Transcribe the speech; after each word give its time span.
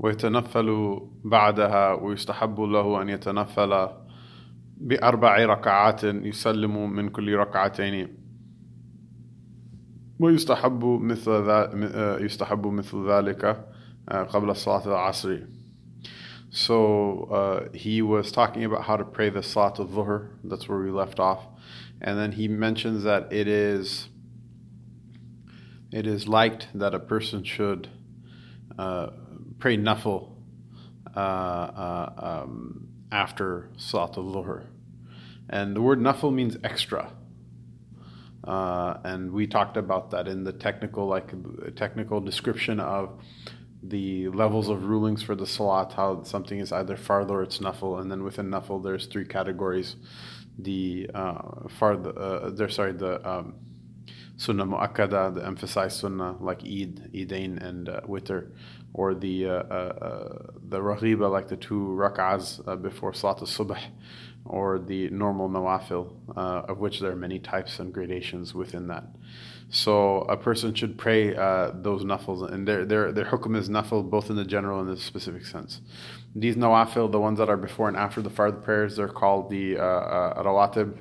ويتنفل 0.00 1.00
بعدها 1.24 1.92
ويستحب 1.92 2.60
له 2.60 3.02
أن 3.02 3.08
يتنفل 3.08 3.88
بأربع 4.76 5.44
ركعات 5.44 6.04
يسلم 6.04 6.92
من 6.92 7.08
كل 7.08 7.34
ركعتين 7.34 8.08
ويستحب 10.20 10.84
مثل 10.84 11.30
يستحب 12.24 12.66
مثل 12.66 13.08
ذلك 13.08 13.66
قبل 14.08 14.56
صلاة 14.56 14.86
العصر 14.86 15.38
So 16.48 17.28
uh, 17.30 17.76
he 17.76 18.00
was 18.00 18.32
talking 18.32 18.64
about 18.64 18.84
how 18.84 18.96
to 18.96 19.04
pray 19.04 19.28
the 19.28 19.42
Salat 19.42 19.78
al 19.78 19.86
Dhuhr. 19.86 20.28
That's 20.44 20.66
where 20.68 20.78
we 20.78 20.90
left 20.90 21.20
off. 21.20 21.44
And 22.00 22.18
then 22.18 22.32
he 22.32 22.48
mentions 22.48 23.02
that 23.02 23.30
it 23.30 23.46
is 23.46 24.08
it 25.92 26.06
is 26.06 26.26
liked 26.26 26.68
that 26.74 26.94
a 26.94 26.98
person 26.98 27.44
should 27.44 27.88
uh, 28.78 29.08
pray 29.61 29.77
nafil 29.77 30.31
uh, 31.15 31.19
uh, 31.19 32.13
um, 32.17 32.87
after 33.11 33.69
Salat 33.77 34.17
al 34.17 34.23
Dhuhr. 34.23 34.65
And 35.49 35.75
the 35.75 35.81
word 35.81 35.99
nafil 35.99 36.33
means 36.33 36.57
extra. 36.63 37.13
Uh, 38.43 38.97
and 39.03 39.31
we 39.31 39.45
talked 39.45 39.77
about 39.77 40.09
that 40.11 40.27
in 40.27 40.43
the 40.43 40.51
technical, 40.51 41.05
like 41.05 41.31
technical 41.75 42.19
description 42.19 42.79
of 42.79 43.21
the 43.83 44.29
levels 44.29 44.67
of 44.67 44.85
rulings 44.85 45.21
for 45.21 45.35
the 45.35 45.45
salat, 45.45 45.93
how 45.93 46.23
something 46.23 46.59
is 46.59 46.71
either 46.71 46.95
fard 46.97 47.29
or 47.29 47.43
it's 47.43 47.59
nafil, 47.59 48.01
and 48.01 48.11
then 48.11 48.23
within 48.23 48.49
nafil 48.49 48.83
there's 48.83 49.05
three 49.05 49.25
categories. 49.25 49.95
The 50.57 51.09
uh, 51.13 51.67
fard, 51.79 52.13
uh, 52.17 52.49
there, 52.51 52.69
sorry, 52.69 52.93
the 52.93 53.27
um, 53.27 53.55
sunnah 54.37 54.65
mu'akkada, 54.65 55.35
the 55.35 55.45
emphasized 55.45 55.99
sunnah 55.99 56.35
like 56.39 56.63
Eid, 56.63 57.11
Eidain, 57.13 57.61
and 57.63 57.89
uh, 57.89 58.01
witr, 58.01 58.49
or 58.93 59.13
the 59.13 59.45
uh, 59.45 59.51
uh, 59.51 59.53
uh 59.53 60.51
the 60.69 60.79
raghiba, 60.79 61.29
like 61.31 61.47
the 61.47 61.57
two 61.57 61.95
rak'ahs 61.97 62.65
uh, 62.67 62.75
before 62.75 63.13
salat 63.13 63.39
al-subh, 63.39 63.77
or 64.45 64.79
the 64.79 65.09
normal 65.09 65.49
nawafil, 65.49 66.13
uh, 66.35 66.71
of 66.71 66.79
which 66.79 66.99
there 66.99 67.11
are 67.11 67.15
many 67.15 67.39
types 67.39 67.79
and 67.79 67.93
gradations 67.93 68.53
within 68.53 68.87
that. 68.87 69.05
So 69.69 70.21
a 70.23 70.35
person 70.35 70.73
should 70.73 70.97
pray 70.97 71.33
uh, 71.33 71.71
those 71.73 72.03
nafils, 72.03 72.51
and 72.51 72.67
their 72.67 72.85
their 72.85 73.11
their 73.11 73.25
hukum 73.25 73.55
is 73.55 73.69
nafil 73.69 74.09
both 74.09 74.29
in 74.29 74.35
the 74.35 74.45
general 74.45 74.81
and 74.81 74.89
the 74.89 74.97
specific 74.97 75.45
sense. 75.45 75.81
These 76.35 76.55
nawafil, 76.55 77.11
the 77.11 77.19
ones 77.19 77.39
that 77.39 77.49
are 77.49 77.57
before 77.57 77.87
and 77.87 77.95
after 77.95 78.21
the 78.21 78.29
fard 78.29 78.63
prayers, 78.63 78.97
they're 78.97 79.07
called 79.07 79.49
the 79.49 79.75
rawatib. 79.75 80.97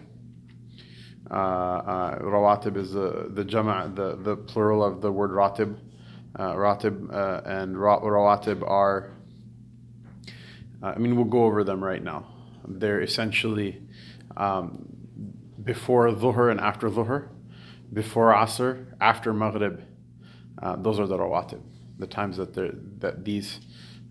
Uh, 1.30 1.34
uh, 1.34 2.18
rawatib 2.18 2.76
is 2.76 2.92
the 2.92 3.30
the 3.32 3.44
jama' 3.44 3.92
the 3.94 4.16
the 4.16 4.36
plural 4.36 4.82
of 4.82 5.00
the 5.00 5.12
word 5.12 5.30
ratib. 5.30 5.76
Uh, 6.36 6.54
ratib 6.54 7.12
uh, 7.12 7.42
and 7.44 7.76
rawatib 7.76 8.62
are. 8.68 9.12
I 10.82 10.96
mean, 10.98 11.16
we'll 11.16 11.24
go 11.24 11.44
over 11.44 11.64
them 11.64 11.82
right 11.82 12.02
now. 12.02 12.26
They're 12.66 13.00
essentially 13.00 13.82
um, 14.36 14.86
before 15.62 16.08
dhuhr 16.10 16.50
and 16.50 16.60
after 16.60 16.88
dhuhr 16.88 17.28
before 17.92 18.32
Asr, 18.32 18.86
after 19.00 19.32
Maghrib. 19.32 19.82
Uh, 20.62 20.76
those 20.76 20.98
are 21.00 21.06
the 21.06 21.18
rawatib, 21.18 21.60
the 21.98 22.06
times 22.06 22.36
that 22.36 22.54
that 23.00 23.24
these 23.24 23.60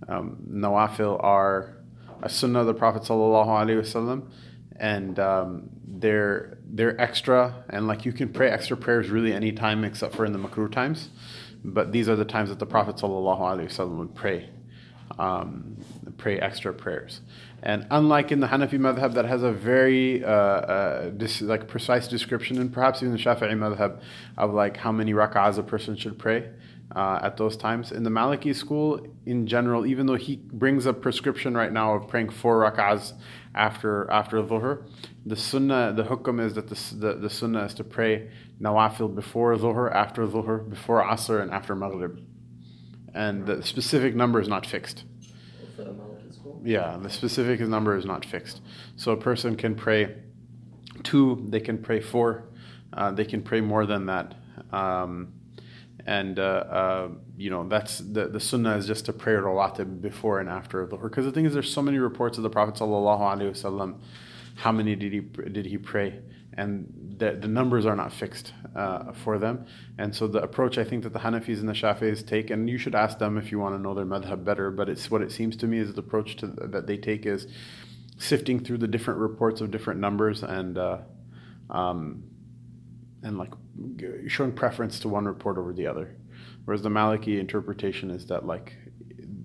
um, 0.07 0.37
nawafil 0.49 1.23
are 1.23 1.77
a 2.21 2.29
sunnah 2.29 2.61
of 2.61 2.67
the 2.67 2.73
Prophet 2.73 3.03
sallallahu 3.03 4.23
and 4.79 5.19
um, 5.19 5.69
they're 5.85 6.57
they're 6.65 6.99
extra, 6.99 7.63
and 7.69 7.87
like 7.87 8.05
you 8.05 8.11
can 8.11 8.29
pray 8.29 8.49
extra 8.49 8.77
prayers 8.77 9.09
really 9.09 9.33
any 9.33 9.51
time 9.51 9.83
except 9.83 10.15
for 10.15 10.25
in 10.25 10.33
the 10.33 10.39
makruh 10.39 10.71
times, 10.71 11.09
but 11.63 11.91
these 11.91 12.07
are 12.09 12.15
the 12.15 12.25
times 12.25 12.49
that 12.49 12.59
the 12.59 12.65
Prophet 12.65 12.95
sallallahu 12.97 13.97
would 13.97 14.15
pray, 14.15 14.49
um, 15.17 15.77
pray 16.17 16.39
extra 16.39 16.73
prayers. 16.73 17.21
And 17.61 17.85
unlike 17.91 18.31
in 18.31 18.39
the 18.39 18.47
Hanafi 18.47 18.79
madhab 18.79 19.13
that 19.15 19.25
has 19.25 19.43
a 19.43 19.51
very 19.51 20.23
uh, 20.23 20.29
uh, 20.29 21.09
dis- 21.09 21.41
like 21.41 21.67
precise 21.67 22.07
description, 22.07 22.59
and 22.59 22.71
perhaps 22.71 23.03
even 23.03 23.13
the 23.13 23.19
Shafi'i 23.19 23.53
madhab 23.53 24.01
of 24.37 24.53
like 24.53 24.77
how 24.77 24.91
many 24.91 25.13
rak'ahs 25.13 25.57
a 25.57 25.63
person 25.63 25.97
should 25.97 26.17
pray 26.17 26.49
uh, 26.95 27.19
at 27.21 27.35
those 27.35 27.57
times. 27.57 27.91
In 27.91 28.03
the 28.03 28.09
Maliki 28.09 28.55
school, 28.55 29.05
in 29.25 29.45
general, 29.45 29.85
even 29.85 30.05
though 30.05 30.15
he 30.15 30.37
brings 30.37 30.85
a 30.85 30.93
prescription 30.93 31.55
right 31.55 31.71
now 31.71 31.95
of 31.95 32.07
praying 32.07 32.29
four 32.29 32.61
rak'ahs 32.61 33.13
after 33.53 34.09
after 34.09 34.37
dhuhr, 34.37 34.83
the 35.25 35.35
sunnah, 35.35 35.93
the 35.93 36.03
hukum 36.03 36.39
is 36.43 36.53
that 36.53 36.69
the, 36.69 36.95
the, 36.95 37.13
the 37.15 37.29
sunnah 37.29 37.65
is 37.65 37.73
to 37.73 37.83
pray 37.83 38.29
nawafil 38.61 39.13
before 39.13 39.55
dhuhr, 39.55 39.93
after 39.93 40.25
dhuhr, 40.27 40.69
before 40.69 41.03
asr, 41.03 41.41
and 41.41 41.51
after 41.51 41.75
maghrib. 41.75 42.19
And 43.13 43.45
the 43.45 43.63
specific 43.63 44.15
number 44.15 44.39
is 44.39 44.47
not 44.47 44.65
fixed. 44.65 45.03
Yeah, 46.63 46.97
the 47.01 47.09
specific 47.09 47.61
number 47.61 47.95
is 47.97 48.05
not 48.05 48.25
fixed. 48.25 48.61
So 48.95 49.11
a 49.11 49.17
person 49.17 49.55
can 49.55 49.75
pray 49.75 50.15
two, 51.03 51.45
they 51.47 51.59
can 51.61 51.77
pray 51.77 52.01
four, 52.01 52.49
uh, 52.93 53.11
they 53.11 53.25
can 53.25 53.41
pray 53.41 53.61
more 53.61 53.85
than 53.85 54.07
that. 54.07 54.35
Um, 54.71 55.33
and 56.05 56.39
uh, 56.39 56.41
uh, 56.41 57.09
you 57.37 57.49
know 57.49 57.67
that's 57.67 57.99
the, 57.99 58.27
the 58.27 58.39
sunnah 58.39 58.77
is 58.77 58.87
just 58.87 59.05
to 59.05 59.13
pray 59.13 59.33
rawatib 59.33 60.01
before 60.01 60.39
and 60.39 60.49
after 60.49 60.85
the 60.85 60.97
because 60.97 61.25
the 61.25 61.31
thing 61.31 61.45
is 61.45 61.53
there's 61.53 61.71
so 61.71 61.81
many 61.81 61.99
reports 61.99 62.37
of 62.37 62.43
the 62.43 62.49
prophet 62.49 62.75
sallallahu 62.75 63.19
alaihi 63.19 63.51
wasallam 63.51 63.99
how 64.55 64.71
many 64.71 64.95
did 64.95 65.13
he 65.13 65.19
did 65.19 65.65
he 65.65 65.77
pray 65.77 66.19
and 66.59 67.15
the, 67.17 67.31
the 67.31 67.47
numbers 67.47 67.85
are 67.85 67.95
not 67.95 68.11
fixed 68.11 68.53
uh, 68.75 69.13
for 69.13 69.39
them. 69.39 69.65
And 69.97 70.13
so 70.13 70.27
the 70.27 70.41
approach 70.41 70.77
I 70.77 70.83
think 70.83 71.03
that 71.03 71.13
the 71.13 71.19
Hanafis 71.19 71.59
and 71.59 71.69
the 71.69 71.73
Shafis 71.73 72.25
take, 72.25 72.49
and 72.49 72.69
you 72.69 72.77
should 72.77 72.95
ask 72.95 73.17
them 73.17 73.37
if 73.37 73.51
you 73.51 73.59
want 73.59 73.75
to 73.75 73.81
know 73.81 73.93
their 73.93 74.05
madhab 74.05 74.43
better, 74.43 74.69
but 74.69 74.89
it's 74.89 75.09
what 75.09 75.21
it 75.21 75.31
seems 75.31 75.55
to 75.57 75.67
me 75.67 75.79
is 75.79 75.93
the 75.93 76.01
approach 76.01 76.35
to, 76.37 76.47
that 76.47 76.85
they 76.85 76.97
take 76.97 77.25
is 77.25 77.47
sifting 78.17 78.59
through 78.59 78.77
the 78.77 78.87
different 78.87 79.19
reports 79.21 79.61
of 79.61 79.71
different 79.71 80.01
numbers 80.01 80.43
and 80.43 80.77
uh, 80.77 80.97
um, 81.69 82.23
and 83.23 83.37
like 83.37 83.53
showing 84.27 84.51
preference 84.51 84.99
to 84.99 85.07
one 85.07 85.25
report 85.25 85.57
over 85.57 85.73
the 85.73 85.87
other. 85.87 86.17
Whereas 86.65 86.81
the 86.81 86.89
Maliki 86.89 87.39
interpretation 87.39 88.11
is 88.11 88.25
that 88.27 88.45
like 88.45 88.75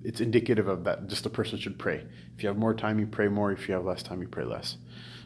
it's 0.03 0.21
indicative 0.21 0.69
of 0.69 0.85
that 0.85 1.07
just 1.07 1.27
a 1.27 1.31
person 1.31 1.59
should 1.59 1.79
pray. 1.79 2.05
If 2.37 2.43
you 2.43 2.49
have 2.49 2.59
more 2.59 2.75
time, 2.75 2.99
you 2.99 3.07
pray 3.07 3.29
more. 3.29 3.53
If 3.53 3.69
you 3.69 3.75
have 3.75 3.85
less 3.85 4.03
time, 4.03 4.21
you 4.21 4.29
pray 4.29 4.45
less. 4.45 4.77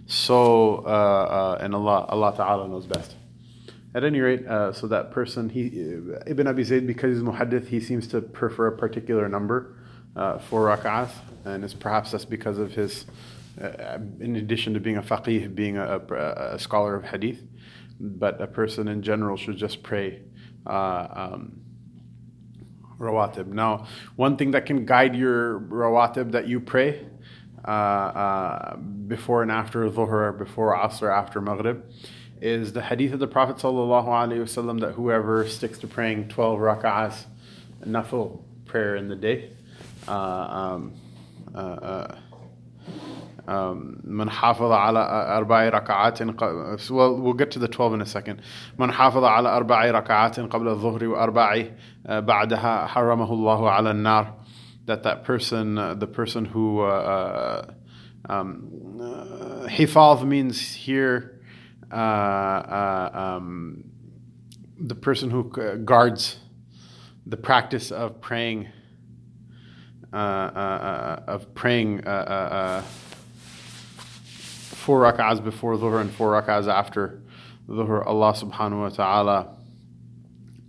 So, 0.08 0.84
uh, 0.86 0.88
uh, 0.88 1.58
and 1.60 1.74
Allah, 1.74 2.06
Allah 2.08 2.34
Ta'ala 2.34 2.66
knows 2.66 2.86
best. 2.86 3.14
At 3.94 4.04
any 4.04 4.20
rate, 4.20 4.46
uh, 4.46 4.72
so 4.72 4.86
that 4.86 5.10
person, 5.10 5.50
he, 5.50 5.66
Ibn 6.26 6.46
Abi 6.46 6.64
Zayd, 6.64 6.86
because 6.86 7.14
he's 7.14 7.22
muhaddith, 7.22 7.66
he 7.66 7.78
seems 7.78 8.08
to 8.08 8.22
prefer 8.22 8.68
a 8.68 8.76
particular 8.76 9.28
number 9.28 9.76
uh, 10.16 10.38
for 10.38 10.74
rak'ahs, 10.74 11.10
and 11.44 11.62
it's 11.62 11.74
perhaps 11.74 12.12
that's 12.12 12.24
because 12.24 12.58
of 12.58 12.72
his, 12.72 13.04
uh, 13.60 13.98
in 14.18 14.36
addition 14.36 14.72
to 14.74 14.80
being 14.80 14.96
a 14.96 15.02
faqih, 15.02 15.54
being 15.54 15.76
a, 15.76 15.98
a, 15.98 16.54
a, 16.54 16.58
scholar 16.58 16.94
of 16.94 17.04
hadith, 17.04 17.42
but 18.00 18.40
a 18.40 18.46
person 18.46 18.88
in 18.88 19.02
general 19.02 19.36
should 19.36 19.58
just 19.58 19.82
pray 19.82 20.22
uh, 20.66 21.06
um, 21.34 21.60
rawatib. 22.98 23.48
Now, 23.48 23.86
one 24.16 24.38
thing 24.38 24.52
that 24.52 24.64
can 24.64 24.86
guide 24.86 25.14
your 25.14 25.60
rawatib 25.60 26.32
that 26.32 26.48
you 26.48 26.60
pray 26.60 27.06
uh, 27.67 27.71
uh, 27.71 28.75
before 28.75 29.41
and 29.41 29.51
after 29.51 29.89
Dhuhr, 29.89 30.37
before 30.37 30.75
Asr, 30.75 31.11
after 31.15 31.39
Maghrib, 31.39 31.83
is 32.41 32.73
the 32.73 32.81
hadith 32.81 33.13
of 33.13 33.19
the 33.19 33.27
Prophet 33.27 33.55
ﷺ 33.55 34.79
that 34.81 34.91
whoever 34.93 35.47
sticks 35.47 35.77
to 35.79 35.87
praying 35.87 36.27
12 36.27 36.59
rak'ahs, 36.59 37.25
nafil 37.85 38.41
prayer 38.65 38.97
in 38.97 39.07
the 39.07 39.15
day, 39.15 39.51
uh, 40.07 40.11
um, 40.11 40.93
uh, 41.55 42.15
uh, 43.47 43.73
من 44.03 44.29
حافظ 44.29 44.71
على 44.71 44.99
أربع 45.37 45.69
ركعات 45.69 46.91
well 46.91 47.19
we'll 47.19 47.33
get 47.33 47.51
to 47.51 47.59
the 47.59 47.67
12 47.67 47.93
in 47.95 48.01
a 48.01 48.05
second 48.05 48.41
من 48.77 48.91
حافظ 48.91 49.23
على 49.23 49.49
أربع 49.49 49.91
ركعات 49.91 50.39
قبل 50.39 50.67
الظهر 50.67 51.07
وأربع 51.07 51.65
بعدها 52.05 52.87
حرمه 52.87 53.33
الله 53.33 53.69
على 53.69 53.91
النار 53.91 54.33
that 54.88 55.02
that 55.02 55.22
person, 55.22 55.76
uh, 55.76 55.94
the 55.94 56.06
person 56.06 56.46
who 56.46 56.80
uh, 56.80 56.86
uh 56.86 58.32
um, 58.32 58.98
uh, 59.00 60.24
means 60.24 60.74
here 60.74 61.40
uh, 61.92 61.94
uh, 61.94 63.10
um, 63.14 63.84
the 64.80 64.94
person 64.94 65.30
who 65.30 65.44
guards 65.84 66.38
the 67.26 67.36
practice 67.36 67.92
of 67.92 68.20
praying 68.22 68.68
of 70.12 71.54
praying 71.54 71.98
four 74.72 75.02
rak'ahs 75.02 75.44
before 75.44 75.76
dhuhr 75.76 76.00
and 76.00 76.10
four 76.10 76.32
rak'ahs 76.32 76.66
after 76.66 77.20
dhuhr. 77.68 78.06
Allah 78.06 78.32
subhanahu 78.32 78.80
wa 78.80 78.88
ta'ala 78.88 79.54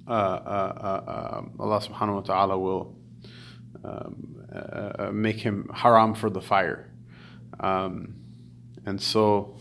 Allah 0.07 1.79
subhanahu 1.81 2.15
wa 2.15 2.21
ta'ala 2.21 2.57
will 2.59 2.98
um, 3.83 4.45
uh, 4.53 4.57
uh, 4.57 5.11
make 5.13 5.37
him 5.37 5.69
haram 5.73 6.13
for 6.13 6.29
the 6.29 6.41
fire. 6.41 6.91
Um, 7.59 8.15
and 8.85 9.01
so 9.01 9.57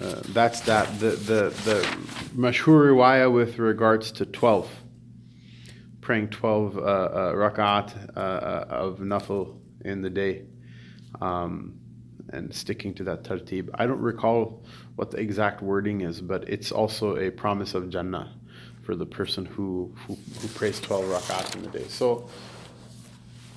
uh, 0.00 0.22
that's 0.28 0.60
that. 0.62 0.86
The 1.00 1.10
the 1.10 1.42
the 1.64 1.98
mashhur 2.34 2.92
riwayah 2.92 3.32
with 3.32 3.58
regards 3.58 4.12
to 4.12 4.26
twelve 4.26 4.68
praying 6.10 6.28
12 6.28 6.76
uh, 6.76 6.80
uh, 6.80 7.32
rak'at 7.34 8.16
uh, 8.16 8.64
of 8.68 8.98
nafil 8.98 9.56
in 9.84 10.02
the 10.02 10.10
day 10.10 10.44
um, 11.20 11.78
and 12.30 12.52
sticking 12.52 12.92
to 12.94 13.04
that 13.04 13.22
tartib. 13.22 13.70
I 13.74 13.86
don't 13.86 14.00
recall 14.00 14.64
what 14.96 15.12
the 15.12 15.18
exact 15.18 15.62
wording 15.62 16.00
is, 16.00 16.20
but 16.20 16.48
it's 16.48 16.72
also 16.72 17.16
a 17.16 17.30
promise 17.30 17.74
of 17.74 17.90
Jannah 17.90 18.34
for 18.82 18.94
the 18.94 19.06
person 19.06 19.44
who, 19.44 19.94
who, 20.06 20.16
who 20.40 20.48
prays 20.48 20.80
12 20.80 21.04
rak'at 21.04 21.56
in 21.56 21.62
the 21.62 21.68
day. 21.68 21.86
So, 21.88 22.28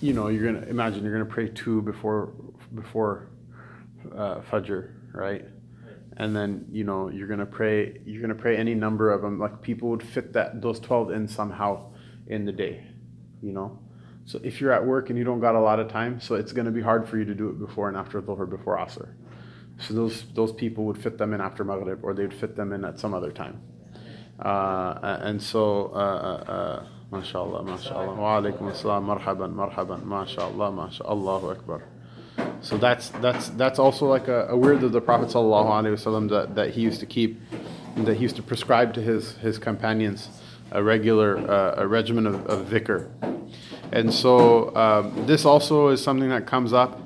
you 0.03 0.13
know, 0.13 0.27
you're 0.27 0.51
gonna 0.51 0.67
imagine 0.67 1.03
you're 1.03 1.13
gonna 1.13 1.25
pray 1.25 1.47
two 1.47 1.81
before 1.81 2.33
before 2.75 3.29
uh, 4.13 4.41
Fajr, 4.51 4.91
right? 5.13 5.45
And 6.17 6.35
then 6.35 6.67
you 6.71 6.83
know 6.83 7.09
you're 7.09 7.27
gonna 7.27 7.45
pray 7.45 8.01
you're 8.05 8.21
gonna 8.21 8.35
pray 8.35 8.57
any 8.57 8.75
number 8.75 9.11
of 9.11 9.21
them. 9.21 9.39
Like 9.39 9.61
people 9.61 9.89
would 9.89 10.03
fit 10.03 10.33
that 10.33 10.61
those 10.61 10.81
12 10.81 11.11
in 11.11 11.27
somehow 11.29 11.93
in 12.27 12.43
the 12.43 12.51
day, 12.51 12.85
you 13.41 13.53
know. 13.53 13.79
So 14.25 14.41
if 14.43 14.59
you're 14.59 14.73
at 14.73 14.85
work 14.85 15.09
and 15.09 15.17
you 15.17 15.23
don't 15.23 15.39
got 15.39 15.55
a 15.55 15.59
lot 15.59 15.79
of 15.79 15.87
time, 15.87 16.19
so 16.19 16.35
it's 16.35 16.51
gonna 16.51 16.71
be 16.71 16.81
hard 16.81 17.07
for 17.07 17.17
you 17.17 17.23
to 17.23 17.33
do 17.33 17.47
it 17.47 17.57
before 17.57 17.87
and 17.87 17.95
after 17.95 18.21
Dhuhr, 18.21 18.49
before 18.49 18.77
Asr. 18.77 19.13
So 19.79 19.93
those 19.93 20.25
those 20.33 20.51
people 20.51 20.83
would 20.83 20.97
fit 20.97 21.17
them 21.17 21.33
in 21.33 21.39
after 21.39 21.63
Maghrib, 21.63 22.03
or 22.03 22.13
they'd 22.13 22.33
fit 22.33 22.57
them 22.57 22.73
in 22.73 22.83
at 22.83 22.99
some 22.99 23.13
other 23.13 23.31
time. 23.31 23.61
Uh, 24.43 25.19
and 25.21 25.41
so, 25.41 25.91
uh, 25.93 25.97
uh, 25.97 26.85
mashallah, 27.11 27.63
mashallah. 27.63 28.13
Wa 28.15 28.41
alaikum 28.41 28.69
assalam, 28.71 29.05
marhaban, 29.05 29.53
marhaban, 29.53 30.03
mashallah, 30.03 30.69
mashallah, 30.69 31.09
Allahu 31.09 31.51
Akbar. 31.51 31.83
So 32.61 32.77
that's 32.77 33.09
that's 33.21 33.49
that's 33.49 33.79
also 33.79 34.05
like 34.05 34.27
a, 34.27 34.47
a 34.49 34.57
word 34.57 34.83
of 34.83 34.91
the 34.91 34.99
Prophet 34.99 35.29
ﷺ 35.29 36.29
that, 36.29 36.55
that 36.55 36.71
he 36.71 36.81
used 36.81 36.99
to 36.99 37.05
keep, 37.05 37.39
that 37.95 38.15
he 38.15 38.23
used 38.23 38.35
to 38.35 38.41
prescribe 38.43 38.93
to 38.95 39.01
his 39.01 39.33
his 39.37 39.57
companions, 39.59 40.29
a 40.71 40.81
regular 40.83 41.37
uh, 41.37 41.75
a 41.77 41.87
regimen 41.87 42.25
of, 42.25 42.45
of 42.47 42.67
dhikr. 42.67 43.07
And 43.91 44.11
so 44.11 44.75
um, 44.75 45.25
this 45.27 45.45
also 45.45 45.89
is 45.89 46.01
something 46.01 46.29
that 46.29 46.47
comes 46.47 46.73
up, 46.73 46.99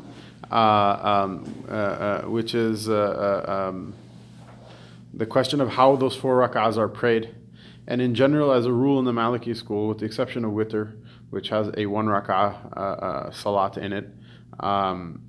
uh, 0.50 0.56
um, 0.56 1.66
uh, 1.70 2.22
which 2.22 2.56
is 2.56 2.88
um, 2.88 3.94
the 5.18 5.26
question 5.26 5.60
of 5.60 5.70
how 5.70 5.96
those 5.96 6.16
four 6.16 6.48
rak'ahs 6.48 6.78
are 6.78 6.88
prayed. 6.88 7.36
And 7.88 8.02
in 8.02 8.14
general, 8.14 8.52
as 8.52 8.66
a 8.66 8.72
rule 8.72 9.00
in 9.00 9.06
the 9.06 9.12
Maliki 9.12 9.56
school, 9.56 9.88
with 9.88 9.98
the 9.98 10.06
exception 10.06 10.46
of 10.46 10.52
witr, 10.52 10.96
which 11.32 11.50
has 11.50 11.72
a 11.76 11.88
one 11.88 12.06
rak'ah 12.06 13.34
salat 13.34 13.78
in 13.78 13.94
it, 13.94 14.08
um, 14.60 15.24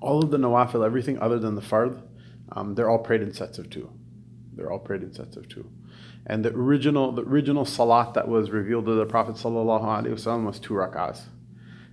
all 0.00 0.22
of 0.22 0.30
the 0.30 0.36
nawafil, 0.36 0.84
everything 0.84 1.18
other 1.18 1.38
than 1.38 1.56
the 1.56 1.60
fard, 1.60 2.02
um, 2.52 2.74
they're 2.74 2.88
all 2.88 2.98
prayed 2.98 3.22
in 3.22 3.32
sets 3.32 3.58
of 3.58 3.68
two. 3.68 3.90
They're 4.54 4.70
all 4.70 4.78
prayed 4.78 5.02
in 5.02 5.12
sets 5.12 5.36
of 5.36 5.48
two. 5.48 5.68
And 6.26 6.44
the 6.44 6.50
original, 6.50 7.10
the 7.10 7.22
original 7.22 7.64
salat 7.64 8.14
that 8.14 8.28
was 8.28 8.50
revealed 8.50 8.86
to 8.86 8.94
the 8.94 9.06
Prophet 9.06 9.34
ﷺ 9.34 10.46
was 10.46 10.60
two 10.60 10.74
rak'ahs. 10.74 11.22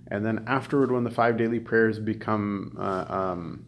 And 0.06 0.24
then 0.24 0.44
afterward, 0.46 0.92
when 0.92 1.04
the 1.04 1.10
five 1.10 1.36
daily 1.36 1.58
prayers 1.58 1.98
become 1.98 2.76
uh, 2.78 3.06
um, 3.08 3.64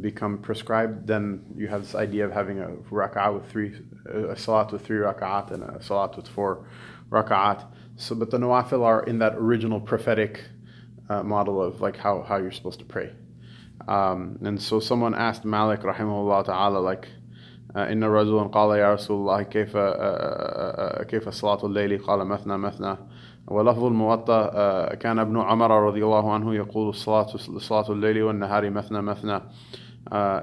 become 0.00 0.38
prescribed, 0.38 1.06
then 1.06 1.44
you 1.56 1.68
have 1.68 1.82
this 1.82 1.94
idea 1.94 2.24
of 2.24 2.32
having 2.32 2.60
a 2.60 2.68
rak'ah 2.90 3.34
with 3.34 3.50
three, 3.50 3.74
a 4.06 4.36
salat 4.36 4.72
with 4.72 4.84
three 4.86 4.98
rak'at 4.98 5.50
and 5.50 5.62
a 5.62 5.82
salat 5.82 6.16
with 6.16 6.28
four 6.28 6.66
rak'at. 7.10 7.66
So, 7.96 8.14
but 8.14 8.30
the 8.30 8.38
nawafil 8.38 8.84
are 8.84 9.02
in 9.04 9.18
that 9.18 9.34
original 9.34 9.80
prophetic 9.80 10.44
uh, 11.08 11.22
model 11.22 11.62
of 11.62 11.80
like 11.80 11.96
how, 11.96 12.22
how 12.22 12.36
you're 12.36 12.52
supposed 12.52 12.78
to 12.78 12.84
pray. 12.84 13.10
Um, 13.88 14.38
and 14.42 14.60
so 14.60 14.78
someone 14.80 15.14
asked 15.14 15.44
Malik 15.44 15.80
rahimahullah 15.80 16.44
ta'ala 16.46 16.78
like 16.78 17.08
إن 17.76 18.04
رجلا 18.04 18.42
قال 18.50 18.78
يا 18.78 18.94
رسول 18.94 19.16
الله 19.16 19.42
كيف 19.42 19.76
كيف 21.06 21.28
صلاة 21.28 21.66
الليل 21.66 21.98
قال 21.98 22.26
مثنى 22.26 22.58
مثنى 22.58 22.96
ولفظ 23.46 23.84
الموطأ 23.84 24.94
كان 24.94 25.18
ابن 25.18 25.40
عمر 25.40 25.86
رضي 25.86 26.04
الله 26.04 26.32
عنه 26.32 26.54
يقول 26.54 26.88
الصلاة 26.88 27.26
صلاة 27.58 27.92
الليل 27.92 28.22
والنهار 28.22 28.70
مثنى 28.70 29.02
مثنى 29.02 29.40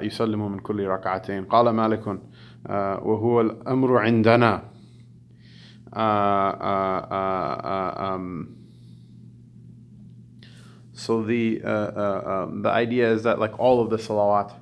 يسلم 0.02 0.52
من 0.52 0.60
كل 0.60 0.88
ركعتين 0.88 1.46
قال 1.46 1.70
مالك 1.70 2.20
وهو 3.02 3.42
الأمر 3.42 3.98
عندنا 3.98 4.64
So 10.98 11.22
the 11.22 11.62
uh, 11.64 11.68
uh, 11.68 12.24
um, 12.26 12.64
the 12.64 12.70
idea 12.70 13.12
is 13.12 13.24
that 13.24 13.40
like 13.40 13.58
all 13.60 13.82
of 13.82 13.92
the 13.92 13.98
salawat, 13.98 14.54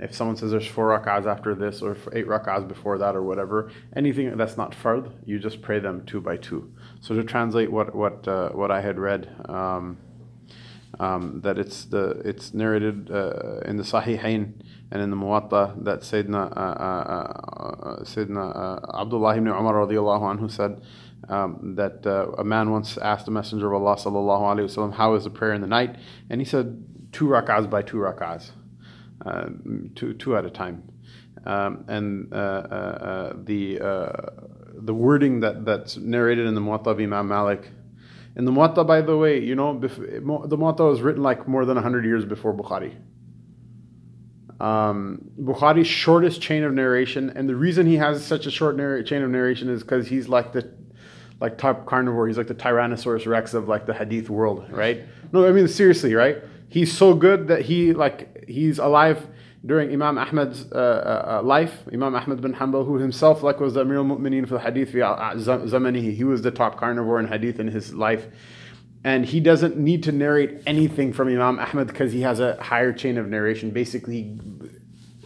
if 0.00 0.14
someone 0.14 0.36
says 0.36 0.50
there's 0.50 0.66
four 0.66 0.88
rak'ahs 0.88 1.26
after 1.26 1.54
this 1.54 1.82
or 1.82 1.96
eight 2.14 2.26
rak'ahs 2.26 2.66
before 2.66 2.96
that 2.98 3.14
or 3.14 3.22
whatever, 3.22 3.70
anything 3.94 4.34
that's 4.38 4.56
not 4.56 4.72
fard, 4.72 5.12
you 5.26 5.38
just 5.38 5.60
pray 5.60 5.78
them 5.80 6.04
two 6.06 6.20
by 6.20 6.38
two. 6.38 6.72
So 7.00 7.14
to 7.14 7.22
translate 7.22 7.70
what 7.70 7.94
what 7.94 8.26
uh, 8.26 8.48
what 8.50 8.70
I 8.70 8.80
had 8.80 8.98
read, 8.98 9.28
um, 9.48 9.98
um, 10.99 11.41
that 11.41 11.57
it's 11.57 11.85
the 11.85 12.21
it's 12.25 12.53
narrated 12.53 13.09
uh, 13.11 13.59
in 13.65 13.77
the 13.77 13.83
Sahihain 13.83 14.53
and 14.91 15.01
in 15.01 15.09
the 15.09 15.17
Muwatta 15.17 15.83
that 15.83 16.01
Sayyidina 16.01 16.55
uh, 16.55 16.59
uh, 16.59 18.03
Sayyidina 18.03 18.99
Abdullah 18.99 19.37
ibn 19.37 19.47
Umar 19.47 19.73
radiallahu 19.75 20.37
anhu 20.37 20.49
said 20.49 20.81
um, 21.29 21.75
that 21.75 22.05
uh, 22.05 22.31
a 22.37 22.43
man 22.43 22.71
once 22.71 22.97
asked 22.97 23.25
the 23.25 23.31
Messenger 23.31 23.73
of 23.73 23.81
Allah 23.81 23.95
sallallahu 23.95 24.41
alaihi 24.41 24.65
wasallam, 24.65 24.93
"How 24.93 25.15
is 25.15 25.23
the 25.23 25.29
prayer 25.29 25.53
in 25.53 25.61
the 25.61 25.67
night?" 25.67 25.95
And 26.29 26.39
he 26.41 26.45
said, 26.45 26.83
two 27.11 27.25
rak'ahs 27.25 27.69
by 27.69 27.81
two 27.81 27.97
rak'ahs, 27.97 28.51
uh, 29.25 29.49
two 29.95 30.13
two 30.13 30.37
at 30.37 30.45
a 30.45 30.49
time." 30.49 30.83
Um, 31.45 31.85
and 31.87 32.33
uh, 32.33 32.35
uh, 32.35 32.39
uh 32.39 33.33
the 33.43 33.79
uh, 33.79 34.11
the 34.73 34.93
wording 34.93 35.41
that 35.41 35.65
that's 35.65 35.97
narrated 35.97 36.45
in 36.45 36.55
the 36.55 36.61
Muwatta 36.61 36.87
of 36.87 36.99
Imam 36.99 37.27
Malik. 37.27 37.69
In 38.37 38.45
the 38.45 38.51
Muwatta, 38.51 38.85
by 38.85 39.01
the 39.01 39.17
way, 39.17 39.39
you 39.39 39.55
know, 39.55 39.79
the 39.79 39.89
Muwatta 39.89 40.87
was 40.87 41.01
written 41.01 41.23
like 41.23 41.47
more 41.47 41.65
than 41.65 41.73
100 41.73 42.05
years 42.05 42.23
before 42.23 42.53
Bukhari. 42.53 42.95
Um, 44.59 45.21
Bukhari's 45.41 45.87
shortest 45.87 46.39
chain 46.39 46.63
of 46.63 46.71
narration, 46.71 47.31
and 47.31 47.49
the 47.49 47.55
reason 47.55 47.87
he 47.87 47.95
has 47.95 48.23
such 48.23 48.45
a 48.45 48.51
short 48.51 48.77
narr- 48.77 49.01
chain 49.01 49.23
of 49.23 49.31
narration 49.31 49.69
is 49.69 49.81
because 49.81 50.07
he's 50.07 50.29
like 50.29 50.53
the 50.53 50.71
like 51.39 51.57
top 51.57 51.87
carnivore. 51.87 52.27
He's 52.27 52.37
like 52.37 52.47
the 52.47 52.55
Tyrannosaurus 52.55 53.25
Rex 53.25 53.55
of 53.55 53.67
like 53.67 53.87
the 53.87 53.93
Hadith 53.93 54.29
world, 54.29 54.67
right? 54.69 55.03
No, 55.31 55.47
I 55.47 55.51
mean 55.51 55.67
seriously, 55.67 56.13
right? 56.13 56.37
He's 56.69 56.95
so 56.95 57.15
good 57.15 57.47
that 57.47 57.63
he 57.63 57.93
like 57.93 58.47
he's 58.47 58.77
alive 58.77 59.27
during 59.67 59.91
Imam 59.91 60.17
Ahmad's 60.17 60.65
uh, 60.71 60.75
uh, 60.75 61.39
uh 61.39 61.43
life. 61.43 61.83
Imam 61.93 62.15
Ahmad 62.15 62.41
bin 62.41 62.53
Hanbal, 62.53 62.85
who 62.85 62.97
himself 62.97 63.43
like 63.43 63.59
was 63.59 63.75
the 63.75 63.81
Amir 63.81 63.97
al-Mu'mineen 63.97 64.47
for 64.47 64.57
Hadith 64.57 64.93
zamani, 64.93 66.15
he 66.15 66.23
was 66.23 66.41
the 66.41 66.51
top 66.51 66.79
carnivore 66.79 67.19
in 67.19 67.27
Hadith 67.27 67.59
in 67.59 67.67
his 67.67 67.93
life. 67.93 68.25
And 69.03 69.25
he 69.25 69.39
doesn't 69.39 69.77
need 69.77 70.03
to 70.03 70.11
narrate 70.11 70.63
anything 70.65 71.13
from 71.13 71.27
Imam 71.27 71.59
Ahmad 71.59 71.87
because 71.87 72.11
he 72.11 72.21
has 72.21 72.39
a 72.39 72.61
higher 72.61 72.91
chain 72.91 73.17
of 73.17 73.27
narration. 73.27 73.71
Basically, 73.71 74.15
he 74.15 74.39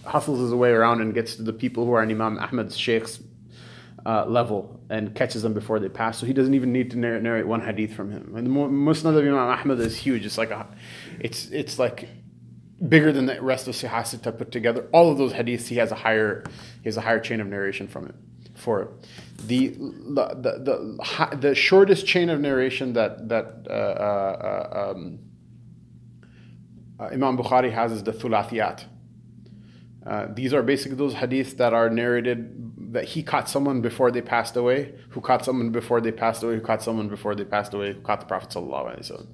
hustles 0.06 0.40
his 0.40 0.54
way 0.54 0.72
around 0.72 1.02
and 1.02 1.14
gets 1.14 1.36
to 1.36 1.44
the 1.44 1.54
people 1.54 1.86
who 1.86 1.94
are 1.94 2.04
in 2.04 2.12
Imam 2.12 2.38
Ahmad's 2.38 2.78
sheikhs 2.78 3.22
uh, 4.06 4.26
level 4.26 4.80
and 4.90 5.16
catches 5.16 5.44
them 5.44 5.54
before 5.54 5.80
they 5.80 5.90
pass. 5.90 6.18
So 6.18 6.26
he 6.26 6.34
doesn't 6.34 6.54
even 6.54 6.74
need 6.74 6.92
to 6.92 6.98
narrate, 6.98 7.22
narrate 7.22 7.48
one 7.48 7.62
hadith 7.62 7.94
from 7.94 8.12
him. 8.12 8.34
And 8.36 8.48
the 8.48 8.52
Musnad 8.52 9.18
of 9.18 9.24
Imam 9.24 9.36
Ahmad 9.36 9.80
is 9.80 9.96
huge. 9.96 10.26
It's 10.26 10.38
like 10.38 10.52
a, 10.52 10.68
it's 11.20 11.50
it's 11.50 11.78
like 11.80 12.08
bigger 12.88 13.12
than 13.12 13.26
the 13.28 13.42
rest 13.42 13.68
of 13.68 13.76
Sahih 13.76 14.04
Sitta 14.04 14.38
put 14.38 14.52
together. 14.52 14.88
All 14.92 15.12
of 15.12 15.18
those 15.18 15.34
hadiths, 15.34 15.68
he 15.68 15.76
has 15.76 15.92
a 15.92 15.96
higher 15.96 16.44
he 16.82 16.86
has 16.86 16.98
a 16.98 17.02
higher 17.02 17.20
chain 17.20 17.40
of 17.42 17.48
narration 17.48 17.88
from 17.88 18.08
it 18.08 18.16
for 18.56 18.82
it. 18.82 18.90
The 19.48 19.70
the 19.70 20.28
the, 20.46 20.52
the, 20.68 21.38
the 21.38 21.56
shortest 21.56 22.06
chain 22.06 22.30
of 22.30 22.40
narration 22.40 22.94
that 22.94 23.30
that 23.30 23.66
uh, 23.70 23.74
uh, 23.74 24.94
um, 24.96 25.20
uh, 27.00 27.06
Imam 27.06 27.38
Bukhari 27.38 27.72
has 27.72 27.92
is 27.92 28.04
the 28.04 28.14
Thulathiyat. 28.14 28.86
Uh, 30.06 30.28
these 30.34 30.52
are 30.52 30.64
basically 30.64 30.98
those 30.98 31.14
hadiths 31.14 31.58
that 31.58 31.74
are 31.74 31.90
narrated 31.90 32.94
that 32.94 33.06
he 33.06 33.22
caught 33.24 33.48
someone 33.48 33.82
before 33.82 34.12
they 34.12 34.22
passed 34.22 34.56
away, 34.58 34.94
who 35.10 35.22
caught 35.22 35.46
someone 35.46 35.70
before 35.70 36.02
they 36.02 36.12
passed 36.12 36.44
away, 36.44 36.56
who 36.56 36.62
caught 36.62 36.82
someone 36.82 37.08
before 37.08 37.36
they 37.36 37.46
passed 37.46 37.74
away, 37.74 37.94
who 37.94 38.02
caught 38.02 38.20
the 38.20 38.26
Prophet 38.26 38.50
sallallahu 38.50 39.28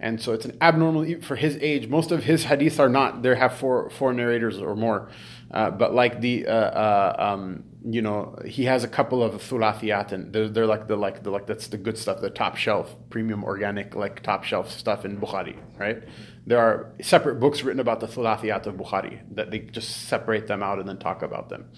And 0.00 0.20
so 0.20 0.32
it's 0.32 0.44
an 0.44 0.56
abnormal 0.60 1.20
for 1.22 1.34
his 1.34 1.56
age. 1.60 1.88
Most 1.88 2.12
of 2.12 2.22
his 2.24 2.44
hadiths 2.44 2.78
are 2.78 2.88
not. 2.88 3.22
They 3.22 3.34
have 3.34 3.54
four 3.54 3.90
four 3.90 4.12
narrators 4.12 4.58
or 4.58 4.76
more, 4.76 5.10
uh, 5.50 5.70
but 5.72 5.92
like 5.92 6.20
the 6.20 6.46
uh, 6.46 6.52
uh, 6.52 7.16
um, 7.18 7.64
you 7.84 8.00
know 8.00 8.38
he 8.46 8.64
has 8.66 8.84
a 8.84 8.88
couple 8.88 9.24
of 9.24 9.34
thulathiyat 9.34 10.12
and 10.12 10.32
they're, 10.32 10.48
they're 10.48 10.66
like 10.66 10.86
the 10.86 10.94
like 10.94 11.24
the 11.24 11.30
like 11.30 11.46
that's 11.46 11.66
the 11.66 11.78
good 11.78 11.98
stuff, 11.98 12.20
the 12.20 12.30
top 12.30 12.56
shelf 12.56 12.94
premium 13.10 13.42
organic 13.42 13.96
like 13.96 14.22
top 14.22 14.44
shelf 14.44 14.70
stuff 14.70 15.04
in 15.04 15.18
Bukhari, 15.18 15.56
right? 15.78 16.04
There 16.46 16.60
are 16.60 16.94
separate 17.02 17.40
books 17.40 17.62
written 17.62 17.80
about 17.80 17.98
the 17.98 18.06
thulathiyat 18.06 18.66
of 18.66 18.76
Bukhari 18.76 19.20
that 19.34 19.50
they 19.50 19.58
just 19.58 20.06
separate 20.08 20.46
them 20.46 20.62
out 20.62 20.78
and 20.78 20.88
then 20.88 20.98
talk 20.98 21.22
about 21.22 21.48
them. 21.48 21.68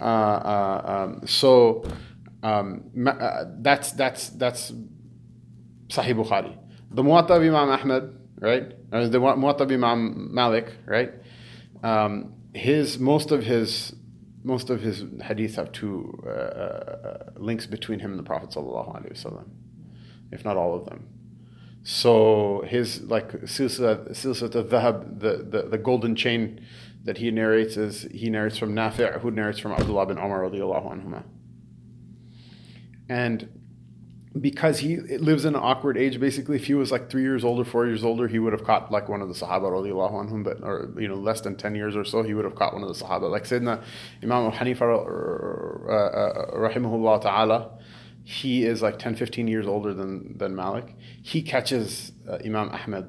Uh, 0.00 0.04
uh, 0.04 0.82
um, 0.86 1.26
so 1.26 1.84
um, 2.42 2.90
uh, 3.06 3.44
that's 3.58 3.92
that's 3.92 4.30
that's 4.30 4.72
Sahih 5.88 6.14
Bukhari. 6.14 6.56
The 6.90 7.02
Muwatta 7.02 7.30
of 7.30 7.42
Imam 7.42 7.68
Ahmad, 7.68 8.14
right? 8.38 8.72
Or 8.92 9.08
the 9.08 9.18
Muwatta 9.18 9.60
of 9.60 9.70
Imam 9.70 10.34
Malik, 10.34 10.72
right? 10.86 11.12
Um, 11.82 12.34
his 12.52 12.98
most 12.98 13.30
of 13.30 13.44
his 13.44 13.94
most 14.42 14.70
of 14.70 14.80
his 14.80 15.04
hadith 15.22 15.56
have 15.56 15.70
two 15.72 16.22
uh, 16.26 16.30
uh, 16.30 17.30
links 17.36 17.66
between 17.66 18.00
him 18.00 18.10
and 18.10 18.18
the 18.18 18.24
Prophet 18.24 18.50
sallallahu 18.50 19.44
if 20.32 20.44
not 20.44 20.56
all 20.56 20.74
of 20.74 20.86
them. 20.86 21.06
So 21.82 22.64
his 22.66 23.02
like 23.02 23.32
silsila 23.42 24.10
silsila 24.10 24.68
dhahab, 24.68 25.20
the, 25.20 25.46
the 25.48 25.68
the 25.68 25.78
golden 25.78 26.14
chain 26.16 26.66
that 27.04 27.18
he 27.18 27.30
narrates 27.30 27.76
is 27.76 28.02
he 28.12 28.28
narrates 28.28 28.58
from 28.58 28.74
Nafi' 28.74 29.20
who 29.20 29.30
narrates 29.30 29.58
from 29.58 29.72
Abdullah 29.72 30.06
bin 30.06 30.18
Umar 30.18 30.40
radiallahu 30.40 30.92
anhuma. 30.92 31.22
And 33.08 33.59
because 34.38 34.78
he 34.78 34.96
lives 34.96 35.44
in 35.44 35.54
an 35.56 35.60
awkward 35.60 35.96
age, 35.96 36.20
basically, 36.20 36.56
if 36.56 36.66
he 36.66 36.74
was 36.74 36.92
like 36.92 37.10
three 37.10 37.22
years 37.22 37.44
older, 37.44 37.64
four 37.64 37.86
years 37.86 38.04
older, 38.04 38.28
he 38.28 38.38
would 38.38 38.52
have 38.52 38.64
caught 38.64 38.92
like 38.92 39.08
one 39.08 39.22
of 39.22 39.28
the 39.28 39.34
Sahaba 39.34 39.70
anhum, 39.72 40.44
but 40.44 40.62
or 40.62 40.92
you 40.98 41.08
know 41.08 41.16
less 41.16 41.40
than 41.40 41.56
ten 41.56 41.74
years 41.74 41.96
or 41.96 42.04
so, 42.04 42.22
he 42.22 42.34
would 42.34 42.44
have 42.44 42.54
caught 42.54 42.72
one 42.72 42.82
of 42.82 42.88
the 42.88 43.04
Sahaba. 43.04 43.28
Like 43.28 43.44
Sayyidina 43.44 43.82
Imam 44.22 44.46
Abu 44.46 44.56
Hanifa 44.56 44.82
uh, 44.82 45.92
uh, 45.92 46.50
rahimahullah 46.56 47.22
ta'ala, 47.22 47.78
he 48.22 48.64
is 48.64 48.82
like 48.82 48.98
10, 48.98 49.16
15 49.16 49.48
years 49.48 49.66
older 49.66 49.92
than, 49.92 50.38
than 50.38 50.54
Malik. 50.54 50.94
He 51.22 51.42
catches 51.42 52.12
uh, 52.28 52.38
Imam 52.44 52.68
Ahmed. 52.68 53.08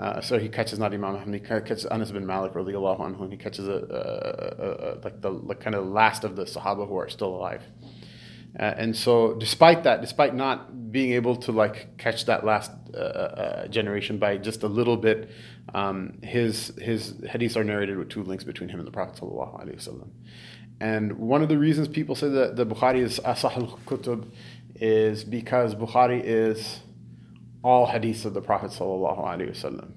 Uh, 0.00 0.20
so 0.20 0.38
he 0.38 0.48
catches 0.48 0.78
not 0.78 0.94
Imam 0.94 1.16
Ahmed, 1.16 1.34
he 1.34 1.46
catches 1.46 1.84
Anas 1.84 2.12
bin 2.12 2.24
Malik 2.24 2.54
radiallahu 2.54 3.04
and 3.20 3.32
he 3.32 3.36
catches 3.36 3.68
a, 3.68 3.72
a, 3.72 4.64
a, 4.64 5.04
like 5.04 5.20
the 5.20 5.30
like 5.30 5.60
kind 5.60 5.74
of 5.74 5.86
last 5.86 6.24
of 6.24 6.36
the 6.36 6.44
Sahaba 6.44 6.88
who 6.88 6.96
are 6.96 7.08
still 7.08 7.34
alive. 7.34 7.64
Uh, 8.58 8.74
and 8.76 8.96
so, 8.96 9.34
despite 9.34 9.84
that, 9.84 10.00
despite 10.00 10.34
not 10.34 10.90
being 10.90 11.12
able 11.12 11.36
to 11.36 11.52
like 11.52 11.96
catch 11.98 12.24
that 12.26 12.44
last 12.44 12.70
uh, 12.94 12.98
uh, 12.98 13.66
generation 13.68 14.18
by 14.18 14.36
just 14.36 14.62
a 14.62 14.68
little 14.68 14.96
bit, 14.96 15.30
um, 15.74 16.18
his 16.22 16.72
his 16.80 17.12
hadiths 17.14 17.56
are 17.56 17.64
narrated 17.64 17.98
with 17.98 18.08
two 18.08 18.22
links 18.22 18.44
between 18.44 18.68
him 18.68 18.78
and 18.78 18.86
the 18.86 18.92
Prophet. 18.92 19.20
And 20.80 21.18
one 21.18 21.42
of 21.42 21.48
the 21.48 21.58
reasons 21.58 21.88
people 21.88 22.14
say 22.14 22.28
that 22.28 22.56
the 22.56 22.64
Bukhari 22.64 23.00
is 23.00 23.20
asah 23.20 23.56
al-kutub 23.56 24.30
is 24.76 25.24
because 25.24 25.74
Bukhari 25.74 26.22
is 26.24 26.80
all 27.62 27.86
hadiths 27.86 28.24
of 28.24 28.34
the 28.34 28.40
Prophet 28.40 28.70
sallallahu 28.70 29.92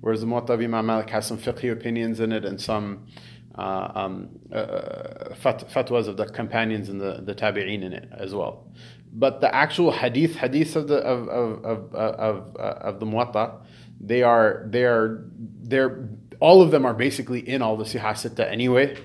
whereas 0.00 0.20
the 0.20 0.26
Muwatta 0.26 0.62
Imam 0.62 0.86
Malik 0.86 1.10
has 1.10 1.26
some 1.26 1.38
fiqh 1.38 1.72
opinions 1.72 2.20
in 2.20 2.32
it 2.32 2.44
and 2.44 2.60
some 2.60 3.06
uh, 3.16 3.20
um, 3.58 4.28
uh, 4.52 5.34
fat, 5.34 5.68
fatwas 5.68 6.06
of 6.06 6.16
the 6.16 6.26
companions 6.26 6.88
and 6.88 7.00
the, 7.00 7.20
the 7.24 7.34
tabi'een 7.34 7.82
in 7.82 7.92
it 7.92 8.08
as 8.12 8.34
well. 8.34 8.68
But 9.12 9.40
the 9.40 9.52
actual 9.54 9.90
hadith, 9.90 10.36
hadith 10.36 10.76
of 10.76 10.88
the 10.88 10.98
of 10.98 11.28
of 11.28 11.94
of 11.94 12.56
of, 12.56 13.00
the 13.00 13.06
muwatta, 13.06 13.60
they 14.00 14.22
are 14.22 14.66
they 14.68 14.84
are 14.84 15.24
they're 15.62 16.08
all 16.40 16.62
of 16.62 16.70
them 16.70 16.86
are 16.86 16.94
basically 16.94 17.40
in 17.40 17.62
all 17.62 17.76
the 17.76 17.84
sihah 17.84 18.12
sitta 18.12 18.50
anyway, 18.50 18.96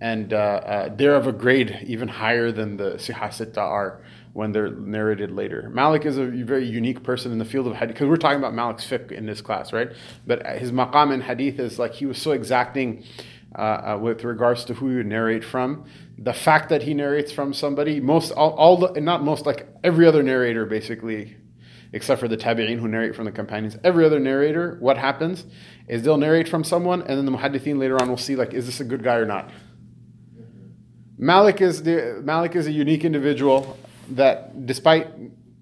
and 0.00 0.32
uh, 0.32 0.36
uh, 0.36 0.94
they're 0.94 1.16
of 1.16 1.26
a 1.26 1.32
grade 1.32 1.84
even 1.86 2.08
higher 2.08 2.50
than 2.52 2.76
the 2.76 2.92
sihah 2.92 3.28
sitta 3.28 3.58
are 3.58 4.02
when 4.32 4.52
they're 4.52 4.70
narrated 4.70 5.32
later. 5.32 5.68
Malik 5.74 6.06
is 6.06 6.16
a 6.16 6.26
very 6.26 6.64
unique 6.64 7.02
person 7.02 7.32
in 7.32 7.38
the 7.38 7.44
field 7.44 7.66
of 7.66 7.74
hadith 7.74 7.94
because 7.94 8.08
we're 8.08 8.16
talking 8.16 8.38
about 8.38 8.54
Malik's 8.54 8.86
fiqh 8.86 9.10
in 9.10 9.26
this 9.26 9.40
class, 9.40 9.72
right? 9.72 9.90
But 10.26 10.46
his 10.58 10.70
maqam 10.70 11.12
in 11.12 11.20
hadith 11.20 11.58
is 11.58 11.78
like 11.78 11.94
he 11.94 12.06
was 12.06 12.22
so 12.22 12.30
exacting 12.30 13.04
uh, 13.56 13.60
uh, 13.60 13.98
with 14.00 14.24
regards 14.24 14.64
to 14.66 14.74
who 14.74 14.90
you 14.90 15.02
narrate 15.02 15.44
from. 15.44 15.86
The 16.18 16.34
fact 16.34 16.68
that 16.68 16.82
he 16.82 16.94
narrates 16.94 17.32
from 17.32 17.54
somebody, 17.54 18.00
most 18.00 18.30
all, 18.32 18.50
all 18.50 18.76
the 18.76 19.00
not 19.00 19.22
most 19.22 19.46
like 19.46 19.66
every 19.82 20.06
other 20.06 20.22
narrator 20.22 20.66
basically, 20.66 21.36
except 21.92 22.20
for 22.20 22.28
the 22.28 22.36
tabi'in 22.36 22.78
who 22.78 22.88
narrate 22.88 23.16
from 23.16 23.24
the 23.24 23.32
companions. 23.32 23.76
Every 23.82 24.04
other 24.04 24.18
narrator, 24.18 24.76
what 24.80 24.98
happens 24.98 25.46
is 25.88 26.02
they'll 26.02 26.18
narrate 26.18 26.48
from 26.48 26.62
someone, 26.62 27.00
and 27.00 27.16
then 27.16 27.24
the 27.24 27.32
muhaddithin 27.32 27.78
later 27.78 28.00
on 28.00 28.10
will 28.10 28.18
see 28.18 28.36
like, 28.36 28.52
is 28.52 28.66
this 28.66 28.80
a 28.80 28.84
good 28.84 29.02
guy 29.02 29.14
or 29.14 29.24
not? 29.24 29.50
Malik 31.16 31.60
is 31.60 31.82
the 31.82 32.20
Malik 32.22 32.54
is 32.54 32.66
a 32.66 32.72
unique 32.72 33.04
individual 33.04 33.78
that 34.10 34.66
despite 34.66 35.08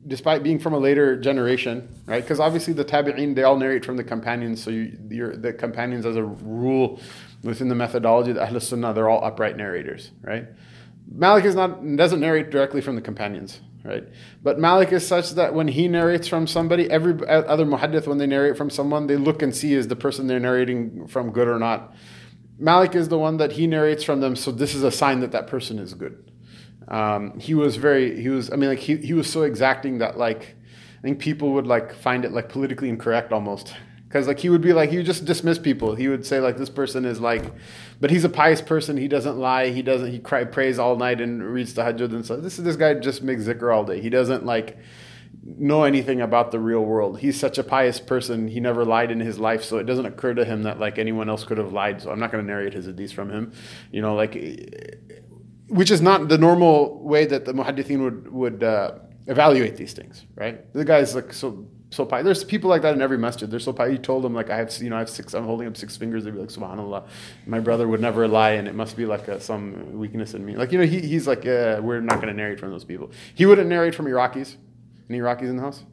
despite 0.07 0.43
being 0.43 0.59
from 0.59 0.73
a 0.73 0.79
later 0.79 1.17
generation, 1.17 1.89
right? 2.07 2.23
Because 2.23 2.41
obviously 2.41 2.73
the 2.73 2.85
tabi'in 2.85 3.35
they 3.35 3.43
all 3.43 3.57
narrate 3.57 3.85
from 3.85 3.97
the 3.97 4.05
companions, 4.05 4.63
so 4.63 4.71
you, 4.71 4.97
the 5.09 5.53
companions 5.53 6.07
as 6.07 6.17
a 6.17 6.23
rule 6.23 7.01
within 7.43 7.69
the 7.69 7.75
methodology 7.75 8.31
of 8.31 8.37
the 8.37 8.43
Ahl 8.43 8.61
Sunnah, 8.61 8.93
they're 8.93 9.09
all 9.09 9.25
upright 9.25 9.57
narrators, 9.57 10.11
right? 10.23 10.47
Malik 11.11 11.45
is 11.45 11.55
not 11.55 11.85
doesn't 11.97 12.21
narrate 12.21 12.51
directly 12.51 12.81
from 12.81 12.95
the 12.95 13.01
companions, 13.01 13.61
right? 13.85 14.05
But 14.43 14.59
Malik 14.59 14.93
is 14.93 15.07
such 15.07 15.31
that 15.33 15.55
when 15.55 15.69
he 15.69 15.89
narrates 15.89 16.29
from 16.29 16.47
somebody, 16.47 16.91
every 16.91 17.15
uh, 17.27 17.43
other 17.43 17.65
muhaddith 17.65 18.07
when 18.07 18.19
they 18.19 18.27
narrate 18.27 18.57
from 18.57 18.71
someone, 18.71 19.07
they 19.07 19.17
look 19.17 19.43
and 19.43 19.55
see 19.55 19.75
is 19.75 19.89
the 19.89 19.97
person 19.97 20.27
they're 20.27 20.41
narrating 20.41 21.07
from 21.07 21.31
good 21.31 21.49
or 21.49 21.59
not. 21.59 21.95
Malik 22.59 22.95
is 22.95 23.09
the 23.09 23.19
one 23.19 23.37
that 23.37 23.53
he 23.53 23.67
narrates 23.67 24.03
from 24.03 24.21
them, 24.21 24.35
so 24.35 24.51
this 24.51 24.75
is 24.75 24.83
a 24.83 24.91
sign 24.91 25.21
that 25.21 25.33
that 25.33 25.47
person 25.47 25.79
is 25.79 25.95
good. 25.95 26.26
Um, 26.89 27.39
he 27.39 27.55
was 27.55 27.77
very, 27.77 28.21
he 28.21 28.29
was, 28.29 28.53
I 28.53 28.57
mean, 28.57 28.71
like 28.71 28.79
he, 28.79 28.97
he 28.97 29.15
was 29.15 29.31
so 29.31 29.43
exacting 29.43 29.99
that 29.99 30.17
like, 30.19 30.57
I 30.99 31.03
think 31.03 31.19
people 31.19 31.53
would 31.55 31.67
like 31.67 31.95
find 31.95 32.25
it 32.25 32.33
like 32.33 32.49
politically 32.49 32.89
incorrect 32.89 33.33
almost. 33.33 33.75
Because 34.09 34.29
like 34.29 34.39
he 34.39 34.49
would 34.49 34.63
be 34.63 34.73
like 34.73 34.91
he 34.91 34.99
would 34.99 35.07
just 35.07 35.25
dismiss 35.25 35.59
people. 35.59 35.95
He 35.95 36.09
would 36.09 36.25
say 36.25 36.41
like 36.41 36.57
this 36.57 36.71
person 36.71 37.05
is 37.05 37.21
like 37.21 37.53
but 38.01 38.11
he's 38.11 38.25
a 38.25 38.29
pious 38.29 38.63
person. 38.63 38.97
He 38.97 39.09
doesn't 39.09 39.37
lie. 39.37 39.71
He 39.71 39.83
doesn't 39.83 40.11
he 40.11 40.19
cry, 40.21 40.45
prays 40.45 40.79
all 40.79 40.97
night 40.97 41.21
and 41.21 41.43
reads 41.43 41.75
the 41.75 41.83
tahajjud 41.83 42.13
and 42.13 42.25
so 42.25 42.37
this 42.37 42.59
is 42.59 42.65
this 42.65 42.77
guy 42.77 42.95
just 42.95 43.23
makes 43.23 43.43
zikr 43.43 43.75
all 43.75 43.85
day. 43.85 44.01
He 44.01 44.09
doesn't 44.09 44.47
like 44.47 44.79
know 45.45 45.85
anything 45.85 46.21
about 46.21 46.51
the 46.51 46.59
real 46.61 46.85
world. 46.85 47.19
He's 47.19 47.39
such 47.39 47.59
a 47.59 47.65
pious 47.65 47.99
person. 48.01 48.49
He 48.49 48.61
never 48.61 48.85
lied 48.85 49.11
in 49.11 49.21
his 49.21 49.39
life. 49.39 49.65
So 49.65 49.79
it 49.79 49.85
doesn't 49.85 50.07
occur 50.07 50.35
to 50.35 50.45
him 50.45 50.63
that 50.63 50.79
like 50.79 50.99
anyone 50.99 51.29
else 51.29 51.45
could 51.45 51.59
have 51.59 51.73
lied. 51.73 52.01
So 52.01 52.11
i'm 52.11 52.19
not 52.21 52.31
going 52.31 52.45
to 52.45 52.47
narrate 52.47 52.75
his 52.75 52.87
hadiths 52.87 53.13
from 53.13 53.31
him. 53.31 53.53
You 53.91 54.03
know 54.03 54.15
like 54.15 54.37
which 55.69 55.91
is 55.91 56.01
not 56.01 56.29
the 56.29 56.39
normal 56.39 57.03
way 57.03 57.27
that 57.27 57.45
the 57.45 57.53
muhaddithin 57.53 57.99
would 57.99 58.33
would 58.33 58.63
uh, 58.63 58.93
evaluate 59.27 59.77
these 59.77 59.93
things 59.93 60.25
right 60.35 60.73
the 60.73 60.85
guy's 60.85 61.15
like 61.15 61.33
so 61.33 61.67
so 61.91 62.05
pious. 62.05 62.25
There's 62.25 62.45
people 62.45 62.69
like 62.69 62.83
that 62.83 62.95
in 62.95 63.03
every 63.03 63.19
masjid. 63.19 63.51
They're 63.51 63.61
so 63.61 63.73
pious. 63.73 63.93
He 63.93 63.99
told 63.99 64.25
them 64.25 64.35
like 64.35 64.51
I 64.51 64.57
have, 64.57 64.77
you 64.79 64.91
know, 64.91 64.97
I 64.97 65.01
have 65.01 65.11
six. 65.11 65.35
I'm 65.35 65.45
holding 65.45 65.67
up 65.67 65.77
six 65.77 65.97
fingers. 65.97 66.25
They'd 66.25 66.35
be 66.35 66.41
like, 66.41 66.49
Subhanallah. 66.49 67.07
My 67.47 67.61
brother 67.61 67.87
would 67.87 68.01
never 68.01 68.27
lie, 68.27 68.53
and 68.53 68.67
it 68.67 68.75
must 68.75 68.97
be 68.97 69.07
like 69.07 69.29
a, 69.29 69.41
some 69.41 69.99
weakness 69.99 70.35
in 70.35 70.45
me. 70.45 70.57
Like 70.57 70.73
you 70.73 70.79
know, 70.79 70.85
he, 70.85 71.01
he's 71.01 71.27
like, 71.27 71.47
uh, 71.47 71.81
we're 71.83 72.01
not 72.01 72.17
going 72.17 72.29
to 72.29 72.35
narrate 72.35 72.61
from 72.61 72.71
those 72.71 72.85
people. 72.85 73.11
He 73.35 73.47
wouldn't 73.47 73.69
narrate 73.69 73.95
from 73.95 74.07
Iraqis. 74.07 74.57
Any 75.09 75.21
Iraqis 75.21 75.43
in 75.43 75.57
the 75.57 75.63
house? 75.63 75.85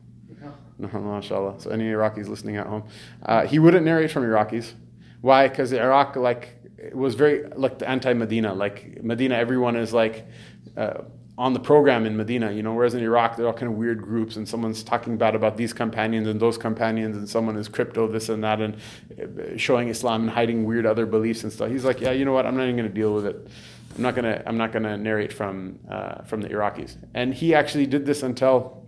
No, 0.80 0.90
no 0.92 1.00
mashallah. 1.00 1.60
So 1.60 1.70
any 1.70 1.86
Iraqis 1.86 2.28
listening 2.28 2.58
at 2.58 2.68
home, 2.68 2.84
uh, 3.24 3.46
he 3.46 3.60
wouldn't 3.60 3.86
narrate 3.86 4.12
from 4.12 4.24
Iraqis. 4.24 4.74
Why? 5.22 5.48
Because 5.48 5.72
Iraq 5.72 6.16
like 6.16 6.58
was 6.92 7.16
very 7.16 7.48
like 7.56 7.80
the 7.80 7.88
anti-Medina. 7.88 8.54
Like 8.54 9.04
Medina, 9.04 9.36
everyone 9.36 9.76
is 9.76 9.94
like. 9.94 10.28
Uh, 10.76 11.04
on 11.36 11.54
the 11.54 11.60
program 11.60 12.06
in 12.06 12.16
Medina, 12.16 12.52
you 12.52 12.62
know, 12.62 12.74
whereas 12.74 12.94
in 12.94 13.02
Iraq, 13.02 13.38
they're 13.38 13.48
all 13.48 13.54
kind 13.54 13.72
of 13.72 13.76
weird 13.76 14.00
groups 14.04 14.36
and 14.36 14.48
someone's 14.48 14.84
talking 14.84 15.18
bad 15.18 15.34
about 15.34 15.58
these 15.58 15.74
companions 15.74 16.28
and 16.28 16.40
those 16.40 16.60
companions 16.60 17.18
and 17.18 17.28
someone 17.28 17.58
is 17.58 17.68
crypto, 17.68 18.08
this 18.08 18.30
and 18.30 18.44
that, 18.44 18.62
and 18.62 18.76
uh, 19.20 19.58
showing 19.58 19.90
Islam 19.90 20.22
and 20.22 20.30
hiding 20.30 20.64
weird 20.64 20.86
other 20.86 21.08
beliefs 21.08 21.44
and 21.44 21.52
stuff. 21.52 21.72
He's 21.72 21.86
like, 21.86 22.00
yeah, 22.00 22.12
you 22.12 22.24
know 22.24 22.34
what? 22.34 22.46
I'm 22.46 22.56
not 22.56 22.64
even 22.66 22.76
going 22.76 22.88
to 22.88 22.94
deal 22.94 23.16
with 23.16 23.26
it. 23.26 23.48
I'm 23.96 24.04
not 24.04 24.14
to, 24.16 24.48
I'm 24.48 24.58
not 24.58 24.74
to 24.74 24.80
narrate 24.80 25.34
from, 25.34 25.80
uh, 25.90 26.22
from 26.22 26.42
the 26.42 26.50
Iraqis. 26.50 26.98
And 27.16 27.34
he 27.34 27.56
actually 27.56 27.88
did 27.88 28.06
this 28.06 28.22
until, 28.22 28.86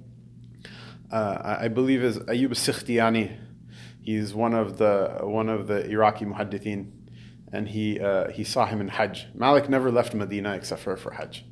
uh, 1.12 1.58
I 1.62 1.68
believe 1.68 2.04
is 2.04 2.20
Ayub 2.20 2.52
Sikhtiyani. 2.52 3.38
He's 4.04 4.36
one 4.36 4.54
of 4.54 4.78
the, 4.78 5.18
one 5.22 5.50
of 5.50 5.66
the 5.66 5.90
Iraqi 5.90 6.26
muhaddithin. 6.26 6.92
And 7.52 7.70
he, 7.70 8.00
uh, 8.00 8.30
he 8.32 8.44
saw 8.44 8.66
him 8.66 8.82
in 8.82 8.90
Hajj. 8.90 9.28
Malik 9.34 9.70
never 9.70 9.92
left 9.92 10.14
Medina 10.14 10.54
except 10.56 10.82
for, 10.82 10.98
for 10.98 11.12
Hajj 11.12 11.46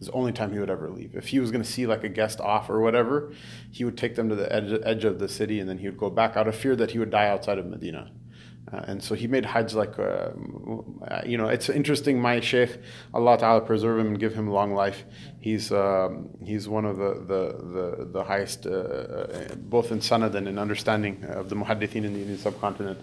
was 0.00 0.08
the 0.08 0.14
only 0.14 0.32
time 0.32 0.52
he 0.52 0.58
would 0.58 0.70
ever 0.70 0.90
leave. 0.90 1.14
If 1.14 1.28
he 1.28 1.38
was 1.38 1.50
going 1.50 1.62
to 1.62 1.70
see 1.70 1.86
like 1.86 2.02
a 2.02 2.08
guest 2.08 2.40
off 2.40 2.70
or 2.70 2.80
whatever, 2.80 3.32
he 3.70 3.84
would 3.84 3.98
take 3.98 4.16
them 4.16 4.28
to 4.30 4.34
the 4.34 4.50
edge, 4.52 4.72
edge 4.82 5.04
of 5.04 5.18
the 5.18 5.28
city 5.28 5.60
and 5.60 5.68
then 5.68 5.78
he 5.78 5.88
would 5.88 5.98
go 5.98 6.10
back 6.10 6.36
out 6.36 6.48
of 6.48 6.56
fear 6.56 6.74
that 6.76 6.90
he 6.90 6.98
would 6.98 7.10
die 7.10 7.28
outside 7.28 7.58
of 7.58 7.66
Medina. 7.66 8.10
Uh, 8.72 8.84
and 8.86 9.02
so 9.02 9.14
he 9.14 9.26
made 9.26 9.44
Hajj 9.44 9.74
like, 9.74 9.98
uh, 9.98 10.30
uh, 11.08 11.22
you 11.26 11.36
know, 11.36 11.48
it's 11.48 11.68
interesting. 11.68 12.20
My 12.20 12.40
Sheikh, 12.40 12.78
Allah 13.12 13.36
Ta'ala 13.36 13.60
preserve 13.62 13.98
him 13.98 14.08
and 14.08 14.18
give 14.18 14.34
him 14.34 14.48
long 14.48 14.74
life. 14.74 15.04
He's 15.40 15.72
um, 15.72 16.30
he's 16.44 16.68
one 16.68 16.84
of 16.84 16.96
the 16.96 17.14
the 17.14 17.96
the, 17.98 18.04
the 18.12 18.22
highest, 18.22 18.66
uh, 18.66 18.70
uh, 18.70 19.54
both 19.56 19.90
in 19.90 19.98
sanad 19.98 20.34
and 20.34 20.46
in 20.46 20.56
understanding 20.56 21.24
of 21.24 21.48
the 21.48 21.56
muhaddithin 21.56 22.04
in 22.04 22.12
the 22.12 22.20
Indian 22.20 22.38
subcontinent 22.38 23.00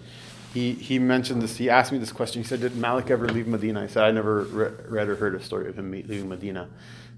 he, 0.54 0.72
he 0.72 0.98
mentioned 0.98 1.42
this. 1.42 1.56
He 1.56 1.68
asked 1.68 1.92
me 1.92 1.98
this 1.98 2.12
question. 2.12 2.42
He 2.42 2.48
said, 2.48 2.60
"Did 2.60 2.76
Malik 2.76 3.10
ever 3.10 3.28
leave 3.28 3.46
Medina?" 3.46 3.82
I 3.82 3.86
said, 3.86 4.04
"I 4.04 4.10
never 4.10 4.44
re- 4.44 4.72
read 4.88 5.08
or 5.08 5.16
heard 5.16 5.34
a 5.34 5.42
story 5.42 5.68
of 5.68 5.78
him 5.78 5.90
leaving 5.90 6.28
Medina, 6.28 6.68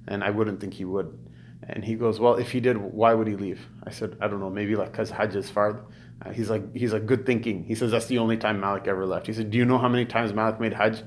and 0.08 0.24
I 0.24 0.30
wouldn't 0.30 0.60
think 0.60 0.74
he 0.74 0.84
would." 0.84 1.16
And 1.62 1.84
he 1.84 1.94
goes, 1.94 2.18
"Well, 2.18 2.34
if 2.34 2.50
he 2.50 2.60
did, 2.60 2.76
why 2.76 3.14
would 3.14 3.26
he 3.26 3.36
leave?" 3.36 3.66
I 3.84 3.90
said, 3.90 4.16
"I 4.20 4.28
don't 4.28 4.40
know. 4.40 4.50
Maybe 4.50 4.74
like 4.76 4.92
because 4.92 5.10
Hajj 5.10 5.36
is 5.36 5.50
fard." 5.50 5.80
Uh, 6.22 6.30
he's 6.32 6.50
like, 6.50 6.74
he's 6.74 6.92
like 6.92 7.06
good 7.06 7.24
thinking. 7.24 7.64
He 7.64 7.74
says 7.74 7.90
that's 7.90 8.06
the 8.06 8.18
only 8.18 8.36
time 8.36 8.60
Malik 8.60 8.86
ever 8.86 9.06
left. 9.06 9.26
He 9.26 9.32
said, 9.32 9.50
"Do 9.50 9.58
you 9.58 9.64
know 9.64 9.78
how 9.78 9.88
many 9.88 10.04
times 10.04 10.32
Malik 10.32 10.60
made 10.60 10.72
Hajj?" 10.72 11.02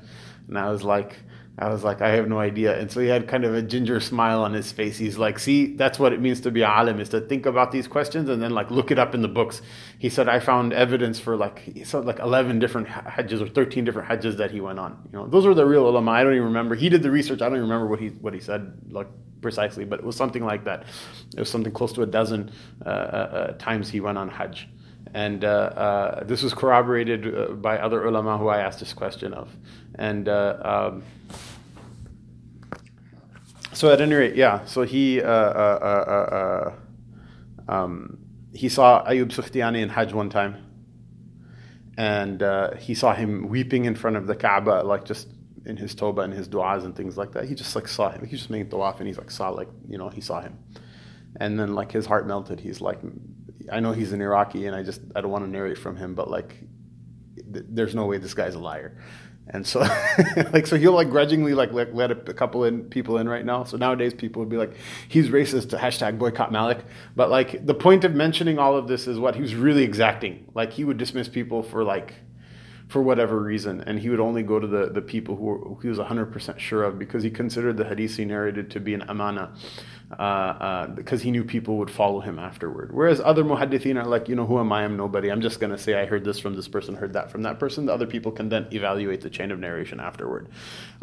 And 0.48 0.58
I 0.58 0.70
was 0.70 0.84
like, 0.84 1.18
I 1.58 1.70
was 1.70 1.84
like, 1.84 2.02
I 2.02 2.10
have 2.10 2.28
no 2.28 2.40
idea. 2.40 2.80
And 2.80 2.92
so 2.92 3.00
he 3.00 3.08
had 3.08 3.28
kind 3.28 3.46
of 3.46 3.54
a 3.54 3.62
ginger 3.62 4.00
smile 4.00 4.42
on 4.42 4.54
his 4.54 4.72
face. 4.72 4.98
He's 4.98 5.20
like, 5.20 5.38
see, 5.38 5.76
that's 5.76 6.00
what 6.00 6.12
it 6.12 6.20
means 6.20 6.42
to 6.42 6.52
be 6.52 6.64
alim, 6.64 7.00
is 7.00 7.10
to 7.10 7.22
think 7.22 7.46
about 7.46 7.72
these 7.72 7.88
questions 7.88 8.28
and 8.28 8.42
then 8.42 8.52
like 8.52 8.72
look 8.72 8.90
it 8.90 8.98
up 8.98 9.14
in 9.14 9.22
the 9.22 9.28
books. 9.28 9.62
He 10.00 10.10
said, 10.10 10.28
I 10.28 10.40
found 10.40 10.74
evidence 10.74 11.20
for 11.20 11.38
like, 11.38 11.60
he 11.60 11.84
said 11.84 12.06
like 12.06 12.18
11 12.18 12.58
different 12.58 12.88
hajjs 12.88 13.40
or 13.40 13.48
13 13.48 13.86
different 13.86 14.10
hajjs 14.10 14.38
that 14.38 14.50
he 14.50 14.62
went 14.62 14.80
on. 14.80 14.98
You 15.12 15.20
know, 15.20 15.28
those 15.28 15.46
were 15.46 15.54
the 15.54 15.66
real 15.66 15.88
ulama. 15.88 16.12
I 16.12 16.24
don't 16.24 16.34
even 16.34 16.46
remember. 16.46 16.74
He 16.74 16.90
did 16.90 17.04
the 17.04 17.12
research. 17.12 17.42
I 17.42 17.46
don't 17.46 17.58
even 17.58 17.70
remember 17.70 17.86
what 17.86 18.00
he, 18.00 18.08
what 18.08 18.34
he 18.34 18.40
said 18.40 18.74
like 18.90 19.08
precisely, 19.42 19.86
but 19.86 20.00
it 20.00 20.06
was 20.06 20.16
something 20.16 20.44
like 20.44 20.64
that. 20.64 20.86
It 21.36 21.40
was 21.40 21.50
something 21.50 21.72
close 21.72 21.94
to 21.94 22.02
a 22.02 22.08
dozen 22.08 22.52
uh, 22.84 22.90
uh, 22.90 22.92
uh 22.92 23.52
times 23.60 23.90
he 23.90 24.00
went 24.00 24.18
on 24.18 24.28
hajj. 24.28 24.68
And 25.14 25.44
uh, 25.44 25.48
uh, 25.48 26.24
this 26.24 26.42
was 26.42 26.54
corroborated 26.54 27.36
uh, 27.36 27.54
by 27.54 27.78
other 27.78 28.04
ulama 28.06 28.38
who 28.38 28.48
I 28.48 28.60
asked 28.60 28.80
this 28.80 28.94
question 28.94 29.34
of. 29.34 29.56
And 29.96 30.28
um, 30.28 31.04
so 33.74 33.92
at 33.92 34.02
any 34.02 34.16
rate, 34.16 34.36
yeah. 34.36 34.66
So 34.66 34.84
he 34.84 35.22
uh, 35.22 35.28
uh, 35.28 36.74
uh, 37.68 37.72
um, 37.72 38.18
he 38.54 38.70
saw 38.70 39.04
Ayub 39.06 39.30
Sukhtiyani 39.30 39.82
in 39.82 39.90
Hajj 39.90 40.14
one 40.14 40.30
time, 40.30 40.58
and 41.98 42.42
he 42.80 42.96
saw 42.96 43.14
him 43.14 43.50
weeping 43.50 43.86
in 43.86 43.96
front 43.96 44.16
of 44.16 44.26
the 44.26 44.36
Kaaba, 44.36 44.84
like 44.84 45.06
just 45.06 45.28
in 45.66 45.78
his 45.78 45.96
Toba 45.96 46.22
and 46.22 46.34
his 46.34 46.48
du'as 46.48 46.86
and 46.86 46.96
things 46.96 47.18
like 47.18 47.32
that. 47.34 47.46
He 47.46 47.56
just 47.56 47.76
like 47.76 47.88
saw 47.88 48.10
him. 48.10 48.26
He 48.26 48.36
just 48.36 48.50
making 48.50 48.70
tawaf 48.70 49.00
and 49.00 49.08
he's 49.08 49.18
like 49.18 49.32
saw 49.32 49.50
like 49.50 49.70
you 49.88 49.98
know 49.98 50.10
he 50.10 50.22
saw 50.22 50.42
him, 50.42 50.58
and 51.40 51.60
then 51.60 51.74
like 51.74 51.92
his 51.92 52.06
heart 52.06 52.28
melted. 52.28 52.60
He's 52.60 52.82
like, 52.82 53.00
I 53.72 53.80
know 53.80 53.92
he's 53.92 54.14
an 54.14 54.22
Iraqi 54.22 54.66
and 54.68 54.76
I 54.76 54.84
just 54.84 55.02
I 55.16 55.22
don't 55.22 55.32
want 55.32 55.46
to 55.46 55.50
narrate 55.50 55.78
from 55.78 55.96
him, 55.96 56.16
but 56.16 56.30
like, 56.30 56.58
th- 57.36 57.66
there's 57.70 57.96
no 57.96 58.06
way 58.06 58.18
this 58.18 58.34
guy's 58.34 58.56
a 58.56 58.60
liar. 58.60 58.98
And 59.48 59.68
so 59.68 59.80
like 60.54 60.68
so 60.68 60.78
he'll 60.78 60.94
like 60.94 61.10
grudgingly 61.10 61.54
like 61.54 61.74
let, 61.74 61.94
let 61.94 62.12
a, 62.12 62.16
couple 62.16 62.64
in 62.64 62.84
people 62.86 63.18
in 63.18 63.28
right 63.28 63.46
now. 63.46 63.64
So 63.66 63.78
nowadays 63.78 64.14
people 64.14 64.40
would 64.42 64.50
be 64.50 64.58
like 64.58 64.76
he's 65.08 65.30
racist 65.30 65.70
to 65.72 65.78
hashtag 65.78 66.18
boycott 66.18 66.52
malik. 66.52 66.80
But 67.16 67.30
like 67.30 67.66
the 67.66 67.74
point 67.74 68.04
of 68.06 68.14
mentioning 68.14 68.58
all 68.58 68.78
of 68.78 68.88
this 68.88 69.08
is 69.08 69.20
what 69.20 69.36
he 69.36 69.42
was 69.42 69.56
really 69.56 69.84
exacting. 69.84 70.50
Like 70.54 70.72
he 70.72 70.86
would 70.86 70.98
dismiss 70.98 71.28
people 71.28 71.62
for 71.62 71.84
like 71.84 72.14
for 72.88 73.02
whatever 73.02 73.40
reason, 73.40 73.82
and 73.82 74.00
he 74.00 74.10
would 74.10 74.20
only 74.20 74.44
go 74.44 74.60
to 74.60 74.68
the, 74.68 74.90
the 74.90 75.02
people 75.02 75.36
who, 75.36 75.44
were, 75.44 75.82
he 75.82 75.88
was 75.88 75.98
100% 75.98 76.60
sure 76.60 76.84
of 76.84 77.00
because 77.00 77.24
he 77.24 77.32
considered 77.32 77.76
the 77.76 77.86
hadith 77.86 78.18
he 78.18 78.26
narrated 78.26 78.70
to 78.70 78.80
be 78.80 78.94
an 78.94 79.02
amana 79.10 79.52
uh, 80.20 80.22
uh, 80.22 80.88
because 80.88 81.22
he 81.22 81.32
knew 81.32 81.44
people 81.44 81.78
would 81.78 81.90
follow 81.90 82.20
him 82.20 82.38
afterward. 82.38 82.94
Whereas 82.94 83.20
other 83.20 83.44
muhaddithin 83.44 84.02
are 84.02 84.08
like, 84.08 84.30
you 84.30 84.36
know, 84.36 84.46
who 84.46 84.60
am 84.60 84.72
I? 84.72 84.84
I'm 84.84 84.96
nobody. 84.96 85.32
I'm 85.32 85.42
just 85.42 85.60
going 85.60 85.72
to 85.72 85.78
say 85.78 86.00
I 86.00 86.06
heard 86.06 86.24
this 86.24 86.40
from 86.40 86.56
this 86.56 86.68
person, 86.68 86.96
heard 86.96 87.14
that 87.14 87.32
from 87.32 87.44
that 87.44 87.60
person. 87.60 87.86
The 87.86 87.94
other 87.94 88.06
people 88.06 88.32
can 88.32 88.50
then 88.50 88.68
evaluate 88.72 89.22
the 89.22 89.30
chain 89.30 89.52
of 89.52 89.60
narration 89.60 90.00
afterward. 90.00 90.50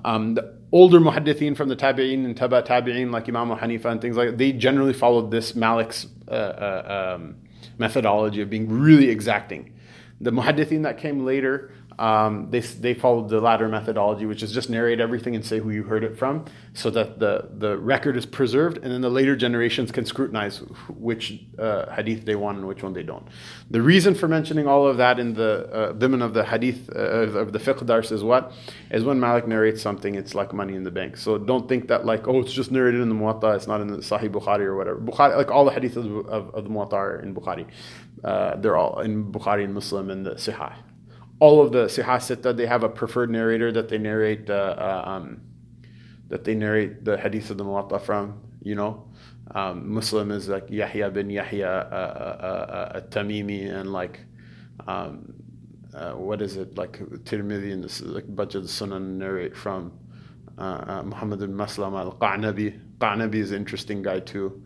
Um, 0.05 0.35
the 0.35 0.55
older 0.73 1.01
muhaddithin 1.01 1.57
from 1.57 1.69
the 1.69 1.77
tabi'in 1.77 2.25
and 2.25 2.37
taba 2.37 2.65
tabi'in, 2.65 3.11
like 3.11 3.29
Imam 3.29 3.49
Hanifa 3.51 3.87
and 3.87 4.01
things 4.01 4.17
like 4.17 4.31
that, 4.31 4.39
they 4.39 4.53
generally 4.53 4.93
followed 4.93 5.31
this 5.31 5.55
Malik's 5.55 6.07
uh, 6.29 6.31
uh 6.31 7.17
um, 7.17 7.37
methodology 7.79 8.41
of 8.43 8.51
being 8.51 8.69
really 8.69 9.09
exacting. 9.09 9.73
The 10.21 10.31
muhaddithin 10.31 10.83
that 10.83 10.99
came 10.99 11.25
later, 11.25 11.73
um, 12.01 12.49
they, 12.51 12.61
they 12.61 12.95
followed 12.95 13.29
the 13.29 13.41
latter 13.43 13.69
methodology, 13.69 14.25
which 14.25 14.43
is 14.43 14.53
just 14.53 14.71
narrate 14.71 15.01
everything 15.01 15.35
and 15.35 15.45
say 15.45 15.59
who 15.59 15.69
you 15.71 15.83
heard 15.83 16.03
it 16.03 16.17
from, 16.17 16.47
so 16.73 16.89
that 16.89 17.19
the, 17.19 17.51
the 17.59 17.77
record 17.77 18.17
is 18.17 18.25
preserved, 18.25 18.79
and 18.79 18.91
then 18.91 19.03
the 19.03 19.11
later 19.11 19.37
generations 19.37 19.93
can 19.93 20.07
scrutinize 20.07 20.61
which 20.89 21.43
uh, 21.59 21.93
hadith 21.95 22.25
they 22.25 22.37
want 22.37 22.57
and 22.57 22.67
which 22.67 22.83
one 22.83 22.95
they 22.95 23.03
don't. 23.03 23.29
The 23.71 23.83
reason 23.83 24.15
for 24.15 24.29
mentioning 24.29 24.67
all 24.67 24.87
of 24.87 24.97
that 24.97 25.21
in 25.21 25.35
the 25.35 25.93
uh, 26.01 26.25
of 26.25 26.33
the 26.33 26.45
hadith 26.45 26.89
uh, 26.97 27.39
of 27.39 27.53
the 27.53 27.59
fiqh 27.59 27.85
dars 27.85 28.11
is 28.11 28.25
what? 28.25 28.53
Is 28.91 29.05
when 29.05 29.21
Malik 29.21 29.47
narrates 29.47 29.83
something, 29.83 30.15
it's 30.15 30.35
like 30.35 30.55
money 30.55 30.75
in 30.75 30.85
the 30.85 30.91
bank. 30.91 31.19
So 31.19 31.37
don't 31.37 31.69
think 31.69 31.89
that 31.89 32.07
like 32.07 32.27
oh 32.27 32.41
it's 32.41 32.53
just 32.53 32.71
narrated 32.73 33.03
in 33.03 33.11
the 33.11 33.15
Muwatta, 33.15 33.55
it's 33.55 33.67
not 33.67 33.83
in 33.83 33.89
the 33.89 33.99
Sahih 33.99 34.31
Bukhari 34.31 34.61
or 34.61 34.77
whatever. 34.77 34.99
Bukhari, 34.99 35.37
like 35.37 35.51
all 35.51 35.67
the 35.67 35.71
hadith 35.71 35.97
of, 35.99 36.07
of, 36.29 36.55
of 36.55 36.65
the 36.65 36.71
Muwatta 36.71 36.95
are 36.95 37.21
in 37.21 37.35
Bukhari. 37.35 37.67
Uh, 38.25 38.57
they're 38.57 38.79
all 38.79 39.01
in 39.01 39.31
Bukhari 39.31 39.65
and 39.65 39.75
Muslim 39.75 40.09
and 40.09 40.25
the 40.25 40.37
Sahih 40.37 40.73
all 41.41 41.63
of 41.63 41.73
the 41.73 41.87
Sihah 41.87 42.57
they 42.57 42.67
have 42.67 42.85
a 42.85 42.89
preferred 42.89 43.31
narrator 43.31 43.73
that 43.73 43.89
they 43.89 43.99
narrate 43.99 44.49
uh, 44.49 44.53
uh, 44.53 45.03
um, 45.07 45.41
that 46.29 46.45
they 46.45 46.55
narrate 46.55 47.05
the 47.05 47.17
hadith 47.17 47.51
of 47.51 47.57
the 47.57 47.65
Muwatta 47.65 48.01
from. 48.01 48.41
You 48.63 48.75
know, 48.75 49.09
um, 49.55 49.91
Muslim 49.93 50.31
is 50.31 50.49
like 50.49 50.71
Yahya 50.71 51.11
bin 51.11 51.31
Yahya 51.31 51.67
uh, 51.67 51.95
uh, 51.95 52.93
uh 52.95 53.01
Tamimi 53.09 53.73
and 53.73 53.91
like 53.91 54.21
um, 54.87 55.35
what 56.15 56.43
is 56.43 56.57
it 56.57 56.77
like 56.77 56.99
Tirmidhi 56.99 57.73
and 57.73 57.83
this, 57.83 58.03
is 58.03 58.09
like 58.09 58.33
bunch 58.37 58.55
of 58.55 58.63
the 58.63 58.69
Sunan 58.69 59.17
narrate 59.17 59.57
from 59.57 59.93
Muhammad 60.59 61.41
bin 61.41 61.57
Maslam 61.57 61.95
al 61.95 62.13
Qanabi. 62.13 62.79
Qanabi 62.99 63.37
is 63.37 63.51
an 63.51 63.57
interesting 63.57 64.03
guy 64.03 64.21
too. 64.21 64.63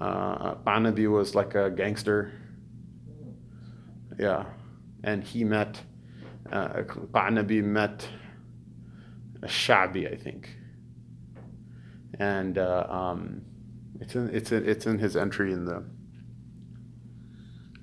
Uh, 0.00 0.56
Qanabi 0.56 1.10
was 1.10 1.36
like 1.36 1.54
a 1.54 1.70
gangster. 1.70 2.32
Yeah, 4.18 4.46
and 5.04 5.22
he 5.22 5.44
met 5.44 5.80
uh, 6.52 6.82
Qanabi 6.82 7.62
met 7.62 8.08
Sha'bi, 9.40 10.12
I 10.12 10.16
think, 10.16 10.56
and 12.18 12.58
uh, 12.58 12.86
um, 12.88 13.42
it's 14.00 14.14
in 14.14 14.30
it's 14.34 14.52
in, 14.52 14.68
it's 14.68 14.86
in 14.86 14.98
his 14.98 15.16
entry 15.16 15.52
in 15.52 15.64
the 15.64 15.84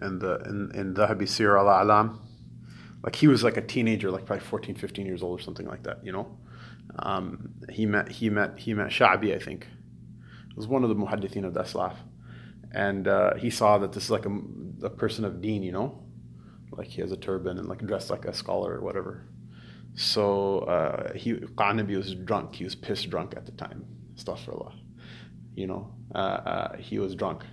in 0.01 0.19
the 0.19 0.41
in 0.45 0.71
in 0.73 0.93
Dhahabi 0.93 1.27
Sir 1.27 1.57
al 1.57 1.67
Alam. 1.67 2.21
Like 3.03 3.15
he 3.15 3.27
was 3.27 3.43
like 3.43 3.55
a 3.57 3.61
teenager, 3.61 4.09
like 4.09 4.25
probably 4.25 4.43
14, 4.43 4.75
15 4.75 5.05
years 5.05 5.21
old 5.21 5.39
or 5.39 5.43
something 5.43 5.67
like 5.67 5.83
that. 5.83 6.03
You 6.03 6.11
know, 6.11 6.37
um, 6.99 7.53
he 7.69 7.85
met 7.85 8.11
he 8.11 8.29
met 8.29 8.59
he 8.59 8.73
met 8.73 8.89
Sha'bi, 8.89 9.33
I 9.35 9.39
think. 9.39 9.67
It 10.49 10.57
was 10.57 10.67
one 10.67 10.83
of 10.83 10.89
the 10.89 10.95
muhaddithin 10.95 11.45
of 11.45 11.53
Daslaf, 11.53 11.95
and 12.71 13.07
uh, 13.07 13.35
he 13.35 13.49
saw 13.49 13.77
that 13.77 13.91
this 13.91 14.05
is 14.05 14.09
like 14.09 14.25
a, 14.25 14.37
a 14.83 14.89
person 14.89 15.23
of 15.25 15.41
Deen, 15.41 15.63
you 15.63 15.71
know 15.71 16.04
like 16.71 16.87
he 16.87 17.01
has 17.01 17.11
a 17.11 17.17
turban 17.17 17.57
and 17.57 17.67
like 17.67 17.85
dressed 17.85 18.09
like 18.09 18.25
a 18.25 18.33
scholar 18.33 18.75
or 18.75 18.81
whatever. 18.81 19.27
So 19.95 20.59
uh, 20.59 21.13
he 21.13 21.33
Qanabi 21.33 21.95
was 21.95 22.15
drunk. 22.15 22.55
He 22.55 22.63
was 22.63 22.75
pissed 22.75 23.09
drunk 23.09 23.33
at 23.35 23.45
the 23.45 23.53
time. 23.53 23.85
Astaghfirullah. 24.15 24.73
You 25.55 25.67
know, 25.67 25.93
uh, 26.13 26.17
uh, 26.17 26.77
he 26.77 26.99
was 26.99 27.15
drunk. 27.15 27.43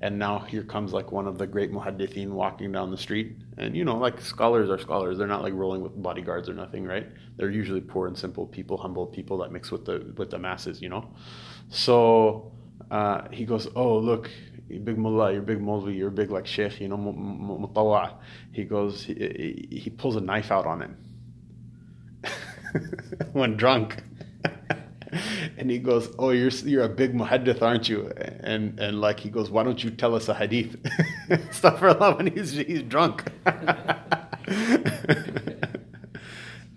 And 0.00 0.18
now 0.18 0.40
here 0.40 0.62
comes 0.62 0.92
like 0.92 1.12
one 1.12 1.26
of 1.26 1.38
the 1.38 1.46
great 1.46 1.72
muhaddithin 1.72 2.28
walking 2.28 2.70
down 2.72 2.90
the 2.90 2.98
street. 2.98 3.36
And 3.58 3.76
you 3.76 3.84
know, 3.84 3.96
like 3.96 4.20
scholars 4.20 4.70
are 4.70 4.78
scholars. 4.78 5.18
They're 5.18 5.26
not 5.26 5.42
like 5.42 5.54
rolling 5.54 5.80
with 5.80 6.00
bodyguards 6.00 6.48
or 6.48 6.54
nothing, 6.54 6.84
right? 6.84 7.08
They're 7.36 7.50
usually 7.50 7.80
poor 7.80 8.06
and 8.06 8.16
simple 8.16 8.46
people, 8.46 8.76
humble 8.76 9.06
people 9.06 9.38
that 9.38 9.50
mix 9.50 9.70
with 9.70 9.84
the 9.84 10.12
with 10.16 10.30
the 10.30 10.38
masses, 10.38 10.80
you 10.82 10.88
know. 10.88 11.14
So 11.70 12.52
uh, 12.90 13.28
he 13.30 13.44
goes, 13.44 13.68
"Oh, 13.74 13.98
look, 13.98 14.30
you're 14.68 14.80
big 14.80 14.98
mullah, 14.98 15.32
you're 15.32 15.42
big 15.42 15.60
Molvi, 15.60 15.96
you're 15.96 16.10
big 16.10 16.30
like 16.30 16.46
sheikh, 16.46 16.80
you 16.80 16.88
know, 16.88 16.96
mutawa. 16.96 18.14
He 18.52 18.64
goes, 18.64 19.04
he, 19.04 19.68
he 19.70 19.90
pulls 19.90 20.16
a 20.16 20.20
knife 20.20 20.50
out 20.50 20.66
on 20.66 20.82
him 20.82 20.96
when 23.32 23.56
drunk. 23.56 24.02
and 25.58 25.70
he 25.70 25.78
goes, 25.78 26.12
"Oh, 26.18 26.30
you're 26.30 26.50
you're 26.50 26.82
a 26.84 26.88
big 26.88 27.14
muhaddith, 27.14 27.62
aren't 27.62 27.88
you?" 27.88 28.10
And 28.40 28.78
and 28.80 29.00
like 29.00 29.20
he 29.20 29.30
goes, 29.30 29.50
"Why 29.50 29.62
don't 29.62 29.82
you 29.82 29.90
tell 29.90 30.14
us 30.14 30.28
a 30.28 30.34
hadith?" 30.34 30.82
Astaghfirullah 31.28 32.16
when 32.16 32.26
he's 32.28 32.52
he's 32.52 32.82
drunk. 32.82 33.24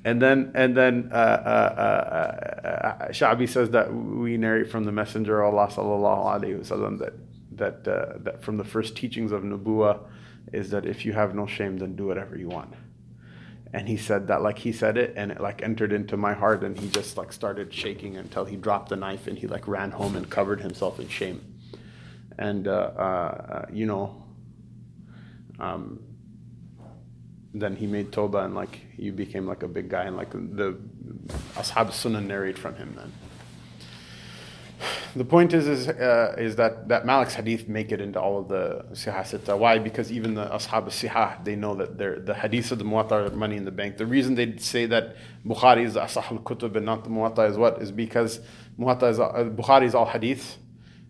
And 0.07 0.21
then 0.21 0.51
and 0.55 0.75
then 0.77 1.09
uh, 1.11 1.15
uh, 1.15 1.19
uh, 1.83 2.77
uh 2.77 3.07
Sha'bi 3.09 3.49
says 3.49 3.71
that 3.71 3.93
we 3.93 4.37
narrate 4.37 4.71
from 4.71 4.85
the 4.85 4.91
Messenger 4.93 5.43
of 5.43 5.53
Allah 5.53 5.67
sallallahu 5.67 6.25
alaihi 6.33 6.59
wasallam 6.61 6.97
that 6.99 7.13
that, 7.51 7.87
uh, 7.87 8.17
that 8.19 8.41
from 8.41 8.55
the 8.55 8.63
first 8.63 8.95
teachings 8.95 9.33
of 9.33 9.41
Nubuwa 9.43 9.99
is 10.53 10.69
that 10.69 10.85
if 10.85 11.05
you 11.05 11.11
have 11.11 11.35
no 11.35 11.45
shame, 11.45 11.77
then 11.79 11.97
do 11.97 12.05
whatever 12.05 12.37
you 12.37 12.47
want. 12.47 12.73
And 13.73 13.89
he 13.89 13.97
said 13.97 14.27
that 14.27 14.41
like 14.41 14.59
he 14.59 14.71
said 14.71 14.95
it 14.95 15.13
and 15.17 15.29
it 15.29 15.41
like 15.41 15.61
entered 15.61 15.91
into 15.91 16.15
my 16.15 16.33
heart 16.33 16.63
and 16.63 16.79
he 16.79 16.87
just 16.87 17.17
like 17.17 17.33
started 17.33 17.73
shaking 17.73 18.15
until 18.15 18.45
he 18.45 18.55
dropped 18.55 18.87
the 18.87 18.95
knife 18.95 19.27
and 19.27 19.37
he 19.37 19.45
like 19.47 19.67
ran 19.67 19.91
home 19.91 20.15
and 20.15 20.29
covered 20.29 20.61
himself 20.61 21.01
in 21.01 21.09
shame. 21.09 21.41
And, 22.37 22.65
uh, 22.69 23.65
you 23.73 23.87
know, 23.87 24.23
um, 25.59 25.99
then 27.61 27.75
he 27.75 27.87
made 27.87 28.11
Toba 28.11 28.39
and 28.39 28.55
like 28.55 28.79
you 28.97 29.11
became 29.11 29.45
like 29.45 29.63
a 29.63 29.67
big 29.67 29.89
guy 29.89 30.03
and 30.03 30.17
like 30.17 30.31
the 30.31 30.77
Ashab 31.55 31.91
Sunnah 31.91 32.21
narrate 32.21 32.57
from 32.57 32.75
him 32.75 32.93
then 32.95 33.11
the 35.15 35.25
point 35.25 35.53
is 35.53 35.67
is, 35.67 35.87
uh, 35.87 36.35
is 36.37 36.55
that, 36.57 36.87
that 36.89 37.05
Malik's 37.05 37.33
hadith 37.33 37.67
make 37.67 37.91
it 37.91 37.99
into 37.99 38.21
all 38.21 38.37
of 38.39 38.47
the 38.47 38.85
Sihah. 38.91 39.57
Why? 39.57 39.79
Because 39.79 40.11
even 40.11 40.35
the 40.35 40.45
Ashab 40.45 40.85
Sihah, 40.85 41.43
they 41.43 41.55
know 41.55 41.73
that 41.75 41.97
they're, 41.97 42.19
the 42.19 42.35
hadith 42.35 42.71
of 42.71 42.77
the 42.77 42.85
Muwatta 42.85 43.11
are 43.11 43.35
money 43.35 43.57
in 43.57 43.65
the 43.65 43.71
bank. 43.71 43.97
The 43.97 44.05
reason 44.05 44.35
they 44.35 44.57
say 44.57 44.85
that 44.85 45.15
Bukhari 45.45 45.85
is 45.85 45.95
the 45.95 46.01
Asah 46.01 46.31
al-Kutub 46.31 46.75
and 46.75 46.85
not 46.85 47.03
the 47.03 47.09
Muwatta 47.09 47.49
is 47.49 47.57
what? 47.57 47.81
Is 47.81 47.91
because 47.91 48.39
Muwatta 48.79 49.09
is, 49.09 49.19
uh, 49.19 49.49
Bukhari 49.55 49.85
is 49.85 49.95
all 49.95 50.05
hadith 50.05 50.57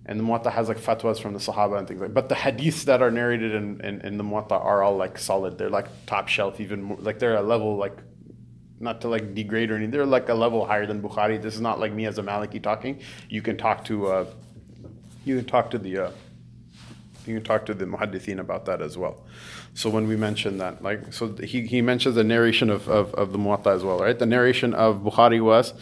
and 0.07 0.19
the 0.19 0.23
Muwatta 0.23 0.51
has 0.51 0.67
like 0.69 0.77
fatwas 0.77 1.19
from 1.19 1.33
the 1.33 1.39
Sahaba 1.39 1.77
and 1.77 1.87
things 1.87 1.99
like 1.99 2.13
But 2.13 2.29
the 2.29 2.35
hadiths 2.35 2.85
that 2.85 3.01
are 3.01 3.11
narrated 3.11 3.53
in, 3.53 3.81
in, 3.81 4.01
in 4.01 4.17
the 4.17 4.23
Muwatta 4.23 4.53
are 4.53 4.81
all 4.81 4.95
like 4.95 5.17
solid. 5.17 5.57
They're 5.57 5.69
like 5.69 5.87
top 6.05 6.27
shelf, 6.29 6.59
even 6.61 6.81
more, 6.81 6.97
like 6.99 7.19
they're 7.19 7.35
a 7.35 7.41
level 7.41 7.75
like 7.75 7.97
not 8.79 9.01
to 9.01 9.07
like 9.07 9.35
degrade 9.35 9.71
or 9.71 9.75
anything. 9.75 9.91
They're 9.91 10.05
like 10.05 10.29
a 10.29 10.33
level 10.33 10.65
higher 10.65 10.85
than 10.85 11.01
Bukhari. 11.01 11.41
This 11.41 11.55
is 11.55 11.61
not 11.61 11.79
like 11.79 11.91
me 11.91 12.05
as 12.05 12.17
a 12.17 12.23
Maliki 12.23 12.61
talking. 12.61 13.01
You 13.29 13.41
can 13.41 13.57
talk 13.57 13.83
to, 13.85 14.07
uh, 14.07 14.25
you 15.25 15.35
can 15.35 15.45
talk 15.45 15.71
to 15.71 15.77
the, 15.77 15.97
uh, 15.97 16.11
you 17.25 17.35
can 17.35 17.43
talk 17.43 17.65
to 17.65 17.73
the 17.73 17.85
muhaddithin 17.85 18.39
about 18.39 18.65
that 18.65 18.81
as 18.81 18.97
well. 18.97 19.25
So 19.73 19.89
when 19.89 20.07
we 20.07 20.15
mention 20.15 20.57
that, 20.59 20.81
like, 20.81 21.11
so 21.11 21.35
he, 21.43 21.67
he 21.67 21.81
mentions 21.81 22.15
the 22.15 22.23
narration 22.23 22.69
of, 22.69 22.87
of, 22.87 23.13
of 23.15 23.33
the 23.33 23.37
Muwatta 23.37 23.75
as 23.75 23.83
well, 23.83 23.99
right? 23.99 24.17
The 24.17 24.25
narration 24.25 24.73
of 24.73 24.99
Bukhari 24.99 25.41
was 25.41 25.73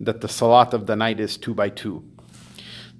that 0.00 0.20
the 0.20 0.28
salat 0.28 0.72
of 0.72 0.86
the 0.86 0.94
night 0.94 1.18
is 1.18 1.36
two 1.36 1.54
by 1.54 1.68
two. 1.68 2.04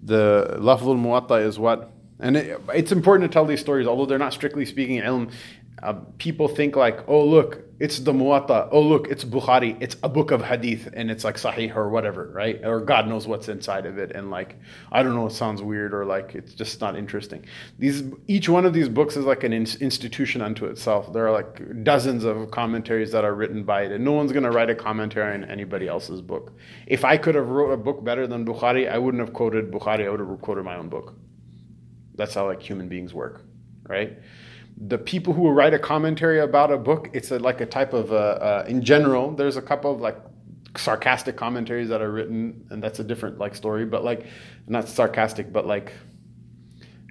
The 0.03 0.57
lafzul 0.59 0.97
Muwatta 0.97 1.45
is 1.45 1.59
what? 1.59 1.93
And 2.19 2.37
it, 2.37 2.61
it's 2.75 2.93
important 2.93 3.31
to 3.31 3.33
tell 3.33 3.45
these 3.45 3.61
stories, 3.61 3.87
although 3.87 4.07
they're 4.07 4.19
not 4.19 4.33
strictly 4.33 4.65
speaking 4.65 5.01
ilm 5.01 5.33
uh, 5.83 5.95
people 6.19 6.49
think 6.49 6.77
like, 6.77 7.09
oh 7.09 7.25
look, 7.25 7.72
it's 7.83 7.99
the 7.99 8.13
Muwatta. 8.13 8.69
Oh 8.71 8.81
look, 8.81 9.09
it's 9.09 9.25
Bukhari. 9.25 9.77
It's 9.81 9.97
a 10.05 10.09
book 10.09 10.31
of 10.31 10.41
hadith, 10.41 10.89
and 10.95 11.11
it's 11.11 11.25
like 11.25 11.35
Sahih 11.35 11.75
or 11.75 11.89
whatever, 11.89 12.31
right? 12.33 12.65
Or 12.65 12.81
God 12.81 13.09
knows 13.09 13.27
what's 13.27 13.49
inside 13.49 13.87
of 13.87 13.99
it, 13.99 14.13
and 14.13 14.31
like 14.31 14.57
I 14.93 15.03
don't 15.03 15.17
know, 15.17 15.27
it 15.27 15.33
sounds 15.33 15.61
weird 15.63 15.93
or 15.93 16.05
like 16.05 16.37
it's 16.37 16.55
just 16.55 16.81
not 16.81 16.97
interesting. 16.97 17.45
These 17.81 18.05
each 18.29 18.49
one 18.49 18.67
of 18.67 18.73
these 18.73 18.89
books 18.89 19.17
is 19.17 19.25
like 19.25 19.43
an 19.43 19.53
in- 19.53 19.81
institution 19.81 20.43
unto 20.43 20.67
itself. 20.67 21.13
There 21.13 21.27
are 21.27 21.33
like 21.33 21.83
dozens 21.83 22.23
of 22.23 22.53
commentaries 22.53 23.11
that 23.11 23.25
are 23.25 23.35
written 23.35 23.65
by 23.65 23.83
it, 23.83 23.91
and 23.91 24.05
no 24.05 24.13
one's 24.13 24.31
gonna 24.31 24.53
write 24.53 24.71
a 24.71 24.77
commentary 24.77 25.35
on 25.35 25.43
anybody 25.43 25.89
else's 25.89 26.21
book. 26.23 26.53
If 26.87 27.05
I 27.05 27.17
could 27.17 27.35
have 27.35 27.49
wrote 27.49 27.73
a 27.73 27.77
book 27.77 28.05
better 28.05 28.29
than 28.29 28.47
Bukhari, 28.47 28.89
I 28.89 28.97
wouldn't 28.97 29.21
have 29.21 29.33
quoted 29.33 29.73
Bukhari. 29.73 30.07
I 30.07 30.11
would 30.11 30.21
have 30.21 30.41
quoted 30.41 30.65
my 30.65 30.77
own 30.77 30.89
book. 30.89 31.17
That's 32.15 32.35
how 32.35 32.47
like 32.47 32.63
human 32.63 32.89
beings 32.89 33.13
work, 33.13 33.43
right? 33.89 34.19
The 34.77 34.99
people 34.99 35.33
who 35.33 35.51
write 35.51 35.75
a 35.75 35.79
commentary 35.79 36.41
about 36.41 36.73
a 36.73 36.79
book, 36.79 37.11
it's 37.13 37.31
a, 37.31 37.39
like 37.39 37.61
a 37.61 37.67
type 37.67 37.93
of, 37.93 38.13
uh, 38.13 38.17
uh, 38.17 38.65
in 38.69 38.83
general, 38.83 39.31
there's 39.33 39.57
a 39.57 39.63
couple 39.63 39.93
of 39.93 40.01
like 40.01 40.17
sarcastic 40.77 41.37
commentaries 41.37 41.89
that 41.89 42.01
are 42.01 42.11
written, 42.11 42.67
and 42.71 42.83
that's 42.83 42.99
a 42.99 43.05
different 43.05 43.39
like 43.39 43.55
story, 43.55 43.85
but 43.85 44.05
like, 44.05 44.27
not 44.67 44.89
sarcastic, 44.89 45.53
but 45.53 45.67
like, 45.67 45.93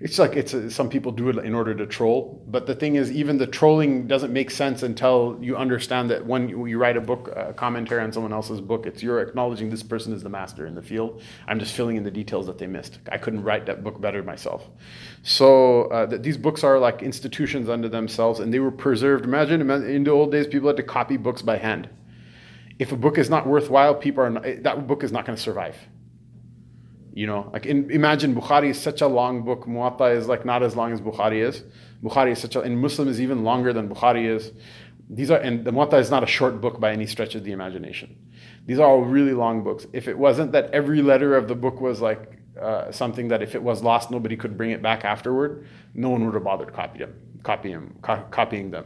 it's 0.01 0.17
like 0.17 0.35
it's 0.35 0.53
a, 0.53 0.71
some 0.71 0.89
people 0.89 1.11
do 1.11 1.29
it 1.29 1.37
in 1.37 1.53
order 1.53 1.75
to 1.75 1.85
troll 1.85 2.43
but 2.47 2.65
the 2.65 2.75
thing 2.75 2.95
is 2.95 3.11
even 3.11 3.37
the 3.37 3.47
trolling 3.47 4.07
doesn't 4.07 4.33
make 4.33 4.49
sense 4.49 4.83
until 4.83 5.37
you 5.41 5.55
understand 5.55 6.09
that 6.09 6.25
when 6.25 6.49
you, 6.49 6.65
you 6.65 6.77
write 6.77 6.97
a 6.97 7.01
book 7.01 7.31
a 7.35 7.53
commentary 7.53 8.01
on 8.01 8.11
someone 8.11 8.33
else's 8.33 8.61
book 8.61 8.85
it's 8.85 9.01
you're 9.03 9.21
acknowledging 9.21 9.69
this 9.69 9.83
person 9.83 10.13
is 10.13 10.23
the 10.23 10.29
master 10.29 10.65
in 10.65 10.75
the 10.75 10.81
field. 10.81 11.21
I'm 11.47 11.59
just 11.59 11.73
filling 11.73 11.97
in 11.97 12.03
the 12.03 12.11
details 12.11 12.47
that 12.47 12.57
they 12.57 12.67
missed. 12.67 12.99
I 13.11 13.17
couldn't 13.17 13.43
write 13.43 13.65
that 13.65 13.83
book 13.83 13.99
better 13.99 14.23
myself. 14.23 14.69
So 15.23 15.83
uh, 15.85 16.07
th- 16.07 16.21
these 16.21 16.37
books 16.37 16.63
are 16.63 16.79
like 16.79 17.01
institutions 17.01 17.69
unto 17.69 17.89
themselves 17.89 18.39
and 18.39 18.53
they 18.53 18.59
were 18.59 18.71
preserved. 18.71 19.25
Imagine 19.25 19.69
in 19.69 20.03
the 20.03 20.11
old 20.11 20.31
days 20.31 20.47
people 20.47 20.67
had 20.67 20.77
to 20.77 20.83
copy 20.83 21.17
books 21.17 21.41
by 21.41 21.57
hand. 21.57 21.89
If 22.79 22.91
a 22.91 22.97
book 22.97 23.17
is 23.17 23.29
not 23.29 23.45
worthwhile 23.47 23.95
people 23.95 24.23
are 24.23 24.29
not, 24.29 24.43
that 24.63 24.87
book 24.87 25.03
is 25.03 25.11
not 25.11 25.25
going 25.25 25.35
to 25.35 25.41
survive 25.41 25.77
you 27.13 27.27
know, 27.27 27.49
like 27.53 27.65
in, 27.65 27.89
imagine 27.91 28.35
Bukhari 28.35 28.69
is 28.69 28.79
such 28.79 29.01
a 29.01 29.07
long 29.07 29.43
book. 29.43 29.65
Muwatta 29.65 30.15
is 30.15 30.27
like 30.27 30.45
not 30.45 30.63
as 30.63 30.75
long 30.75 30.93
as 30.93 31.01
Bukhari 31.01 31.45
is. 31.45 31.63
Bukhari 32.03 32.31
is 32.31 32.39
such 32.39 32.55
a, 32.55 32.61
and 32.61 32.79
Muslim 32.79 33.07
is 33.07 33.19
even 33.19 33.43
longer 33.43 33.73
than 33.73 33.89
Bukhari 33.89 34.25
is. 34.25 34.51
These 35.09 35.29
are, 35.29 35.37
and 35.39 35.65
the 35.65 35.71
Muwatta 35.71 35.99
is 35.99 36.09
not 36.09 36.23
a 36.23 36.27
short 36.27 36.61
book 36.61 36.79
by 36.79 36.91
any 36.93 37.05
stretch 37.05 37.35
of 37.35 37.43
the 37.43 37.51
imagination. 37.51 38.15
These 38.65 38.79
are 38.79 38.87
all 38.87 39.01
really 39.01 39.33
long 39.33 39.63
books. 39.63 39.85
If 39.91 40.07
it 40.07 40.17
wasn't 40.17 40.53
that 40.53 40.71
every 40.71 41.01
letter 41.01 41.35
of 41.35 41.47
the 41.47 41.55
book 41.55 41.81
was 41.81 41.99
like 41.99 42.39
uh, 42.59 42.91
something 42.91 43.27
that 43.27 43.41
if 43.41 43.55
it 43.55 43.61
was 43.61 43.83
lost, 43.83 44.09
nobody 44.09 44.37
could 44.37 44.57
bring 44.57 44.71
it 44.71 44.81
back 44.81 45.03
afterward, 45.03 45.67
no 45.93 46.09
one 46.09 46.25
would 46.25 46.33
have 46.33 46.43
bothered 46.43 46.73
copying 46.73 46.99
them, 46.99 47.15
copying, 47.43 47.95
co- 48.01 48.25
copying 48.31 48.71
them 48.71 48.85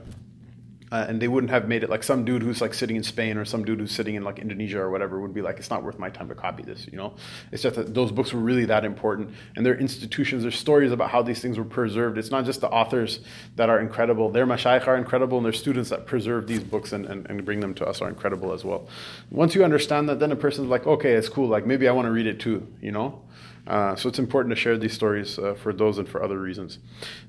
uh, 0.96 1.06
and 1.10 1.22
they 1.22 1.28
wouldn't 1.28 1.52
have 1.52 1.68
made 1.68 1.84
it 1.84 1.90
like 1.90 2.04
some 2.04 2.24
dude 2.24 2.42
who's 2.42 2.62
like 2.62 2.74
sitting 2.74 2.96
in 2.96 3.04
Spain 3.04 3.38
or 3.38 3.44
some 3.44 3.66
dude 3.66 3.82
who's 3.82 3.92
sitting 3.92 4.16
in 4.16 4.24
like 4.24 4.40
Indonesia 4.40 4.80
or 4.80 4.90
whatever 4.90 5.20
would 5.20 5.34
be 5.34 5.42
like, 5.42 5.58
it's 5.58 5.70
not 5.70 5.84
worth 5.84 6.00
my 6.00 6.10
time 6.10 6.30
to 6.30 6.36
copy 6.36 6.64
this, 6.64 6.88
you 6.90 6.98
know? 6.98 7.14
It's 7.52 7.64
just 7.64 7.76
that 7.76 7.94
those 7.94 8.14
books 8.14 8.32
were 8.32 8.40
really 8.40 8.64
that 8.64 8.86
important. 8.86 9.34
And 9.58 9.66
they're 9.66 9.78
institutions, 9.78 10.44
their 10.44 10.52
stories 10.52 10.94
about 10.94 11.10
how 11.10 11.22
these 11.22 11.42
things 11.42 11.58
were 11.58 11.66
preserved. 11.66 12.18
It's 12.18 12.32
not 12.32 12.46
just 12.46 12.62
the 12.62 12.70
authors 12.70 13.20
that 13.58 13.70
are 13.70 13.82
incredible, 13.82 14.32
their 14.32 14.48
mashayikh 14.48 14.88
are 14.88 14.96
incredible, 14.96 15.38
and 15.38 15.46
their 15.46 15.52
students 15.52 15.90
that 15.90 16.06
preserve 16.06 16.48
these 16.48 16.64
books 16.64 16.94
and, 16.94 17.06
and, 17.06 17.30
and 17.30 17.44
bring 17.44 17.60
them 17.60 17.74
to 17.74 17.86
us 17.86 18.02
are 18.02 18.08
incredible 18.08 18.54
as 18.54 18.64
well. 18.64 18.88
Once 19.32 19.54
you 19.54 19.66
understand 19.66 20.08
that, 20.08 20.20
then 20.20 20.32
a 20.32 20.36
person's 20.38 20.70
like, 20.70 20.88
okay, 20.88 21.12
it's 21.12 21.28
cool, 21.28 21.50
like 21.50 21.66
maybe 21.66 21.90
I 21.90 21.92
want 21.92 22.06
to 22.06 22.12
read 22.12 22.28
it 22.28 22.40
too, 22.40 22.66
you 22.82 22.94
know? 22.94 23.22
Uh, 23.68 23.96
so 23.96 24.08
it's 24.08 24.20
important 24.20 24.54
to 24.54 24.56
share 24.56 24.78
these 24.78 24.94
stories 24.94 25.40
uh, 25.40 25.56
for 25.56 25.74
those 25.74 25.98
and 25.98 26.08
for 26.08 26.24
other 26.24 26.40
reasons. 26.40 26.80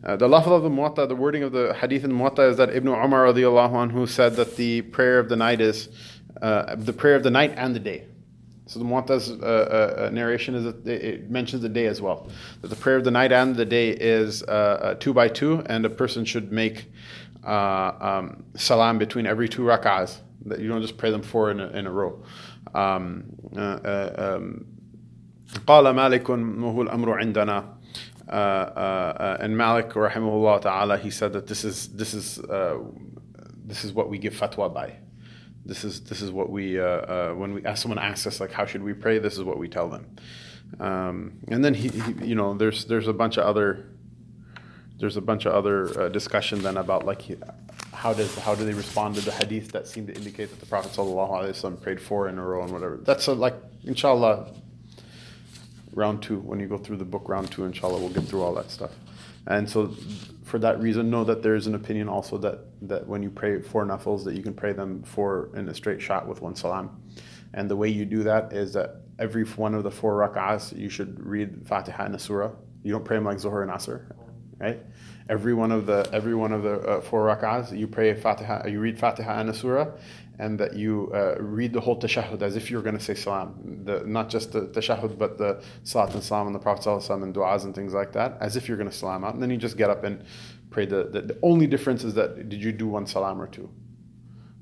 Uh, 0.04 0.16
the 0.16 0.28
lafz 0.28 0.46
of 0.46 0.62
the 0.62 0.68
muwatta, 0.68 1.08
the 1.08 1.16
wording 1.16 1.42
of 1.42 1.52
the 1.52 1.74
hadith 1.74 2.04
in 2.04 2.12
muwatta 2.12 2.50
is 2.50 2.56
that 2.58 2.74
Ibn 2.74 2.88
Umar 2.88 3.24
radiallahu 3.24 3.90
anhu 3.90 4.08
said 4.08 4.36
that 4.36 4.56
the 4.56 4.82
prayer 4.82 5.18
of 5.18 5.28
the 5.28 5.36
night 5.36 5.60
is 5.60 5.88
uh, 6.42 6.74
the 6.76 6.92
prayer 6.92 7.14
of 7.14 7.22
the 7.22 7.30
night 7.30 7.54
and 7.56 7.74
the 7.74 7.80
day. 7.80 8.04
So 8.66 8.78
the 8.78 8.84
muwatta's 8.84 9.30
uh, 9.30 10.06
uh, 10.06 10.10
narration 10.12 10.54
is 10.56 10.64
that 10.64 10.86
it 10.86 11.30
mentions 11.30 11.62
the 11.62 11.68
day 11.68 11.86
as 11.86 12.02
well. 12.02 12.28
That 12.60 12.68
the 12.68 12.76
prayer 12.76 12.96
of 12.96 13.04
the 13.04 13.12
night 13.12 13.32
and 13.32 13.56
the 13.56 13.64
day 13.64 13.90
is 13.90 14.42
two 14.98 15.14
by 15.14 15.28
two, 15.28 15.62
and 15.66 15.86
a 15.86 15.90
person 15.90 16.24
should 16.24 16.52
make 16.52 16.90
um, 17.44 18.44
salam 18.56 18.98
between 18.98 19.24
every 19.24 19.48
two 19.48 19.62
rak'ahs. 19.62 20.18
That 20.46 20.58
you 20.58 20.68
don't 20.68 20.82
just 20.82 20.98
pray 20.98 21.10
them 21.12 21.22
four 21.22 21.52
in 21.52 21.60
a, 21.60 21.68
in 21.68 21.86
a 21.86 21.92
row. 21.92 22.22
Um, 22.74 23.24
um, 23.56 24.66
قال 25.67 25.89
مالك 25.89 26.29
وهو 26.29 26.81
الأمر 26.81 27.19
عندنا 27.19 27.77
uh, 28.29 28.31
uh, 28.31 29.37
and 29.41 29.57
Malik 29.57 29.89
rahimahullah 29.89 30.61
ta'ala 30.61 30.97
he 30.97 31.09
said 31.09 31.33
that 31.33 31.47
this 31.47 31.65
is 31.65 31.89
this 31.89 32.13
is 32.13 32.39
uh, 32.39 32.77
this 33.65 33.83
is 33.83 33.91
what 33.91 34.09
we 34.09 34.17
give 34.17 34.33
fatwa 34.33 34.73
by 34.73 34.95
this 35.65 35.83
is 35.83 36.01
this 36.01 36.21
is 36.21 36.31
what 36.31 36.49
we 36.49 36.79
uh, 36.79 36.83
uh, 36.83 37.31
when 37.33 37.53
we 37.53 37.63
ask 37.65 37.81
someone 37.81 37.99
asks 37.99 38.25
us 38.25 38.39
like 38.39 38.51
how 38.51 38.65
should 38.65 38.83
we 38.83 38.93
pray 38.93 39.19
this 39.19 39.37
is 39.37 39.43
what 39.43 39.57
we 39.57 39.67
tell 39.67 39.89
them 39.89 40.05
um, 40.79 41.33
and 41.49 41.63
then 41.63 41.73
he, 41.73 41.89
he, 41.89 42.25
you 42.25 42.35
know 42.35 42.53
there's 42.53 42.85
there's 42.85 43.07
a 43.07 43.13
bunch 43.13 43.37
of 43.37 43.43
other 43.43 43.85
there's 44.99 45.17
a 45.17 45.21
bunch 45.21 45.45
of 45.45 45.53
other 45.53 45.99
uh, 45.99 46.09
discussion 46.09 46.61
then 46.61 46.77
about 46.77 47.05
like 47.05 47.23
how 47.93 48.13
does 48.13 48.37
how 48.39 48.55
do 48.55 48.63
they 48.65 48.73
respond 48.73 49.15
to 49.15 49.21
the 49.21 49.31
hadith 49.31 49.71
that 49.71 49.87
seem 49.87 50.07
to 50.07 50.15
indicate 50.15 50.49
that 50.49 50.59
the 50.59 50.65
Prophet 50.65 50.91
sallallahu 50.93 51.81
prayed 51.81 52.01
four 52.01 52.29
in 52.29 52.37
a 52.37 52.45
row 52.45 52.63
and 52.63 52.71
whatever 52.71 52.97
that's 52.97 53.27
a, 53.27 53.33
like 53.33 53.55
inshallah 53.83 54.53
round 55.96 56.22
two. 56.22 56.38
When 56.38 56.60
you 56.60 56.68
go 56.68 56.78
through 56.78 56.98
the 56.98 57.04
book 57.04 57.28
round 57.28 57.50
two, 57.50 57.64
inshallah, 57.64 57.98
we'll 57.98 58.10
get 58.10 58.24
through 58.24 58.42
all 58.42 58.54
that 58.54 58.70
stuff. 58.70 58.92
And 59.48 59.68
so, 59.68 59.94
for 60.44 60.58
that 60.60 60.80
reason, 60.80 61.10
know 61.10 61.24
that 61.24 61.42
there 61.42 61.56
is 61.56 61.66
an 61.66 61.74
opinion 61.74 62.08
also 62.08 62.38
that, 62.38 62.60
that 62.88 63.06
when 63.06 63.22
you 63.22 63.30
pray 63.30 63.60
four 63.60 63.84
nafils, 63.84 64.24
that 64.24 64.34
you 64.34 64.42
can 64.42 64.54
pray 64.54 64.72
them 64.72 65.02
four 65.02 65.50
in 65.56 65.68
a 65.68 65.74
straight 65.74 66.00
shot 66.00 66.28
with 66.28 66.42
one 66.42 66.54
salam. 66.54 67.02
And 67.54 67.70
the 67.70 67.76
way 67.76 67.88
you 67.88 68.04
do 68.04 68.22
that 68.24 68.52
is 68.52 68.72
that 68.74 69.02
every 69.18 69.44
one 69.44 69.74
of 69.74 69.82
the 69.82 69.90
four 69.90 70.14
rak'ahs, 70.14 70.76
you 70.76 70.88
should 70.88 71.24
read 71.24 71.66
Fatiha 71.66 72.04
and 72.04 72.14
a 72.14 72.18
surah. 72.18 72.50
You 72.82 72.92
don't 72.92 73.04
pray 73.04 73.16
them 73.16 73.24
like 73.24 73.38
Zuhr 73.38 73.62
and 73.62 73.70
Asr, 73.70 74.12
right? 74.58 74.80
Every 75.28 75.54
one 75.54 75.72
of 75.72 75.86
the 75.86 76.08
every 76.12 76.34
one 76.34 76.52
of 76.52 76.62
the 76.62 76.78
uh, 76.80 77.00
four 77.00 77.26
rak'ahs, 77.26 77.76
you 77.76 77.88
pray 77.88 78.14
Fatiha, 78.14 78.66
you 78.66 78.78
read 78.80 78.98
Fatiha 78.98 79.40
and 79.40 79.50
a 79.50 79.54
surah, 79.54 79.88
and 80.38 80.58
that 80.60 80.76
you 80.76 81.10
uh, 81.14 81.36
read 81.40 81.72
the 81.72 81.80
whole 81.80 81.98
tashahhud 81.98 82.42
as 82.42 82.56
if 82.56 82.70
you're 82.70 82.82
going 82.82 82.96
to 82.96 83.02
say 83.02 83.14
salam. 83.14 83.82
The, 83.84 84.04
not 84.04 84.28
just 84.28 84.52
the 84.52 84.62
tashahhud, 84.68 85.18
but 85.18 85.38
the 85.38 85.62
salat 85.82 86.14
and 86.14 86.22
salam 86.22 86.46
and 86.46 86.54
the 86.54 86.58
Prophet 86.58 86.86
and 86.86 87.34
du'as 87.34 87.64
and 87.64 87.74
things 87.74 87.94
like 87.94 88.12
that, 88.12 88.36
as 88.40 88.56
if 88.56 88.68
you're 88.68 88.76
going 88.76 88.90
to 88.90 88.96
salam 88.96 89.24
out. 89.24 89.34
And 89.34 89.42
then 89.42 89.50
you 89.50 89.56
just 89.56 89.76
get 89.76 89.88
up 89.88 90.04
and 90.04 90.24
pray. 90.70 90.86
The, 90.86 91.04
the, 91.04 91.22
the, 91.22 91.38
only 91.42 91.66
difference 91.66 92.04
is 92.04 92.14
that 92.14 92.48
did 92.48 92.62
you 92.62 92.72
do 92.72 92.86
one 92.86 93.06
salam 93.06 93.40
or 93.40 93.46
two? 93.46 93.70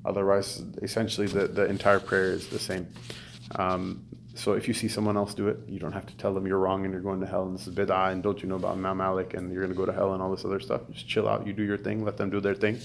Otherwise, 0.05 0.63
essentially, 0.81 1.27
the, 1.27 1.47
the 1.47 1.65
entire 1.65 1.99
prayer 1.99 2.31
is 2.31 2.47
the 2.47 2.59
same. 2.59 2.87
Um, 3.55 4.05
so 4.35 4.53
if 4.53 4.67
you 4.67 4.73
see 4.73 4.89
someone 4.89 5.15
else 5.15 5.33
do 5.33 5.47
it, 5.47 5.59
you 5.67 5.79
don't 5.79 5.93
have 5.93 6.05
to 6.05 6.17
tell 6.17 6.33
them 6.33 6.45
you're 6.45 6.59
wrong 6.59 6.83
and 6.83 6.93
you're 6.93 7.01
going 7.01 7.21
to 7.21 7.25
hell 7.25 7.45
and 7.45 7.57
this 7.57 7.67
is 7.67 7.73
bid'ah 7.73 8.11
and 8.11 8.21
don't 8.21 8.43
you 8.43 8.49
know 8.49 8.55
about 8.55 8.73
Imam 8.73 8.97
Malik 8.97 9.33
and 9.33 9.51
you're 9.51 9.61
going 9.61 9.73
to 9.73 9.77
go 9.77 9.85
to 9.85 9.93
hell 9.93 10.13
and 10.13 10.21
all 10.21 10.29
this 10.29 10.43
other 10.43 10.59
stuff. 10.59 10.81
Just 10.91 11.07
chill 11.07 11.27
out. 11.27 11.47
You 11.47 11.53
do 11.53 11.63
your 11.63 11.77
thing. 11.77 12.03
Let 12.03 12.17
them 12.17 12.29
do 12.29 12.41
their 12.41 12.53
thing. 12.53 12.79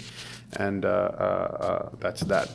And 0.57 0.85
uh, 0.85 0.89
uh, 0.89 1.57
uh, 1.61 1.89
that's 1.99 2.21
that. 2.23 2.51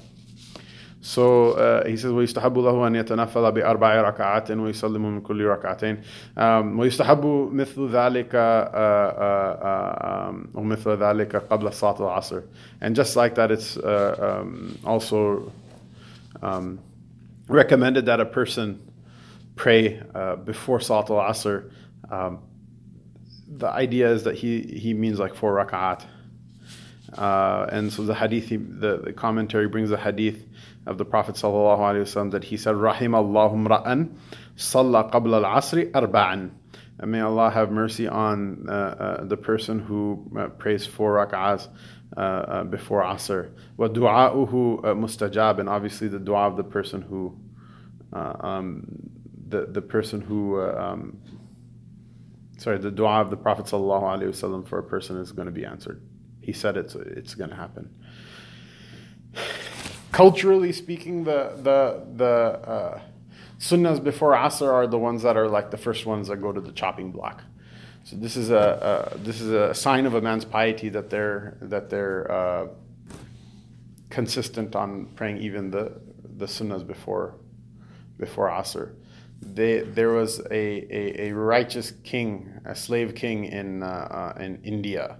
So 1.04 1.52
uh, 1.52 1.86
he 1.86 1.96
says, 1.96 2.12
ويستحب 2.12 2.58
له 2.58 2.86
أن 2.86 2.94
يتنفل 2.94 3.52
بأربع 3.52 4.02
ركعات 4.02 4.50
ويسلم 4.50 5.14
من 5.14 5.20
كل 5.20 5.44
ركعتين 5.44 6.02
um, 6.36 6.78
ويستحب 6.78 7.24
مثل 7.52 7.88
ذلك 7.88 8.34
ومثل 10.54 10.90
ذلك 10.90 11.36
قبل 11.36 11.72
صلاة 11.72 12.00
العصر 12.00 12.42
and 12.82 12.94
just 12.94 13.16
like 13.16 13.34
that 13.34 13.50
it's 13.50 13.78
uh, 13.78 14.40
um, 14.42 14.78
also 14.84 15.50
um, 16.42 16.78
recommended 17.48 18.04
that 18.04 18.20
a 18.20 18.26
person 18.26 18.78
pray 19.56 20.02
uh, 20.14 20.36
before 20.36 20.80
Salat 20.80 21.08
al-Asr 21.08 21.70
um, 22.10 22.40
the 23.48 23.68
idea 23.68 24.10
is 24.10 24.24
that 24.24 24.36
he, 24.36 24.60
he 24.62 24.92
means 24.92 25.18
like 25.18 25.34
four 25.34 25.54
rak'at 25.54 26.04
uh, 27.16 27.66
and 27.72 27.92
so 27.92 28.02
the 28.02 28.14
hadith 28.14 28.48
the, 28.50 29.02
the 29.04 29.12
commentary 29.12 29.68
brings 29.68 29.90
the 29.90 29.96
hadith 29.96 30.46
of 30.86 30.98
the 30.98 31.04
Prophet 31.04 31.34
ﷺ 31.34 32.30
that 32.30 32.44
he 32.44 32.56
said, 32.56 32.76
Rahim 32.76 33.12
Allahum 33.12 33.66
ra'an 33.66 34.16
salla 34.56 35.10
qabla 35.10 35.44
al-asri 35.44 35.90
arba'an. 35.90 36.50
And 36.98 37.10
may 37.10 37.20
Allah 37.20 37.50
have 37.50 37.70
mercy 37.70 38.06
on 38.06 38.66
uh, 38.68 38.72
uh, 38.72 39.24
the 39.24 39.36
person 39.36 39.78
who 39.78 40.30
uh, 40.38 40.48
prays 40.48 40.86
four 40.86 41.14
rak'ahs 41.14 41.68
uh, 42.16 42.20
uh, 42.20 42.64
before 42.64 43.02
Asr. 43.02 43.50
وَدُعَاؤُهُ 43.78 44.82
mustajab, 44.82 45.60
and 45.60 45.68
obviously 45.68 46.08
the 46.08 46.18
dua 46.18 46.46
of 46.46 46.56
the 46.56 46.64
person 46.64 47.00
who, 47.02 47.38
uh, 48.12 48.34
um, 48.40 48.86
the, 49.48 49.66
the 49.66 49.80
person 49.80 50.20
who, 50.20 50.60
uh, 50.60 50.92
um, 50.92 51.18
sorry, 52.58 52.78
the 52.78 52.90
dua 52.90 53.20
of 53.20 53.30
the 53.30 53.36
Prophet 53.36 53.66
ﷺ 53.66 54.68
for 54.68 54.78
a 54.78 54.82
person 54.82 55.16
is 55.16 55.32
going 55.32 55.46
to 55.46 55.52
be 55.52 55.64
answered. 55.64 56.02
He 56.45 56.53
said 56.53 56.77
it, 56.77 56.91
so 56.91 57.03
it's 57.05 57.33
going 57.33 57.49
to 57.49 57.55
happen. 57.55 57.89
Culturally 60.11 60.71
speaking, 60.71 61.23
the, 61.23 61.53
the, 61.57 62.05
the 62.15 63.01
uh, 63.73 63.99
before 63.99 64.33
Asr 64.33 64.71
are 64.71 64.85
the 64.85 64.99
ones 64.99 65.23
that 65.23 65.35
are 65.37 65.49
like 65.49 65.71
the 65.71 65.77
first 65.77 66.05
ones 66.05 66.27
that 66.27 66.37
go 66.37 66.51
to 66.51 66.61
the 66.61 66.71
chopping 66.71 67.11
block. 67.11 67.41
So 68.03 68.15
this 68.15 68.37
is 68.37 68.51
a, 68.51 69.09
a 69.11 69.17
this 69.17 69.41
is 69.41 69.49
a 69.49 69.73
sign 69.73 70.05
of 70.05 70.13
a 70.13 70.21
man's 70.21 70.45
piety 70.45 70.89
that 70.89 71.09
they're 71.09 71.57
that 71.61 71.89
they're 71.89 72.31
uh, 72.31 72.67
consistent 74.11 74.75
on 74.75 75.07
praying 75.15 75.39
even 75.39 75.71
the 75.71 75.99
the 76.37 76.45
sunnahs 76.45 76.85
before 76.85 77.33
before 78.19 78.49
Asr. 78.49 78.93
They, 79.41 79.79
there 79.81 80.11
was 80.11 80.39
a, 80.39 80.51
a, 80.51 81.29
a, 81.29 81.31
righteous 81.33 81.91
king, 82.03 82.53
a 82.65 82.73
slave 82.73 83.15
king 83.15 83.45
in 83.45 83.83
uh, 83.83 84.33
uh, 84.37 84.41
in 84.41 84.61
India. 84.63 85.17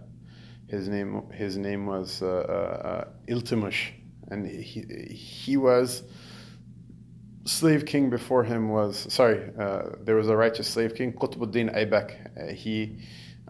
His 0.67 0.89
name 0.89 1.29
his 1.31 1.57
name 1.57 1.85
was 1.85 2.21
uh, 2.21 2.25
uh, 2.27 2.87
uh 2.87 3.07
Iltutmish, 3.27 3.91
and 4.29 4.47
he 4.47 4.81
he 5.13 5.57
was 5.57 6.03
slave 7.45 7.85
king 7.85 8.09
before 8.09 8.43
him 8.43 8.69
was 8.69 9.13
sorry 9.13 9.51
uh, 9.59 9.83
there 10.01 10.15
was 10.15 10.27
a 10.27 10.35
righteous 10.35 10.67
slave 10.67 10.95
king 10.95 11.13
Qutbuddin 11.13 11.75
Aybak. 11.75 12.09
Uh, 12.11 12.53
he 12.53 12.97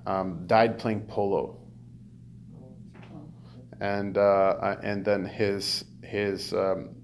um, 0.05 0.45
died 0.45 0.77
playing 0.77 1.01
polo. 1.01 1.61
And 3.79 4.17
and 4.17 5.03
then 5.03 5.25
his 5.25 5.85
his 6.03 6.53
um, 6.53 6.95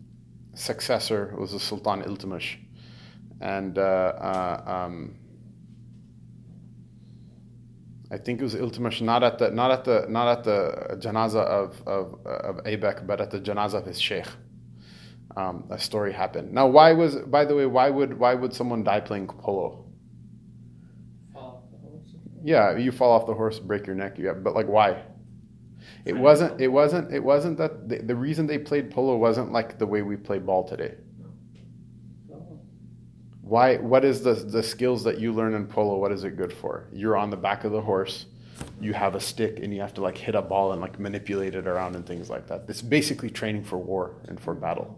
successor 0.55 1.35
was 1.37 1.51
the 1.51 1.59
Sultan 1.59 2.01
Iltutmish 2.03 2.57
and 3.41 3.77
um, 3.77 5.15
I 8.11 8.17
think 8.17 8.41
it 8.41 8.43
was 8.43 8.55
Iltutmish 8.55 9.01
not 9.01 9.23
at 9.23 9.39
the 9.39 9.51
not 9.51 9.71
at 9.71 9.83
the 9.85 10.05
not 10.09 10.27
at 10.27 10.43
the 10.43 10.97
janaza 10.99 11.43
of 11.43 11.81
of, 11.87 12.25
of 12.25 12.63
Aybak 12.65 13.07
but 13.07 13.21
at 13.21 13.31
the 13.31 13.39
janaza 13.39 13.75
of 13.75 13.85
his 13.85 13.99
sheikh 13.99 14.27
um, 15.35 15.65
a 15.69 15.79
story 15.79 16.13
happened. 16.13 16.51
Now, 16.51 16.67
why 16.67 16.93
was, 16.93 17.15
by 17.15 17.45
the 17.45 17.55
way, 17.55 17.65
why 17.65 17.89
would 17.89 18.17
why 18.17 18.33
would 18.33 18.53
someone 18.53 18.83
die 18.83 18.99
playing 18.99 19.27
polo? 19.27 19.85
Yeah, 22.43 22.75
you 22.77 22.91
fall 22.91 23.11
off 23.11 23.27
the 23.27 23.33
horse, 23.33 23.59
break 23.59 23.85
your 23.85 23.95
neck. 23.95 24.17
Yeah, 24.17 24.33
but 24.33 24.55
like, 24.55 24.67
why? 24.67 25.03
It 26.05 26.17
wasn't. 26.17 26.59
It 26.59 26.67
wasn't. 26.67 27.13
It 27.13 27.23
wasn't 27.23 27.57
that 27.59 27.87
the, 27.87 27.99
the 27.99 28.15
reason 28.15 28.47
they 28.47 28.57
played 28.57 28.91
polo 28.91 29.17
wasn't 29.17 29.51
like 29.51 29.77
the 29.77 29.85
way 29.85 30.01
we 30.01 30.15
play 30.15 30.39
ball 30.39 30.67
today. 30.67 30.95
Why? 33.51 33.77
What 33.77 34.05
is 34.05 34.23
the 34.23 34.33
the 34.33 34.63
skills 34.63 35.03
that 35.03 35.19
you 35.19 35.33
learn 35.33 35.53
in 35.53 35.67
polo? 35.67 35.97
What 35.97 36.11
is 36.11 36.23
it 36.23 36.37
good 36.37 36.53
for? 36.53 36.85
You're 36.93 37.17
on 37.17 37.29
the 37.29 37.41
back 37.47 37.65
of 37.65 37.71
the 37.71 37.81
horse 37.81 38.25
you 38.79 38.93
have 38.93 39.15
a 39.15 39.19
stick 39.19 39.59
and 39.61 39.73
you 39.73 39.81
have 39.81 39.93
to 39.95 40.01
like 40.01 40.17
hit 40.17 40.35
a 40.35 40.41
ball 40.41 40.71
and 40.71 40.81
like 40.81 40.99
manipulate 40.99 41.55
it 41.55 41.65
around 41.67 41.95
and 41.95 42.05
things 42.05 42.29
like 42.29 42.47
that. 42.47 42.63
It's 42.67 42.81
basically 42.81 43.29
training 43.29 43.63
for 43.63 43.77
war 43.77 44.13
and 44.27 44.39
for 44.39 44.53
battle 44.53 44.97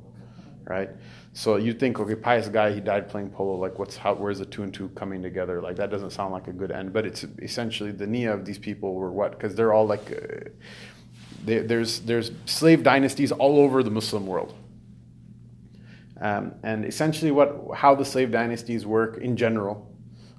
right? 0.65 0.89
So 1.33 1.57
you 1.57 1.73
think, 1.73 1.99
okay, 1.99 2.15
pious 2.15 2.47
guy, 2.47 2.71
he 2.71 2.79
died 2.79 3.09
playing 3.09 3.29
polo. 3.29 3.55
Like, 3.57 3.79
what's 3.79 3.97
how? 3.97 4.13
Where's 4.13 4.39
the 4.39 4.45
two 4.45 4.63
and 4.63 4.73
two 4.73 4.89
coming 4.89 5.21
together? 5.21 5.61
Like, 5.61 5.75
that 5.77 5.89
doesn't 5.89 6.11
sound 6.11 6.31
like 6.31 6.47
a 6.47 6.53
good 6.53 6.71
end. 6.71 6.93
But 6.93 7.05
it's 7.05 7.25
essentially 7.41 7.91
the 7.91 8.07
nia 8.07 8.33
of 8.33 8.45
these 8.45 8.59
people 8.59 8.93
were 8.93 9.11
what? 9.11 9.31
Because 9.31 9.55
they're 9.55 9.73
all 9.73 9.85
like, 9.85 10.11
uh, 10.11 10.49
they, 11.43 11.59
there's 11.59 12.01
there's 12.01 12.31
slave 12.45 12.83
dynasties 12.83 13.31
all 13.31 13.59
over 13.59 13.83
the 13.83 13.91
Muslim 13.91 14.27
world. 14.27 14.53
Um, 16.21 16.55
and 16.63 16.85
essentially, 16.85 17.31
what 17.31 17.75
how 17.75 17.95
the 17.95 18.05
slave 18.05 18.31
dynasties 18.31 18.85
work 18.85 19.17
in 19.17 19.35
general, 19.35 19.91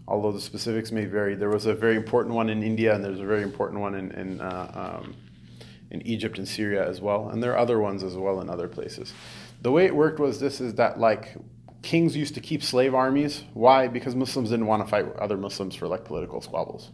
although 0.06 0.32
the 0.32 0.40
specifics 0.40 0.92
may 0.92 1.04
vary. 1.04 1.34
There 1.34 1.50
was 1.50 1.66
a 1.66 1.74
very 1.74 1.96
important 1.96 2.34
one 2.34 2.48
in 2.48 2.62
India, 2.62 2.94
and 2.94 3.04
there's 3.04 3.20
a 3.20 3.26
very 3.26 3.42
important 3.42 3.80
one 3.80 3.94
in 3.94 4.10
in, 4.12 4.40
uh, 4.40 5.00
um, 5.02 5.16
in 5.90 6.00
Egypt 6.06 6.38
and 6.38 6.48
Syria 6.48 6.88
as 6.88 7.00
well, 7.00 7.28
and 7.28 7.42
there 7.42 7.52
are 7.52 7.58
other 7.58 7.80
ones 7.80 8.02
as 8.02 8.16
well 8.16 8.40
in 8.40 8.48
other 8.48 8.68
places 8.68 9.12
the 9.64 9.72
way 9.72 9.87
it 9.87 9.96
worked 9.96 10.20
was 10.20 10.38
this 10.38 10.60
is 10.60 10.74
that 10.74 11.00
like 11.00 11.37
kings 11.80 12.14
used 12.14 12.34
to 12.34 12.40
keep 12.40 12.62
slave 12.62 12.94
armies. 12.94 13.42
Why? 13.54 13.88
Because 13.88 14.14
Muslims 14.14 14.50
didn't 14.50 14.66
want 14.66 14.84
to 14.84 14.90
fight 14.90 15.06
other 15.16 15.38
Muslims 15.38 15.74
for 15.74 15.88
like 15.88 16.04
political 16.04 16.42
squabbles. 16.42 16.92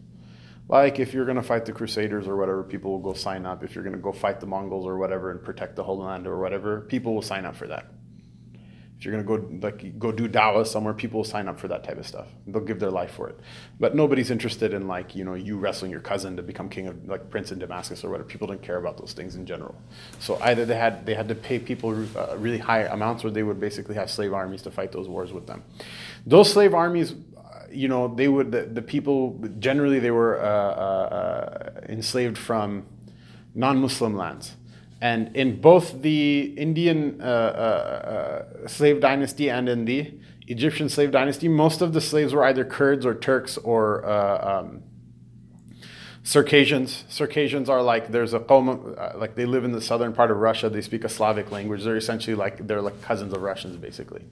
Like 0.69 1.01
if 1.01 1.13
you're 1.13 1.25
going 1.25 1.37
to 1.37 1.43
fight 1.43 1.65
the 1.65 1.73
Crusaders 1.73 2.29
or 2.29 2.37
whatever, 2.37 2.63
people 2.63 2.93
will 2.93 3.01
go 3.01 3.13
sign 3.13 3.45
up. 3.45 3.65
If 3.65 3.75
you're 3.75 3.83
going 3.83 3.97
to 3.97 4.01
go 4.01 4.13
fight 4.13 4.39
the 4.39 4.47
Mongols 4.47 4.87
or 4.87 4.99
whatever 4.99 5.33
and 5.33 5.43
protect 5.43 5.75
the 5.75 5.83
Holy 5.83 6.05
Land 6.05 6.29
or 6.29 6.39
whatever, 6.39 6.83
people 6.83 7.13
will 7.13 7.23
sign 7.23 7.45
up 7.45 7.57
for 7.57 7.67
that. 7.67 7.87
If 9.01 9.07
you're 9.07 9.15
gonna 9.15 9.39
go 9.39 9.49
like 9.67 9.99
go 9.99 10.13
do 10.13 10.29
dawah 10.29 10.67
somewhere, 10.67 10.93
people 10.93 11.21
will 11.21 11.25
sign 11.25 11.49
up 11.49 11.59
for 11.59 11.69
that 11.69 11.85
type 11.85 11.97
of 11.97 12.07
stuff. 12.07 12.27
They'll 12.47 12.61
give 12.61 12.81
their 12.81 12.91
life 12.91 13.13
for 13.13 13.31
it. 13.31 13.41
But 13.79 13.97
nobody's 13.97 14.31
interested 14.31 14.75
in 14.75 14.89
like 14.89 15.17
you 15.17 15.25
know 15.25 15.33
you 15.33 15.57
wrestling 15.57 15.91
your 15.91 16.03
cousin 16.03 16.37
to 16.37 16.43
become 16.43 16.69
king 16.69 16.87
of 16.87 17.09
like 17.09 17.31
prince 17.31 17.51
in 17.51 17.59
Damascus 17.59 18.05
or 18.05 18.11
whatever. 18.11 18.29
People 18.29 18.47
don't 18.47 18.61
care 18.61 18.77
about 18.77 18.99
those 18.99 19.15
things 19.15 19.37
in 19.37 19.47
general. 19.47 19.75
So 20.19 20.39
either 20.43 20.67
they 20.67 20.77
had 20.77 21.07
they 21.07 21.15
had 21.15 21.29
to 21.29 21.35
pay 21.35 21.59
people 21.59 22.07
uh, 22.15 22.37
really 22.37 22.59
high 22.59 22.83
amounts, 22.83 23.25
or 23.25 23.31
they 23.31 23.43
would 23.43 23.59
basically 23.59 23.95
have 23.95 24.11
slave 24.11 24.35
armies 24.35 24.61
to 24.63 24.71
fight 24.71 24.93
those 24.93 25.09
wars 25.09 25.33
with 25.33 25.47
them. 25.47 25.63
Those 26.27 26.53
slave 26.53 26.75
armies 26.75 27.13
uh, 27.13 27.69
you 27.73 27.89
know 27.89 28.15
they 28.15 28.29
would 28.29 28.53
the, 28.53 28.65
the 28.65 28.83
people 28.83 29.43
generally 29.61 29.99
they 29.99 30.11
were 30.11 30.39
uh, 30.39 30.45
uh, 30.45 31.81
uh 31.81 31.81
enslaved 31.89 32.37
from 32.37 32.85
non-muslim 33.55 34.15
lands 34.15 34.57
and 35.01 35.35
in 35.35 35.61
both 35.61 36.03
the 36.03 36.55
Indian 36.59 37.21
uh, 37.21 37.25
uh, 37.25 38.63
uh, 38.65 38.69
slave 38.69 39.01
dynasty 39.01 39.49
and 39.49 39.69
in 39.69 39.87
the 39.87 40.13
Egyptian 40.47 40.89
slave 40.89 41.11
dynasty, 41.11 41.49
most 41.49 41.81
of 41.81 41.93
the 41.93 42.01
slaves 42.01 42.35
were 42.35 42.45
either 42.45 42.65
Kurds 42.65 43.07
or 43.07 43.15
Turks 43.15 43.57
or 43.57 44.05
uh, 44.05 44.61
um, 44.61 44.83
Circassians. 46.23 47.05
Circassians 47.09 47.71
are 47.71 47.83
like 47.83 48.09
there's 48.09 48.35
a 48.35 48.41
poem 48.41 48.95
uh, 48.99 49.13
like 49.17 49.37
they 49.37 49.47
live 49.47 49.65
in 49.65 49.73
the 49.73 49.81
southern 49.81 50.13
part 50.13 50.31
of 50.31 50.37
Russia. 50.37 50.69
They 50.69 50.83
speak 50.83 51.05
a 51.05 51.09
Slavic 51.09 51.51
language. 51.51 51.85
They're 51.85 51.97
essentially 51.97 52.37
like 52.37 52.67
they're 52.67 52.83
like 52.83 53.01
cousins 53.01 53.33
of 53.33 53.41
Russians, 53.41 53.77
basically 53.77 54.25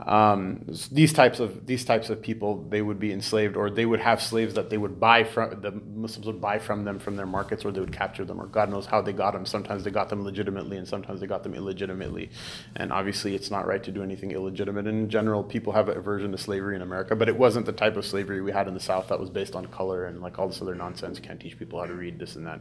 um, 0.00 0.64
these 0.92 1.12
types 1.12 1.40
of 1.40 1.66
these 1.66 1.84
types 1.84 2.08
of 2.08 2.22
people 2.22 2.64
they 2.68 2.82
would 2.82 3.00
be 3.00 3.12
enslaved 3.12 3.56
or 3.56 3.68
they 3.68 3.84
would 3.84 3.98
have 3.98 4.22
slaves 4.22 4.54
that 4.54 4.70
they 4.70 4.78
would 4.78 5.00
buy 5.00 5.24
from 5.24 5.60
the 5.60 5.72
Muslims 5.72 6.24
would 6.26 6.40
buy 6.40 6.58
from 6.58 6.84
them 6.84 7.00
from 7.00 7.16
their 7.16 7.26
markets 7.26 7.64
or 7.64 7.72
they 7.72 7.80
would 7.80 7.92
capture 7.92 8.24
them 8.24 8.40
or 8.40 8.46
God 8.46 8.70
knows 8.70 8.86
how 8.86 9.02
they 9.02 9.12
got 9.12 9.32
them 9.32 9.44
sometimes 9.44 9.82
they 9.82 9.90
got 9.90 10.08
them 10.08 10.22
legitimately 10.22 10.76
and 10.76 10.86
sometimes 10.86 11.20
they 11.20 11.26
got 11.26 11.42
them 11.42 11.52
illegitimately. 11.52 12.30
And 12.76 12.92
obviously 12.92 13.34
it's 13.34 13.50
not 13.50 13.66
right 13.66 13.82
to 13.82 13.90
do 13.90 14.04
anything 14.04 14.30
illegitimate. 14.30 14.86
And 14.86 15.00
in 15.00 15.10
general 15.10 15.42
people 15.42 15.72
have 15.72 15.88
an 15.88 15.98
aversion 15.98 16.30
to 16.30 16.38
slavery 16.38 16.76
in 16.76 16.82
America 16.82 17.16
but 17.16 17.28
it 17.28 17.36
wasn't 17.36 17.66
the 17.66 17.72
type 17.72 17.96
of 17.96 18.06
slavery 18.06 18.40
we 18.40 18.52
had 18.52 18.68
in 18.68 18.74
the 18.74 18.80
South 18.80 19.08
that 19.08 19.18
was 19.18 19.30
based 19.30 19.56
on 19.56 19.66
color 19.66 20.06
and 20.06 20.22
like 20.22 20.38
all 20.38 20.46
this 20.46 20.62
other 20.62 20.76
nonsense. 20.76 21.18
You 21.18 21.24
can't 21.24 21.40
teach 21.40 21.58
people 21.58 21.80
how 21.80 21.86
to 21.86 21.94
read 21.94 22.20
this 22.20 22.36
and 22.36 22.46
that. 22.46 22.60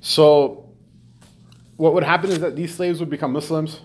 So 0.00 0.70
what 1.76 1.92
would 1.92 2.04
happen 2.04 2.30
is 2.30 2.38
that 2.40 2.56
these 2.56 2.74
slaves 2.74 3.00
would 3.00 3.10
become 3.10 3.32
Muslims 3.34 3.80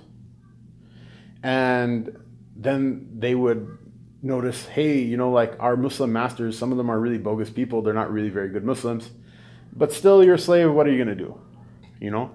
and 1.43 2.17
then 2.55 3.07
they 3.17 3.35
would 3.35 3.77
notice, 4.21 4.65
hey, 4.65 4.99
you 4.99 5.17
know, 5.17 5.31
like 5.31 5.55
our 5.59 5.77
Muslim 5.77 6.11
masters, 6.11 6.57
some 6.57 6.71
of 6.71 6.77
them 6.77 6.89
are 6.89 6.99
really 6.99 7.17
bogus 7.17 7.49
people. 7.49 7.81
They're 7.81 7.93
not 7.93 8.11
really 8.11 8.29
very 8.29 8.49
good 8.49 8.63
Muslims. 8.63 9.11
But 9.75 9.91
still, 9.91 10.23
you're 10.23 10.35
a 10.35 10.39
slave. 10.39 10.71
What 10.71 10.87
are 10.87 10.91
you 10.91 11.03
going 11.03 11.15
to 11.15 11.23
do? 11.23 11.39
You 11.99 12.11
know? 12.11 12.31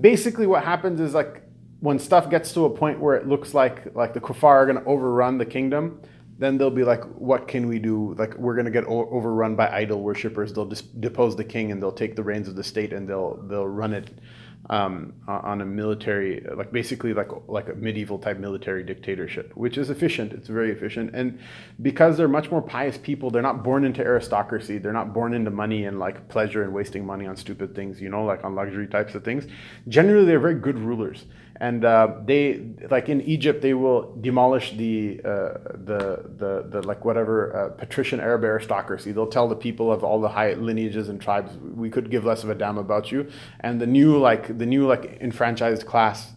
Basically, 0.00 0.46
what 0.46 0.64
happens 0.64 1.00
is 1.00 1.14
like 1.14 1.42
when 1.80 1.98
stuff 1.98 2.30
gets 2.30 2.52
to 2.52 2.64
a 2.64 2.70
point 2.70 3.00
where 3.00 3.16
it 3.16 3.26
looks 3.26 3.54
like 3.54 3.94
like 3.94 4.14
the 4.14 4.20
kuffar 4.20 4.44
are 4.44 4.66
going 4.66 4.78
to 4.78 4.84
overrun 4.84 5.36
the 5.36 5.46
kingdom, 5.46 6.00
then 6.38 6.56
they'll 6.56 6.70
be 6.70 6.84
like, 6.84 7.02
what 7.18 7.48
can 7.48 7.66
we 7.66 7.78
do? 7.78 8.14
Like 8.14 8.34
we're 8.36 8.54
going 8.54 8.66
to 8.66 8.70
get 8.70 8.84
o- 8.84 9.08
overrun 9.10 9.56
by 9.56 9.68
idol 9.68 10.00
worshippers. 10.00 10.52
They'll 10.52 10.66
just 10.66 11.00
depose 11.00 11.34
the 11.34 11.44
king 11.44 11.72
and 11.72 11.82
they'll 11.82 11.90
take 11.90 12.14
the 12.14 12.22
reins 12.22 12.46
of 12.46 12.54
the 12.54 12.62
state 12.62 12.92
and 12.92 13.08
they'll 13.08 13.36
they'll 13.48 13.66
run 13.66 13.92
it 13.92 14.10
um, 14.70 15.12
on 15.26 15.60
a 15.60 15.66
military, 15.66 16.46
like 16.54 16.70
basically 16.70 17.12
like 17.12 17.28
like 17.48 17.68
a 17.68 17.74
medieval 17.74 18.20
type 18.20 18.38
military 18.38 18.84
dictatorship, 18.84 19.50
which 19.56 19.76
is 19.76 19.90
efficient. 19.90 20.32
It's 20.32 20.46
very 20.46 20.70
efficient, 20.70 21.10
and 21.12 21.40
because 21.82 22.16
they're 22.16 22.28
much 22.28 22.52
more 22.52 22.62
pious 22.62 22.96
people, 22.96 23.30
they're 23.30 23.42
not 23.42 23.64
born 23.64 23.84
into 23.84 24.00
aristocracy. 24.00 24.78
They're 24.78 24.92
not 24.92 25.12
born 25.12 25.34
into 25.34 25.50
money 25.50 25.86
and 25.86 25.98
like 25.98 26.28
pleasure 26.28 26.62
and 26.62 26.72
wasting 26.72 27.04
money 27.04 27.26
on 27.26 27.36
stupid 27.36 27.74
things, 27.74 28.00
you 28.00 28.10
know, 28.10 28.24
like 28.24 28.44
on 28.44 28.54
luxury 28.54 28.86
types 28.86 29.16
of 29.16 29.24
things. 29.24 29.44
Generally, 29.88 30.26
they're 30.26 30.38
very 30.38 30.54
good 30.54 30.78
rulers, 30.78 31.24
and 31.60 31.84
uh, 31.84 32.14
they 32.24 32.62
like 32.90 33.10
in 33.10 33.20
Egypt, 33.20 33.60
they 33.60 33.74
will 33.74 34.16
demolish 34.18 34.72
the 34.72 35.20
uh, 35.22 35.28
the 35.74 36.24
the 36.38 36.64
the 36.66 36.82
like 36.86 37.04
whatever 37.04 37.54
uh, 37.54 37.68
patrician 37.68 38.18
Arab 38.18 38.44
aristocracy. 38.44 39.12
They'll 39.12 39.26
tell 39.26 39.46
the 39.46 39.54
people 39.56 39.92
of 39.92 40.02
all 40.02 40.22
the 40.22 40.30
high 40.30 40.54
lineages 40.54 41.10
and 41.10 41.20
tribes, 41.20 41.52
we 41.58 41.90
could 41.90 42.10
give 42.10 42.24
less 42.24 42.42
of 42.44 42.48
a 42.48 42.54
damn 42.54 42.78
about 42.78 43.12
you, 43.12 43.30
and 43.60 43.78
the 43.78 43.86
new 43.86 44.18
like 44.18 44.56
the 44.56 44.64
new 44.64 44.86
like 44.86 45.18
enfranchised 45.20 45.84
class 45.84 46.32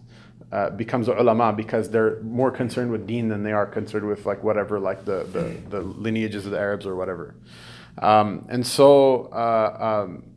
uh, 0.52 0.72
becomes 0.72 1.08
ulama 1.08 1.54
because 1.54 1.90
they're 1.90 2.22
more 2.22 2.52
concerned 2.52 2.92
with 2.92 3.08
deen 3.08 3.30
than 3.30 3.44
they 3.44 3.54
are 3.54 3.66
concerned 3.66 4.06
with 4.06 4.26
like 4.26 4.44
whatever 4.44 4.78
like 4.78 5.06
the 5.06 5.24
the, 5.32 5.58
the 5.70 5.82
lineages 5.82 6.46
of 6.46 6.52
the 6.52 6.60
Arabs 6.60 6.86
or 6.86 6.96
whatever. 6.96 7.34
Um, 7.98 8.46
and 8.50 8.68
so 8.68 9.28
uh, 9.32 10.04
um, 10.04 10.33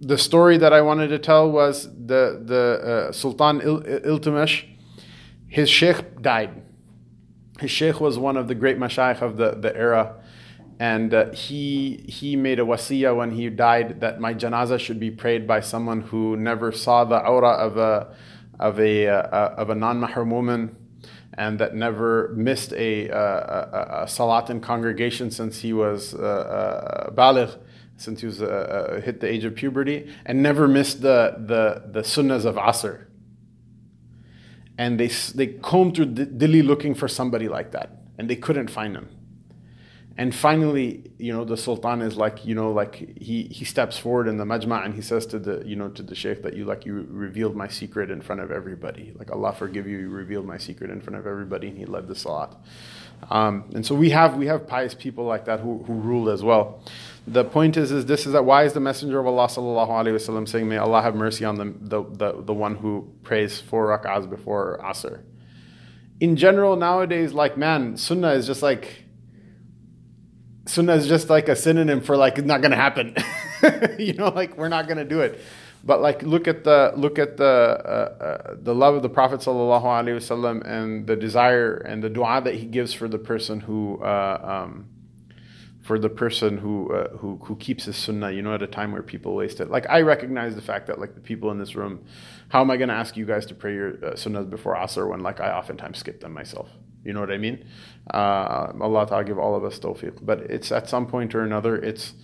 the 0.00 0.16
story 0.16 0.56
that 0.56 0.72
I 0.72 0.80
wanted 0.80 1.08
to 1.08 1.18
tell 1.18 1.50
was 1.50 1.84
the 1.84 2.40
the 2.44 3.08
uh, 3.08 3.12
Sultan 3.12 3.60
Il- 3.60 3.82
Iltutmish. 3.82 4.64
His 5.46 5.68
sheikh 5.68 6.22
died. 6.22 6.62
His 7.58 7.70
sheikh 7.70 8.00
was 8.00 8.18
one 8.18 8.36
of 8.36 8.48
the 8.48 8.54
great 8.54 8.78
mashayikh 8.78 9.20
of 9.20 9.36
the, 9.36 9.50
the 9.52 9.76
era, 9.76 10.14
and 10.78 11.12
uh, 11.12 11.30
he 11.32 12.04
he 12.08 12.36
made 12.36 12.58
a 12.58 12.64
wasiya 12.64 13.14
when 13.14 13.32
he 13.32 13.50
died 13.50 14.00
that 14.00 14.20
my 14.20 14.32
janaza 14.32 14.78
should 14.78 14.98
be 14.98 15.10
prayed 15.10 15.46
by 15.46 15.60
someone 15.60 16.00
who 16.02 16.36
never 16.36 16.72
saw 16.72 17.04
the 17.04 17.18
aura 17.18 17.50
of 17.50 17.76
a 17.76 18.14
of 18.58 18.80
a 18.80 19.08
uh, 19.08 19.54
of 19.56 19.70
a 19.70 19.74
non-mahram 19.74 20.30
woman 20.30 20.76
and 21.34 21.58
that 21.58 21.74
never 21.74 22.32
missed 22.36 22.72
a, 22.72 23.08
a, 23.08 23.18
a, 23.18 24.02
a 24.02 24.08
salat 24.08 24.50
in 24.50 24.60
congregation 24.60 25.30
since 25.30 25.60
he 25.60 25.72
was 25.72 26.14
uh, 26.14 26.18
uh, 26.18 27.10
baligh, 27.12 27.56
since 28.00 28.20
he 28.20 28.26
was 28.26 28.40
uh, 28.40 28.46
uh, 28.46 29.00
hit 29.00 29.20
the 29.20 29.28
age 29.28 29.44
of 29.44 29.54
puberty, 29.54 30.10
and 30.24 30.42
never 30.42 30.66
missed 30.66 31.02
the, 31.02 31.34
the, 31.38 31.84
the 31.92 32.00
sunnahs 32.00 32.44
of 32.44 32.56
Asr. 32.56 33.06
And 34.78 34.98
they, 34.98 35.08
they 35.08 35.46
combed 35.48 35.96
through 35.96 36.06
Delhi 36.06 36.62
looking 36.62 36.94
for 36.94 37.08
somebody 37.08 37.48
like 37.48 37.72
that, 37.72 37.90
and 38.18 38.30
they 38.30 38.36
couldn't 38.36 38.68
find 38.70 38.96
him 38.96 39.08
and 40.20 40.34
finally, 40.34 41.10
you 41.16 41.32
know, 41.32 41.46
the 41.46 41.56
Sultan 41.56 42.02
is 42.02 42.18
like, 42.18 42.44
you 42.44 42.54
know, 42.54 42.72
like 42.72 43.18
he, 43.18 43.44
he 43.44 43.64
steps 43.64 43.96
forward 43.96 44.28
in 44.28 44.36
the 44.36 44.44
majma 44.44 44.84
and 44.84 44.92
he 44.92 45.00
says 45.00 45.24
to 45.28 45.38
the, 45.38 45.66
you 45.66 45.76
know, 45.76 45.88
to 45.88 46.02
the 46.02 46.14
Sheikh 46.14 46.42
that 46.42 46.52
you 46.52 46.66
like 46.66 46.84
you 46.84 47.06
revealed 47.08 47.56
my 47.56 47.68
secret 47.68 48.10
in 48.10 48.20
front 48.20 48.42
of 48.42 48.50
everybody. 48.50 49.14
Like 49.18 49.30
Allah 49.30 49.54
forgive 49.54 49.86
you, 49.86 49.96
you 49.96 50.10
revealed 50.10 50.44
my 50.44 50.58
secret 50.58 50.90
in 50.90 51.00
front 51.00 51.18
of 51.18 51.26
everybody, 51.26 51.68
and 51.68 51.78
he 51.78 51.86
led 51.86 52.06
the 52.06 52.14
salat. 52.14 52.54
Um, 53.30 53.70
and 53.74 53.86
so 53.86 53.94
we 53.94 54.10
have 54.10 54.36
we 54.36 54.44
have 54.48 54.66
pious 54.66 54.92
people 54.92 55.24
like 55.24 55.46
that 55.46 55.60
who, 55.60 55.82
who 55.84 55.94
rule 55.94 56.28
as 56.28 56.42
well. 56.42 56.82
The 57.26 57.42
point 57.42 57.78
is, 57.78 57.90
is 57.90 58.04
this 58.04 58.26
is 58.26 58.34
that 58.34 58.44
why 58.44 58.64
is 58.64 58.74
the 58.74 58.80
Messenger 58.80 59.20
of 59.20 59.26
Allah 59.26 59.46
sallallahu 59.46 59.88
alaihi 59.88 60.16
wasallam 60.16 60.46
saying, 60.46 60.68
"May 60.68 60.76
Allah 60.76 61.00
have 61.00 61.14
mercy 61.14 61.46
on 61.46 61.54
the, 61.54 61.74
the 61.80 62.02
the 62.02 62.42
the 62.42 62.52
one 62.52 62.74
who 62.74 63.10
prays 63.22 63.58
four 63.58 63.86
rak'ahs 63.86 64.28
before 64.28 64.80
asr." 64.84 65.22
In 66.20 66.36
general, 66.36 66.76
nowadays, 66.76 67.32
like 67.32 67.56
man, 67.56 67.96
sunnah 67.96 68.32
is 68.32 68.46
just 68.46 68.62
like 68.62 69.06
sunnah 70.70 70.94
is 70.94 71.06
just 71.06 71.28
like 71.28 71.48
a 71.48 71.56
synonym 71.56 72.00
for 72.00 72.16
like 72.16 72.38
it's 72.38 72.46
not 72.46 72.62
gonna 72.62 72.76
happen. 72.76 73.14
you 73.98 74.14
know, 74.14 74.28
like 74.28 74.56
we're 74.56 74.68
not 74.68 74.88
gonna 74.88 75.04
do 75.04 75.20
it. 75.20 75.40
But 75.82 76.00
like 76.02 76.22
look 76.22 76.46
at 76.46 76.64
the 76.64 76.92
look 76.96 77.18
at 77.18 77.36
the 77.36 77.44
uh, 77.44 78.24
uh, 78.24 78.56
the 78.60 78.74
love 78.74 78.94
of 78.94 79.02
the 79.02 79.08
Prophet 79.08 79.40
sallallahu 79.40 79.82
alaihi 79.82 80.16
wasallam 80.16 80.66
and 80.66 81.06
the 81.06 81.16
desire 81.16 81.76
and 81.76 82.02
the 82.02 82.10
du'a 82.10 82.44
that 82.44 82.54
he 82.54 82.66
gives 82.66 82.92
for 82.92 83.08
the 83.08 83.18
person 83.18 83.60
who 83.60 84.02
uh, 84.02 84.64
um, 84.64 84.88
for 85.80 85.98
the 85.98 86.10
person 86.10 86.58
who 86.58 86.92
uh, 86.92 87.08
who 87.16 87.40
who 87.44 87.56
keeps 87.56 87.84
his 87.86 87.96
sunnah. 87.96 88.30
You 88.30 88.42
know, 88.42 88.54
at 88.54 88.62
a 88.62 88.66
time 88.66 88.92
where 88.92 89.02
people 89.02 89.34
waste 89.34 89.58
it. 89.60 89.70
Like 89.70 89.86
I 89.88 90.02
recognize 90.02 90.54
the 90.54 90.62
fact 90.62 90.86
that 90.88 90.98
like 90.98 91.14
the 91.14 91.20
people 91.20 91.50
in 91.50 91.58
this 91.58 91.74
room, 91.74 92.04
how 92.50 92.60
am 92.60 92.70
I 92.70 92.76
going 92.76 92.90
to 92.90 92.94
ask 92.94 93.16
you 93.16 93.24
guys 93.24 93.46
to 93.46 93.54
pray 93.54 93.74
your 93.74 93.94
uh, 94.04 94.12
sunnahs 94.12 94.50
before 94.50 94.76
asr 94.76 95.08
when 95.08 95.20
like 95.20 95.40
I 95.40 95.50
oftentimes 95.50 95.98
skip 95.98 96.20
them 96.20 96.34
myself? 96.34 96.68
You 97.04 97.12
know 97.12 97.20
what 97.20 97.30
I 97.30 97.38
mean? 97.38 97.64
Uh, 98.12 98.72
Allah 98.80 99.06
Ta'ala 99.06 99.24
give 99.24 99.38
all 99.38 99.54
of 99.54 99.64
us 99.64 99.78
tawfiq. 99.78 100.18
But 100.22 100.40
it's 100.40 100.70
at 100.70 100.88
some 100.88 101.06
point 101.06 101.34
or 101.34 101.42
another, 101.42 101.76
it's 101.76 102.14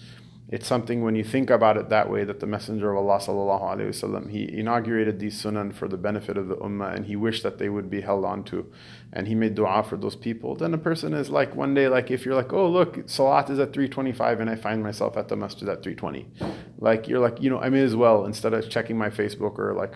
it's 0.48 0.66
something 0.68 1.02
when 1.02 1.16
you 1.16 1.24
think 1.24 1.50
about 1.50 1.76
it 1.76 1.88
that 1.88 2.08
way 2.08 2.22
that 2.22 2.38
the 2.38 2.46
Messenger 2.46 2.92
of 2.92 2.98
Allah 2.98 3.18
sallallahu 3.18 3.62
alaihi 3.62 3.88
wasallam 3.88 4.30
he 4.30 4.44
inaugurated 4.58 5.18
these 5.18 5.42
sunan 5.42 5.74
for 5.74 5.88
the 5.88 5.96
benefit 5.96 6.36
of 6.36 6.46
the 6.46 6.54
ummah 6.56 6.94
and 6.94 7.06
he 7.06 7.16
wished 7.16 7.42
that 7.42 7.58
they 7.58 7.68
would 7.68 7.90
be 7.90 8.00
held 8.00 8.24
on 8.24 8.44
to 8.44 8.70
and 9.16 9.26
he 9.26 9.34
made 9.34 9.54
dua 9.54 9.82
for 9.82 9.96
those 9.96 10.14
people 10.14 10.54
then 10.54 10.74
a 10.74 10.78
person 10.78 11.14
is 11.14 11.30
like 11.30 11.56
one 11.56 11.72
day 11.74 11.88
like 11.88 12.10
if 12.10 12.24
you're 12.24 12.34
like 12.34 12.52
oh 12.52 12.68
look 12.68 12.98
salat 13.06 13.48
is 13.50 13.58
at 13.58 13.72
325 13.72 14.40
and 14.40 14.50
I 14.50 14.56
find 14.56 14.82
myself 14.82 15.16
at 15.16 15.28
the 15.28 15.36
masjid 15.36 15.68
at 15.68 15.82
320 15.82 16.28
like 16.78 17.08
you're 17.08 17.18
like 17.18 17.40
you 17.40 17.48
know 17.50 17.58
I 17.58 17.70
may 17.70 17.82
as 17.82 17.96
well 17.96 18.26
instead 18.26 18.52
of 18.52 18.68
checking 18.68 18.98
my 18.98 19.08
Facebook 19.08 19.58
or 19.58 19.72
like 19.72 19.94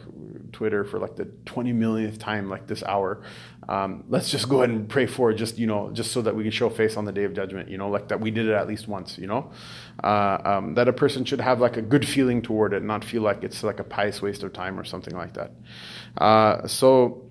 Twitter 0.53 0.85
for 0.85 0.99
like 0.99 1.17
the 1.17 1.27
20 1.45 1.73
millionth 1.75 2.19
time 2.19 2.49
like 2.49 2.67
this 2.67 2.83
hour 2.83 3.23
um, 3.71 4.03
let's 4.09 4.29
just 4.29 4.49
go 4.49 4.63
ahead 4.63 4.71
and 4.71 4.89
pray 4.89 5.07
for 5.07 5.31
it, 5.31 5.37
just 5.37 5.57
you 5.57 5.69
know, 5.69 5.91
just 5.93 6.11
so 6.11 6.23
that 6.23 6.35
we 6.35 6.43
can 6.43 6.51
show 6.51 6.69
face 6.69 6.97
on 6.97 7.05
the 7.05 7.13
day 7.13 7.23
of 7.23 7.35
judgment. 7.35 7.69
You 7.71 7.79
know, 7.79 7.89
like 7.89 8.09
that 8.09 8.21
we 8.21 8.33
did 8.33 8.47
it 8.47 8.53
at 8.53 8.67
least 8.67 8.89
once. 8.89 9.17
You 9.17 9.29
know, 9.29 9.53
uh, 10.03 10.39
um, 10.45 10.75
that 10.75 10.89
a 10.89 10.93
person 10.93 11.25
should 11.25 11.41
have 11.41 11.61
like 11.61 11.77
a 11.77 11.83
good 11.83 12.07
feeling 12.07 12.43
toward 12.43 12.73
it, 12.73 12.83
not 12.83 13.05
feel 13.05 13.23
like 13.23 13.45
it's 13.45 13.63
like 13.63 13.79
a 13.79 13.85
pious 13.85 14.21
waste 14.21 14.43
of 14.43 14.53
time 14.53 14.79
or 14.79 14.83
something 14.83 15.15
like 15.15 15.35
that. 15.35 15.53
Uh, 16.19 16.67
so. 16.67 17.30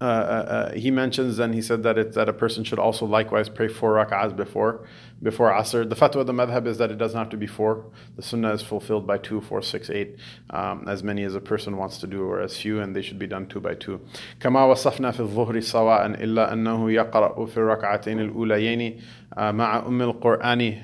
Uh, 0.00 0.04
uh, 0.04 0.08
uh 0.08 0.72
he 0.74 0.90
mentions 0.90 1.38
and 1.38 1.54
he 1.54 1.62
said 1.62 1.82
that 1.84 1.96
it, 1.96 2.12
that 2.14 2.28
a 2.28 2.32
person 2.32 2.64
should 2.64 2.80
also 2.80 3.06
likewise 3.06 3.48
pray 3.48 3.68
four 3.68 3.94
rak'ahs 3.94 4.36
before 4.36 4.84
before 5.22 5.50
Asr. 5.50 5.88
The 5.88 5.94
fatwa 5.96 6.16
of 6.16 6.26
the 6.26 6.32
madhab 6.32 6.66
is 6.66 6.78
that 6.78 6.90
it 6.90 6.98
doesn't 6.98 7.18
have 7.18 7.30
to 7.30 7.36
be 7.36 7.46
four. 7.46 7.86
The 8.16 8.22
sunnah 8.22 8.52
is 8.52 8.62
fulfilled 8.62 9.06
by 9.06 9.18
two, 9.18 9.40
four, 9.40 9.62
six, 9.62 9.88
eight, 9.90 10.16
um, 10.50 10.84
as 10.86 11.02
many 11.02 11.22
as 11.22 11.34
a 11.34 11.40
person 11.40 11.76
wants 11.76 11.98
to 11.98 12.06
do, 12.06 12.22
or 12.22 12.40
as 12.40 12.56
few, 12.60 12.80
and 12.80 12.94
they 12.94 13.02
should 13.02 13.18
be 13.18 13.26
done 13.26 13.46
two 13.46 13.60
by 13.60 13.74
two. 13.74 14.00
كما 14.40 14.64
وصفنا 14.64 15.10
في 15.10 15.20
الظهر 15.20 15.60
سواء 15.60 16.06
إلا 16.06 16.52
أنه 16.52 16.90
يقرأ 16.90 17.46
في 17.46 17.56
الركعتين 17.56 18.20
الأوليين 18.20 19.00
مع 19.38 19.86
أم 19.86 20.02
القرآن 20.02 20.74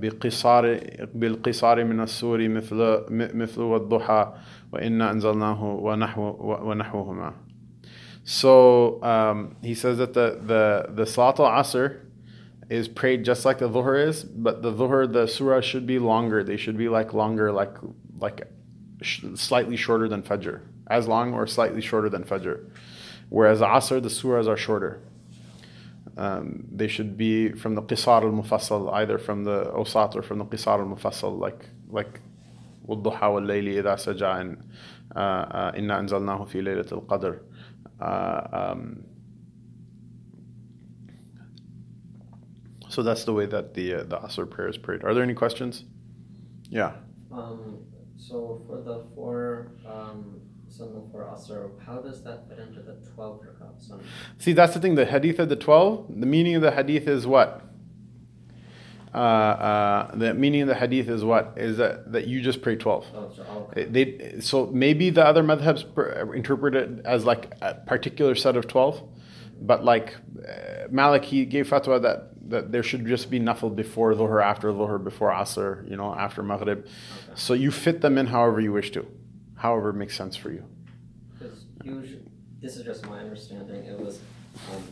بقصار 0.00 0.80
بالقصار 1.14 1.84
من 1.84 2.00
السور 2.00 2.48
مثل 2.48 3.04
مثل 3.10 3.60
والضحى 3.60 4.32
وإنا 4.72 5.10
أنزلناه 5.10 5.64
ونحو 5.64 6.36
ونحوهما. 6.40 7.43
So 8.24 9.02
um, 9.02 9.56
he 9.62 9.74
says 9.74 9.98
that 9.98 10.14
the 10.14 10.40
the 10.42 10.92
the 10.92 11.06
Salat 11.06 11.40
al-Asr 11.40 12.00
is 12.68 12.86
prayed 12.86 13.24
just 13.24 13.44
like 13.44 13.58
the 13.58 13.68
dhuhr 13.68 14.06
is, 14.06 14.22
but 14.22 14.62
the 14.62 14.72
dhuhr, 14.72 15.12
the 15.12 15.26
surah 15.26 15.60
should 15.60 15.86
be 15.86 15.98
longer. 15.98 16.44
They 16.44 16.56
should 16.56 16.78
be 16.78 16.88
like 16.88 17.12
longer, 17.12 17.50
like 17.50 17.76
like 18.18 18.46
sh- 19.02 19.24
slightly 19.34 19.76
shorter 19.76 20.06
than 20.08 20.22
fajr, 20.22 20.60
as 20.86 21.08
long 21.08 21.34
or 21.34 21.46
slightly 21.46 21.80
shorter 21.80 22.08
than 22.08 22.22
fajr. 22.24 22.70
Whereas 23.28 23.60
asr, 23.60 24.02
the 24.02 24.08
surahs 24.08 24.46
are 24.46 24.56
shorter. 24.56 25.02
Um, 26.16 26.66
they 26.70 26.88
should 26.88 27.16
be 27.16 27.52
from 27.52 27.74
the 27.74 27.82
qisar 27.82 28.22
al 28.22 28.30
mufassal, 28.30 28.92
either 28.92 29.18
from 29.18 29.44
the 29.44 29.64
awsat 29.66 30.14
or 30.14 30.22
from 30.22 30.38
the 30.38 30.44
qisar 30.44 30.78
al 30.80 30.86
mufassal, 30.96 31.38
like 31.38 31.68
like 31.88 32.20
والضحى 32.86 33.26
والليل 33.26 33.78
إذا 33.78 33.96
سجى 33.96 34.40
and 34.40 34.58
إنا 35.16 35.98
أنزلناه 36.00 36.44
في 36.48 36.62
ليلة 36.62 36.86
القدر. 36.92 37.40
Uh, 37.99 38.47
um, 38.51 39.05
So 42.95 43.03
that's 43.03 43.25
the 43.25 43.33
way 43.33 43.45
that 43.47 43.73
the 43.73 43.93
uh, 43.93 44.03
the 44.03 44.17
Asr 44.19 44.49
prayer 44.49 44.69
is 44.69 44.77
prayed. 44.77 45.03
Are 45.03 45.13
there 45.13 45.21
any 45.21 45.33
questions? 45.33 45.83
Yeah. 46.69 46.93
Um, 47.29 47.79
so 48.15 48.61
for 48.65 48.81
the 48.81 49.03
four 49.13 49.73
um, 49.85 50.39
sunnah 50.69 51.01
for 51.11 51.23
Asr, 51.23 51.71
how 51.85 51.97
does 51.97 52.23
that 52.23 52.47
fit 52.47 52.57
into 52.57 52.79
the 52.81 52.95
12 53.13 53.41
rakat 53.41 53.85
sunnah? 53.85 54.03
See, 54.37 54.53
that's 54.53 54.73
the 54.73 54.79
thing. 54.79 54.95
The 54.95 55.05
hadith 55.05 55.39
of 55.39 55.49
the 55.49 55.57
12, 55.57 56.21
the 56.21 56.25
meaning 56.25 56.55
of 56.55 56.61
the 56.61 56.71
hadith 56.71 57.05
is 57.09 57.27
what? 57.27 57.64
Uh, 59.15 59.17
uh, 59.17 60.15
the 60.15 60.33
meaning 60.33 60.63
of 60.63 60.67
the 60.67 60.75
hadith 60.75 61.07
is 61.07 61.23
what 61.23 61.53
is 61.55 61.77
that 61.77 62.11
that 62.11 62.27
you 62.27 62.41
just 62.41 62.61
pray 62.61 62.75
12 62.75 63.05
oh, 63.15 63.31
okay. 63.71 63.85
they 63.85 64.41
so 64.41 64.65
maybe 64.73 65.09
the 65.09 65.25
other 65.25 65.41
madhabs 65.41 65.85
interpret 66.35 66.75
it 66.75 66.89
as 67.05 67.23
like 67.23 67.53
a 67.61 67.75
particular 67.75 68.35
set 68.35 68.57
of 68.57 68.67
12 68.67 69.01
but 69.61 69.85
like 69.85 70.17
uh, 70.45 70.87
Malik 70.89 71.23
he 71.23 71.45
gave 71.45 71.69
fatwa 71.69 72.01
that 72.01 72.35
that 72.47 72.71
there 72.71 72.83
should 72.83 73.05
just 73.05 73.29
be 73.29 73.39
nafil 73.39 73.75
before 73.75 74.13
dhuhr, 74.13 74.43
after 74.43 74.71
dhuhr, 74.71 75.03
before 75.03 75.31
asr, 75.31 75.89
you 75.89 75.97
know, 75.97 76.13
after 76.13 76.43
maghrib. 76.43 76.79
Okay. 76.79 76.89
So 77.35 77.53
you 77.53 77.71
fit 77.71 78.01
them 78.01 78.17
in 78.17 78.27
however 78.27 78.61
you 78.61 78.71
wish 78.71 78.91
to, 78.91 79.05
however 79.55 79.89
it 79.89 79.95
makes 79.95 80.15
sense 80.15 80.35
for 80.35 80.51
you. 80.51 80.63
Because 81.33 81.65
usually, 81.83 82.21
this 82.61 82.77
is 82.77 82.83
just 82.83 83.05
my 83.07 83.19
understanding. 83.19 83.83
It 83.85 83.99
was 83.99 84.19
um, 84.71 84.83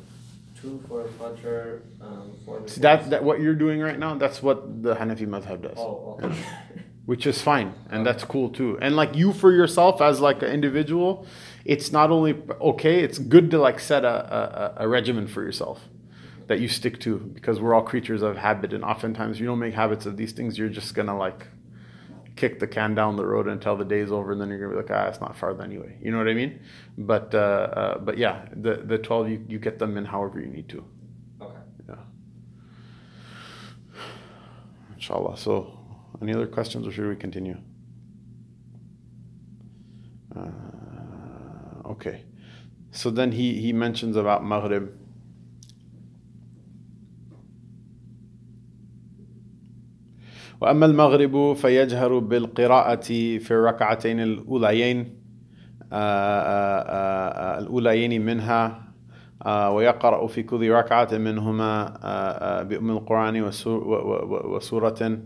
two 0.63 0.83
for 0.87 1.03
fajr, 1.19 1.81
um, 2.01 2.31
for. 2.45 2.61
That 2.79 3.09
that 3.09 3.23
what 3.23 3.39
you're 3.41 3.55
doing 3.65 3.79
right 3.79 3.99
now. 3.99 4.15
That's 4.15 4.41
what 4.41 4.81
the 4.81 4.95
Hanafi 4.95 5.27
madhab 5.27 5.61
does. 5.61 5.77
Oh, 5.77 6.17
okay. 6.23 6.35
yeah. 6.35 6.81
Which 7.05 7.27
is 7.27 7.41
fine, 7.41 7.73
and 7.89 8.05
that's 8.05 8.23
cool 8.23 8.49
too. 8.49 8.79
And 8.81 8.95
like 8.95 9.13
you 9.13 9.33
for 9.33 9.51
yourself 9.51 10.01
as 10.01 10.21
like 10.21 10.41
an 10.41 10.49
individual, 10.49 11.27
it's 11.65 11.91
not 11.91 12.11
only 12.11 12.41
okay. 12.61 13.03
It's 13.03 13.19
good 13.19 13.51
to 13.51 13.59
like 13.59 13.79
set 13.79 14.05
a, 14.05 14.77
a, 14.77 14.85
a 14.85 14.87
regimen 14.87 15.27
for 15.27 15.43
yourself 15.43 15.81
that 16.47 16.59
you 16.59 16.67
stick 16.67 16.99
to 17.01 17.17
because 17.17 17.59
we're 17.59 17.73
all 17.73 17.81
creatures 17.81 18.21
of 18.21 18.37
habit 18.37 18.73
and 18.73 18.83
oftentimes 18.83 19.39
you 19.39 19.45
don't 19.45 19.59
make 19.59 19.73
habits 19.73 20.05
of 20.05 20.17
these 20.17 20.33
things 20.33 20.57
you're 20.57 20.69
just 20.69 20.93
gonna 20.93 21.17
like 21.17 21.47
kick 22.35 22.59
the 22.59 22.67
can 22.67 22.95
down 22.95 23.15
the 23.15 23.25
road 23.25 23.47
until 23.47 23.75
the 23.75 23.85
day's 23.85 24.11
over 24.11 24.31
and 24.31 24.41
then 24.41 24.49
you're 24.49 24.59
gonna 24.59 24.71
be 24.71 24.77
like 24.77 24.91
ah 24.91 25.07
it's 25.07 25.21
not 25.21 25.35
farther 25.35 25.63
anyway. 25.63 25.97
You 26.01 26.11
know 26.11 26.17
what 26.17 26.27
I 26.27 26.33
mean? 26.33 26.59
But 26.97 27.33
uh, 27.33 27.37
uh, 27.37 27.97
but 27.99 28.17
yeah 28.17 28.47
the 28.55 28.77
the 28.77 28.97
12 28.97 29.29
you, 29.29 29.45
you 29.47 29.59
get 29.59 29.79
them 29.79 29.97
in 29.97 30.05
however 30.05 30.39
you 30.39 30.47
need 30.47 30.69
to. 30.69 30.83
Okay. 31.41 31.59
Yeah. 31.87 31.95
Inshallah. 34.95 35.37
So 35.37 35.79
any 36.21 36.33
other 36.33 36.47
questions 36.47 36.87
or 36.87 36.91
should 36.91 37.07
we 37.07 37.15
continue? 37.15 37.57
Uh, 40.35 40.49
okay. 41.85 42.25
So 42.91 43.09
then 43.09 43.31
he 43.31 43.59
he 43.59 43.73
mentions 43.73 44.15
about 44.15 44.43
maghrib 44.43 44.91
وأما 50.63 50.85
المغرب 50.85 51.53
فيجهر 51.53 52.19
بالقراءة 52.19 53.01
في 53.39 53.51
الركعتين 53.51 54.19
الأوليين 54.19 55.23
آه، 55.91 55.95
آه، 55.95 56.79
آه، 56.79 57.59
الأوليين 57.59 58.25
منها 58.25 58.83
ويقرأ 59.45 60.27
في 60.27 60.43
كل 60.43 60.71
ركعة 60.71 61.09
منهما 61.11 62.63
بأم 62.63 62.91
القرآن 62.91 63.41
وسورة 64.53 65.19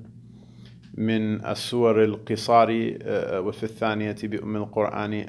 من 0.94 1.46
السور 1.46 2.04
القصار 2.04 2.70
وفي 3.46 3.64
الثانية 3.64 4.16
بأم 4.24 4.56
القرآن 4.56 5.26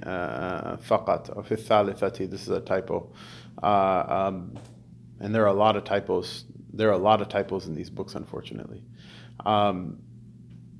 فقط. 0.80 1.36
وفي 1.36 1.52
الثالثة 1.52 2.26
this 2.30 2.42
is 2.42 2.48
a 2.48 2.60
typo. 2.60 3.12
and 5.20 5.34
there 5.34 5.42
are 5.42 5.54
a 5.56 5.60
lot 5.64 5.76
of 5.76 5.84
typos. 5.84 6.44
There 6.72 6.88
are 6.88 6.98
a 7.02 7.04
lot 7.10 7.20
of 7.20 7.28
typos 7.28 7.66
in 7.66 7.74
these 7.74 7.90
books 7.90 8.14
unfortunately. 8.14 8.82
um, 9.45 9.99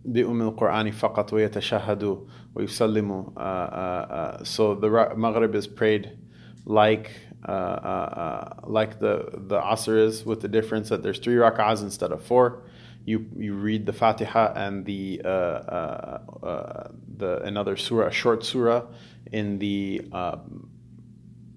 بأم 0.05 0.41
القرآن 0.41 0.91
فقط 0.91 1.34
ويتشهد 1.34 2.28
ويسلم 2.55 3.34
uh, 3.36 3.39
uh, 3.39 3.41
uh, 3.41 4.43
so 4.43 4.76
the 4.76 4.89
Maghrib 5.15 5.55
is 5.55 5.67
prayed 5.67 6.17
like 6.65 7.11
uh, 7.47 7.51
uh, 7.51 7.53
uh, 7.53 8.67
like 8.67 8.99
the 8.99 9.30
the 9.34 9.59
Asr 9.59 9.97
is 9.97 10.26
with 10.26 10.41
the 10.41 10.47
difference 10.47 10.89
that 10.89 11.03
there's 11.03 11.19
three 11.19 11.36
rak'ahs 11.36 11.82
instead 11.82 12.11
of 12.11 12.24
four 12.24 12.63
you 13.05 13.28
you 13.36 13.53
read 13.53 13.86
the 13.86 13.93
Fatiha 13.93 14.53
and 14.55 14.86
the 14.86 15.21
uh, 15.26 15.28
uh, 15.28 16.19
uh, 16.43 16.88
the 17.17 17.41
another 17.43 17.76
surah, 17.76 18.07
a 18.07 18.11
short 18.11 18.45
surah, 18.45 18.84
in 19.32 19.59
the 19.59 20.07
um, 20.11 20.69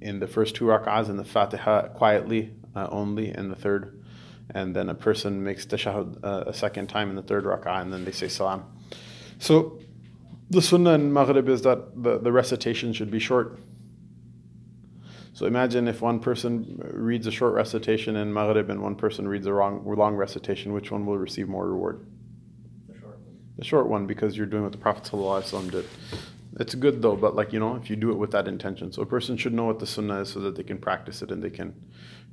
in 0.01 0.19
the 0.19 0.27
first 0.27 0.57
two 0.57 0.65
rak'ahs 0.65 1.09
and 1.09 1.19
the 1.19 1.25
Fatiha 1.25 1.89
quietly 1.89 2.53
only 2.75 3.35
in 3.35 3.49
the 3.49 3.57
third 3.57 4.00
and 4.50 4.76
then 4.76 4.90
a 4.90 4.96
person 4.96 5.44
makes 5.44 5.66
tashahud 5.66 6.24
uh, 6.24 6.44
a 6.48 6.54
second 6.54 6.88
time 6.88 7.10
in 7.10 7.16
the 7.16 7.22
third 7.22 7.46
rak'ah, 7.46 7.82
and 7.82 7.94
then 7.94 8.04
they 8.06 8.12
say 8.12 8.28
salam. 8.28 8.64
So 9.40 9.80
the 10.50 10.62
sunnah 10.62 10.94
in 10.94 11.14
Maghrib 11.14 11.48
is 11.48 11.62
that 11.62 12.04
the, 12.04 12.20
the 12.20 12.32
recitation 12.32 12.92
should 12.92 13.10
be 13.10 13.20
short. 13.20 13.60
So 15.34 15.46
imagine 15.46 15.88
if 15.88 16.02
one 16.02 16.20
person 16.20 16.80
reads 16.94 17.26
a 17.26 17.32
short 17.32 17.54
recitation 17.54 18.18
in 18.18 18.34
Maghrib 18.34 18.70
and 18.70 18.82
one 18.82 18.96
person 18.96 19.28
reads 19.28 19.48
a 19.48 19.54
wrong, 19.54 19.84
long 19.86 20.16
recitation, 20.16 20.74
which 20.74 20.92
one 20.92 21.06
will 21.06 21.18
receive 21.18 21.48
more 21.48 21.68
reward? 21.68 22.06
The 22.88 23.00
short 23.00 23.14
one. 23.14 23.38
The 23.58 23.64
short 23.64 23.88
one, 23.88 24.06
because 24.08 24.36
you're 24.36 24.46
doing 24.46 24.64
what 24.64 24.74
the 24.74 24.78
Prophet 24.78 25.06
ﷺ 25.06 25.72
did. 25.72 25.86
It's 26.60 26.76
good 26.76 27.02
though, 27.02 27.16
but 27.16 27.34
like 27.34 27.54
you 27.54 27.60
know, 27.60 27.78
if 27.78 27.90
you 27.90 27.96
do 27.96 28.12
it 28.12 28.18
with 28.18 28.32
that 28.32 28.48
intention, 28.48 28.92
so 28.92 29.02
a 29.02 29.06
person 29.06 29.38
should 29.38 29.54
know 29.54 29.66
what 29.66 29.80
the 29.80 29.88
sunnah 29.88 30.22
is 30.22 30.30
so 30.30 30.42
that 30.42 30.58
they 30.58 30.64
can 30.64 30.78
practice 30.78 31.22
it 31.22 31.32
and 31.32 31.42
they 31.42 31.50
can 31.50 31.74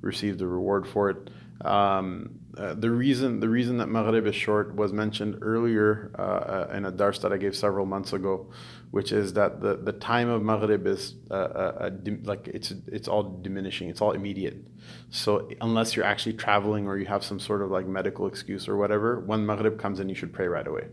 receive 0.00 0.38
the 0.38 0.46
reward 0.46 0.88
for 0.88 1.09
it. 1.09 1.30
Um, 1.61 2.38
uh, 2.56 2.74
the 2.74 2.90
reason 2.90 3.40
the 3.40 3.48
reason 3.48 3.78
that 3.78 3.88
Maghrib 3.88 4.26
is 4.26 4.34
short 4.34 4.74
was 4.74 4.92
mentioned 4.92 5.38
earlier 5.42 6.12
uh, 6.18 6.74
in 6.76 6.84
a 6.84 6.90
dars 6.90 7.18
that 7.20 7.32
I 7.32 7.36
gave 7.36 7.56
several 7.56 7.86
months 7.86 8.12
ago, 8.12 8.50
which 8.90 9.12
is 9.12 9.32
that 9.34 9.61
the, 9.61 9.76
the 9.76 9.92
time 9.92 10.28
of 10.28 10.42
Maghrib 10.42 10.86
is 10.86 11.14
uh, 11.30 11.34
uh, 11.34 11.90
like 12.24 12.48
it's 12.48 12.72
it's 12.86 13.09
all 13.09 13.22
diminishing, 13.42 13.88
it's 13.88 14.00
all 14.00 14.12
immediate. 14.12 14.56
So 15.11 15.50
unless 15.61 15.96
you're 15.96 16.04
actually 16.04 16.34
traveling 16.34 16.86
or 16.86 16.96
you 16.96 17.06
have 17.06 17.24
some 17.24 17.40
sort 17.40 17.62
of 17.62 17.70
like 17.70 17.86
medical 17.86 18.26
excuse 18.26 18.68
or 18.68 18.76
whatever, 18.76 19.20
when 19.20 19.44
Maghrib 19.44 19.78
comes 19.78 20.00
in, 20.00 20.09
you 20.09 20.14
should 20.14 20.32
pray 20.32 20.46
right 20.46 20.66
away 20.66 20.88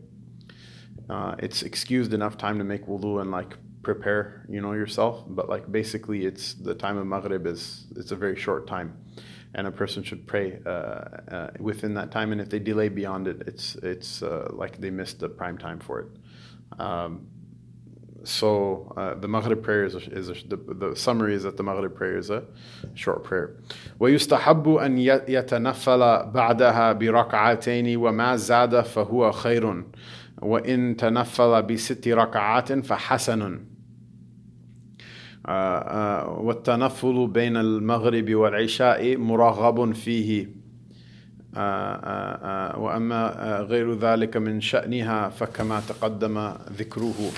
uh, 1.09 1.35
it's 1.39 1.63
excused 1.63 2.13
enough 2.13 2.37
time 2.37 2.57
to 2.57 2.63
make 2.63 2.85
wudu 2.87 3.21
and 3.21 3.31
like 3.31 3.55
prepare, 3.83 4.45
you 4.49 4.61
know, 4.61 4.73
yourself. 4.73 5.23
But 5.27 5.49
like 5.49 5.71
basically, 5.71 6.25
it's 6.25 6.53
the 6.55 6.73
time 6.73 6.97
of 6.97 7.05
maghrib 7.05 7.45
is 7.45 7.85
it's 7.95 8.11
a 8.11 8.15
very 8.15 8.35
short 8.35 8.67
time, 8.67 8.97
and 9.54 9.66
a 9.66 9.70
person 9.70 10.02
should 10.02 10.26
pray 10.26 10.58
uh, 10.64 10.70
uh, 10.70 11.50
within 11.58 11.94
that 11.94 12.10
time. 12.10 12.32
And 12.32 12.40
if 12.40 12.48
they 12.48 12.58
delay 12.58 12.88
beyond 12.88 13.28
it, 13.28 13.42
it's 13.46 13.76
it's 13.76 14.22
uh, 14.22 14.48
like 14.52 14.80
they 14.80 14.90
missed 14.90 15.20
the 15.20 15.28
prime 15.28 15.58
time 15.58 15.80
for 15.80 16.00
it. 16.00 16.80
Um, 16.80 17.26
so 18.24 18.92
uh, 18.96 19.14
the 19.14 19.28
Maghrib 19.28 19.62
prayer 19.62 19.84
is, 19.84 19.94
a, 19.94 19.98
is 19.98 20.28
a, 20.28 20.34
the, 20.34 20.56
the, 20.56 20.96
summary 20.96 21.34
is 21.34 21.42
that 21.44 21.56
the 21.56 21.62
Maghrib 21.62 21.94
prayer 21.94 22.18
is 22.18 22.30
a 22.30 22.44
short 22.94 23.24
prayer. 23.24 23.56
ويستحب 24.00 24.68
أن 24.68 24.98
يتنفل 25.28 26.30
بعدها 26.32 26.92
بركعتين 26.92 27.96
وما 27.96 28.36
زاد 28.36 28.80
فهو 28.80 29.32
خير 29.32 29.84
وإن 30.42 30.96
تنفل 30.96 31.62
بست 31.62 32.08
ركعات 32.08 32.72
فحسن 32.72 33.60
والتنفل 35.47 37.27
بين 37.27 37.57
المغرب 37.57 38.35
والعشاء 38.35 39.17
مرغب 39.17 39.93
فيه 39.93 40.49
واما 42.77 43.57
غير 43.69 43.93
ذلك 43.93 44.37
من 44.37 44.61
شانها 44.61 45.29
فكما 45.29 45.79
تقدم 45.79 46.53
ذكره 46.77 47.31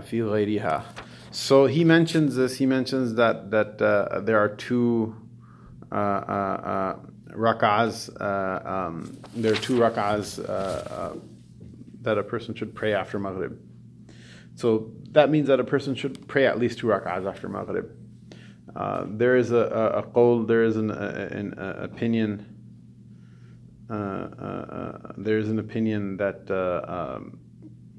في 0.00 0.22
غيرها 0.22 0.84
so 1.32 1.66
he 1.66 1.84
mentions 1.84 2.34
this 2.34 2.58
he 2.58 2.66
mentions 2.66 3.14
that 3.14 3.50
that 3.50 3.80
uh, 3.80 4.20
there 4.20 4.38
are 4.38 4.48
two 4.48 5.14
uh, 5.92 5.94
uh, 5.94 6.96
rak'ahs 7.32 8.10
um, 8.20 9.16
there 9.36 9.52
are 9.52 9.62
two 9.66 9.78
rak'ahs 9.78 10.40
that 12.02 12.18
a 12.18 12.22
person 12.22 12.54
should 12.54 12.74
pray 12.74 12.94
after 12.94 13.18
Maghrib. 13.18 13.58
So 14.60 14.90
that 15.12 15.30
means 15.30 15.48
that 15.48 15.58
a 15.58 15.64
person 15.64 15.94
should 15.94 16.28
pray 16.28 16.44
at 16.46 16.58
least 16.58 16.80
two 16.80 16.88
rak'ahs 16.88 17.26
after 17.26 17.48
Maghrib. 17.48 17.90
Uh, 18.76 19.04
there 19.08 19.36
is 19.36 19.52
a, 19.52 19.56
a, 19.56 20.00
a 20.00 20.02
qawl, 20.02 20.46
there 20.46 20.64
is 20.64 20.76
an, 20.76 20.90
an 20.90 21.54
opinion, 21.58 22.30
uh, 23.88 23.94
uh, 23.94 23.96
uh, 23.96 25.12
there 25.16 25.38
is 25.38 25.48
an 25.48 25.58
opinion 25.58 26.18
that 26.18 26.42
uh, 26.50 27.16
um, 27.16 27.40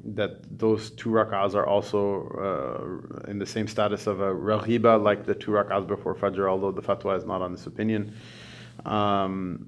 that 0.04 0.60
those 0.60 0.92
two 0.92 1.10
rak'ahs 1.10 1.56
are 1.56 1.66
also 1.66 2.02
uh, 3.26 3.30
in 3.30 3.40
the 3.40 3.46
same 3.46 3.68
status 3.68 4.06
of 4.06 4.22
a 4.22 4.32
raghiba, 4.32 5.02
like 5.02 5.26
the 5.26 5.36
two 5.36 5.52
rak'ahs 5.52 5.88
before 5.88 6.14
Fajr, 6.14 6.48
although 6.48 6.72
the 6.72 6.82
fatwa 6.82 7.18
is 7.18 7.26
not 7.26 7.42
on 7.42 7.52
this 7.52 7.66
opinion. 7.66 8.16
Um, 8.86 9.66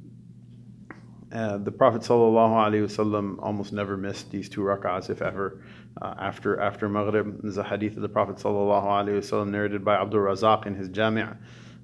uh, 1.33 1.57
the 1.57 1.71
Prophet 1.71 2.03
ﷺ 2.03 3.39
almost 3.41 3.73
never 3.73 3.97
missed 3.97 4.29
these 4.29 4.47
two 4.47 4.61
rak'ahs, 4.61 5.09
if 5.09 5.21
ever, 5.23 5.63
uh, 6.01 6.15
after 6.19 6.59
after 6.59 6.89
Maghrib. 6.89 7.41
There's 7.41 7.57
a 7.57 7.63
hadith 7.63 7.95
of 7.95 8.01
the 8.01 8.09
Prophet 8.09 8.37
ﷺ 8.37 9.49
narrated 9.49 9.85
by 9.85 9.95
Abdul 9.95 10.21
Razak 10.21 10.65
in 10.65 10.75
his 10.75 10.89
Jami'. 10.89 11.27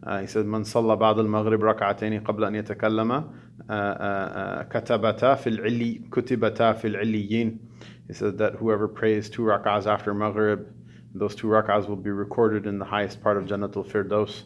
Uh, 0.02 0.22
he 0.22 0.28
said, 0.28 0.46
"Man 0.46 0.64
ba'd 0.64 1.18
al-maghrib 1.18 1.60
rak'atayn 1.60 2.22
qabla 2.22 2.48
an 2.48 2.64
yatakallama 2.64 3.34
katabata 4.70 5.38
fil 5.38 5.58
illi 5.58 6.00
kutibata 6.10 6.80
fil 6.80 6.94
illiyin." 6.94 7.60
He 8.08 8.14
said 8.14 8.38
that 8.40 8.56
whoever 8.56 8.88
prays 8.88 9.30
two 9.30 9.44
rak'ahs 9.44 9.86
after 9.86 10.16
Maghrib, 10.16 10.66
those 11.14 11.36
two 11.36 11.48
rak'ahs 11.48 11.88
will 11.88 11.96
be 11.96 12.10
recorded 12.10 12.66
in 12.66 12.80
the 12.80 12.86
highest 12.86 13.22
part 13.22 13.38
of 13.38 13.46
Jannatul 13.46 13.86
Firdaus. 13.86 14.46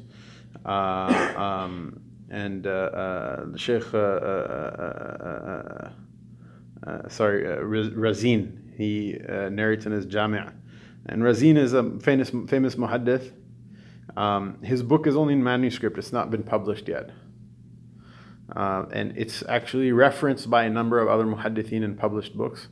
Uh, 0.65 1.39
um, 1.39 2.01
and 2.29 2.67
uh, 2.67 2.69
uh, 2.69 3.45
the 3.51 3.57
Sheikh, 3.57 3.93
uh, 3.93 5.89
sorry, 7.07 7.43
Razin, 7.63 8.62
he 8.77 9.17
narrates 9.27 9.85
in 9.85 9.91
his 9.91 10.05
Jami'. 10.05 10.51
And 11.05 11.23
Razin 11.23 11.57
is 11.57 11.73
a 11.73 11.99
famous, 11.99 12.31
famous 12.47 12.75
muhaddith. 12.75 13.31
Um, 14.15 14.61
his 14.61 14.83
book 14.83 15.07
is 15.07 15.15
only 15.15 15.33
in 15.33 15.43
manuscript, 15.43 15.97
it's 15.97 16.13
not 16.13 16.29
been 16.29 16.43
published 16.43 16.87
yet. 16.87 17.09
Uh, 18.55 18.85
and 18.91 19.17
it's 19.17 19.43
actually 19.47 19.91
referenced 19.91 20.49
by 20.49 20.63
a 20.63 20.69
number 20.69 20.99
of 20.99 21.07
other 21.07 21.25
muhaddithin 21.25 21.83
in 21.83 21.95
published 21.95 22.37
books. 22.37 22.67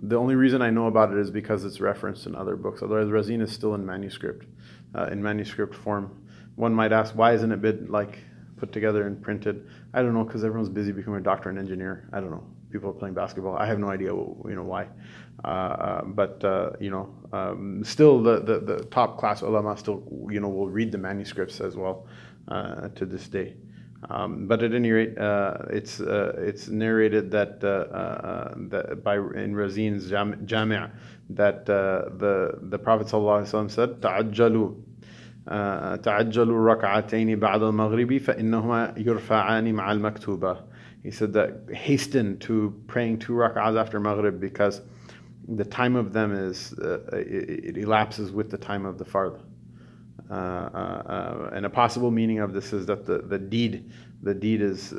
The 0.00 0.16
only 0.16 0.36
reason 0.36 0.62
I 0.62 0.70
know 0.70 0.86
about 0.86 1.12
it 1.12 1.18
is 1.18 1.30
because 1.30 1.64
it's 1.64 1.80
referenced 1.80 2.26
in 2.26 2.36
other 2.36 2.54
books. 2.54 2.82
Otherwise, 2.82 3.10
Razin 3.10 3.40
is 3.40 3.50
still 3.50 3.74
in 3.74 3.84
manuscript, 3.84 4.46
uh, 4.94 5.06
in 5.06 5.20
manuscript 5.20 5.74
form. 5.74 6.24
One 6.54 6.72
might 6.72 6.92
ask, 6.92 7.16
why 7.16 7.32
isn't 7.34 7.50
it 7.50 7.60
been 7.60 7.86
like 7.88 8.18
put 8.58 8.72
together 8.72 9.06
and 9.06 9.22
printed. 9.22 9.66
I 9.94 10.02
don't 10.02 10.14
know 10.14 10.24
because 10.24 10.44
everyone's 10.44 10.68
busy 10.68 10.92
becoming 10.92 11.20
a 11.20 11.22
doctor 11.22 11.48
and 11.48 11.58
engineer. 11.58 12.08
I 12.12 12.20
don't 12.20 12.30
know 12.30 12.44
People 12.71 12.89
are 12.89 12.93
playing 12.93 13.13
basketball. 13.13 13.55
I 13.55 13.65
have 13.67 13.79
no 13.79 13.89
idea, 13.89 14.09
you 14.09 14.55
know, 14.55 14.63
why. 14.63 14.87
Uh, 15.43 15.47
uh, 15.47 16.05
but 16.05 16.43
uh, 16.43 16.71
you 16.79 16.89
know, 16.89 17.13
um, 17.33 17.83
still 17.83 18.23
the, 18.23 18.39
the, 18.39 18.59
the 18.59 18.83
top 18.85 19.17
class 19.17 19.41
ulama 19.41 19.77
still 19.77 20.03
you 20.29 20.39
know 20.39 20.47
will 20.47 20.69
read 20.69 20.91
the 20.91 20.97
manuscripts 20.97 21.59
as 21.59 21.75
well 21.75 22.07
uh, 22.47 22.87
to 22.89 23.05
this 23.05 23.27
day. 23.27 23.55
Um, 24.09 24.47
but 24.47 24.63
at 24.63 24.73
any 24.73 24.91
rate, 24.91 25.17
uh, 25.17 25.57
it's 25.69 25.99
uh, 25.99 26.33
it's 26.37 26.67
narrated 26.69 27.31
that 27.31 27.61
that 27.61 29.03
by 29.03 29.15
in 29.15 29.53
Razin's 29.53 30.09
Jami' 30.09 30.87
that 31.29 31.65
the 31.65 32.59
the 32.61 32.79
Prophet 32.79 33.07
ﷺ 33.07 33.71
said, 33.71 34.01
"Ta'ajjalu 34.01 34.75
تعجلوا 36.03 36.55
الركعتين 36.55 37.39
بعد 37.39 37.63
المغرب 37.63 38.17
فإنهما 38.17 38.93
يرفعان 38.97 39.73
مع 39.73 39.91
المكتوبة 39.91 40.57
He 41.03 41.11
said 41.11 41.33
that 41.33 41.69
hasten 41.73 42.37
to 42.39 42.81
praying 42.87 43.19
two 43.19 43.33
rak'ahs 43.33 43.79
after 43.79 43.99
Maghrib 43.99 44.39
because 44.39 44.81
the 45.47 45.65
time 45.65 45.95
of 45.95 46.13
them 46.13 46.33
is, 46.33 46.73
uh, 46.79 46.99
it, 47.11 47.77
it, 47.77 47.77
elapses 47.77 48.31
with 48.31 48.49
the 48.49 48.57
time 48.57 48.85
of 48.85 48.97
the 48.97 49.05
fard. 49.05 49.41
Uh, 50.29 50.33
uh, 50.33 51.49
and 51.53 51.65
a 51.65 51.69
possible 51.69 52.09
meaning 52.09 52.39
of 52.39 52.53
this 52.53 52.71
is 52.71 52.85
that 52.85 53.05
the, 53.05 53.19
the 53.19 53.37
deed 53.37 53.91
the 54.21 54.33
deed 54.33 54.61
is 54.61 54.93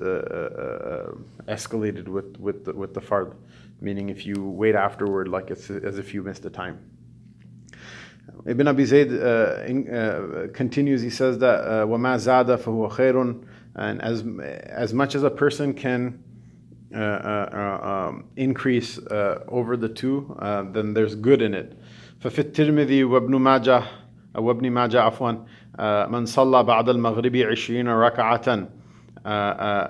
escalated 1.48 2.08
with 2.08 2.36
with 2.38 2.66
the, 2.66 2.74
with 2.74 2.92
the 2.92 3.00
fard, 3.00 3.34
meaning 3.80 4.10
if 4.10 4.26
you 4.26 4.34
wait 4.44 4.74
afterward, 4.74 5.28
like 5.28 5.50
it's 5.50 5.70
as 5.70 5.98
if 5.98 6.12
you 6.12 6.22
missed 6.22 6.42
the 6.42 6.50
time. 6.50 6.78
Ibn 8.46 8.68
Abi 8.68 8.84
Zayd 8.84 9.12
uh, 9.12 9.62
in, 9.66 9.88
uh, 9.88 10.48
continues, 10.52 11.00
he 11.00 11.08
says 11.10 11.38
that 11.38 11.60
وَمَا 11.64 12.16
زَادَ 12.16 12.58
فَهُوَ 12.58 12.92
خَيْرٌ 12.92 13.44
And 13.76 14.00
as, 14.02 14.24
as 14.42 14.94
much 14.94 15.14
as 15.14 15.22
a 15.22 15.30
person 15.30 15.74
can 15.74 16.22
uh, 16.94 16.98
um, 18.08 18.24
increase 18.36 18.98
over 19.48 19.76
the 19.76 19.88
two, 19.88 20.36
then 20.72 20.94
there's 20.94 21.14
good 21.14 21.42
in 21.42 21.54
it. 21.54 21.78
ففي 22.20 22.38
الترمذي 22.38 23.04
وابن 23.04 23.36
ماجه 23.36 23.82
وابن 24.34 24.70
ماجه 24.70 25.00
عفوا 25.00 25.32
من 26.06 26.26
صلى 26.26 26.64
بعد 26.64 26.88
المغرب 26.88 27.36
عشرين 27.36 27.88
ركعة 27.88 28.54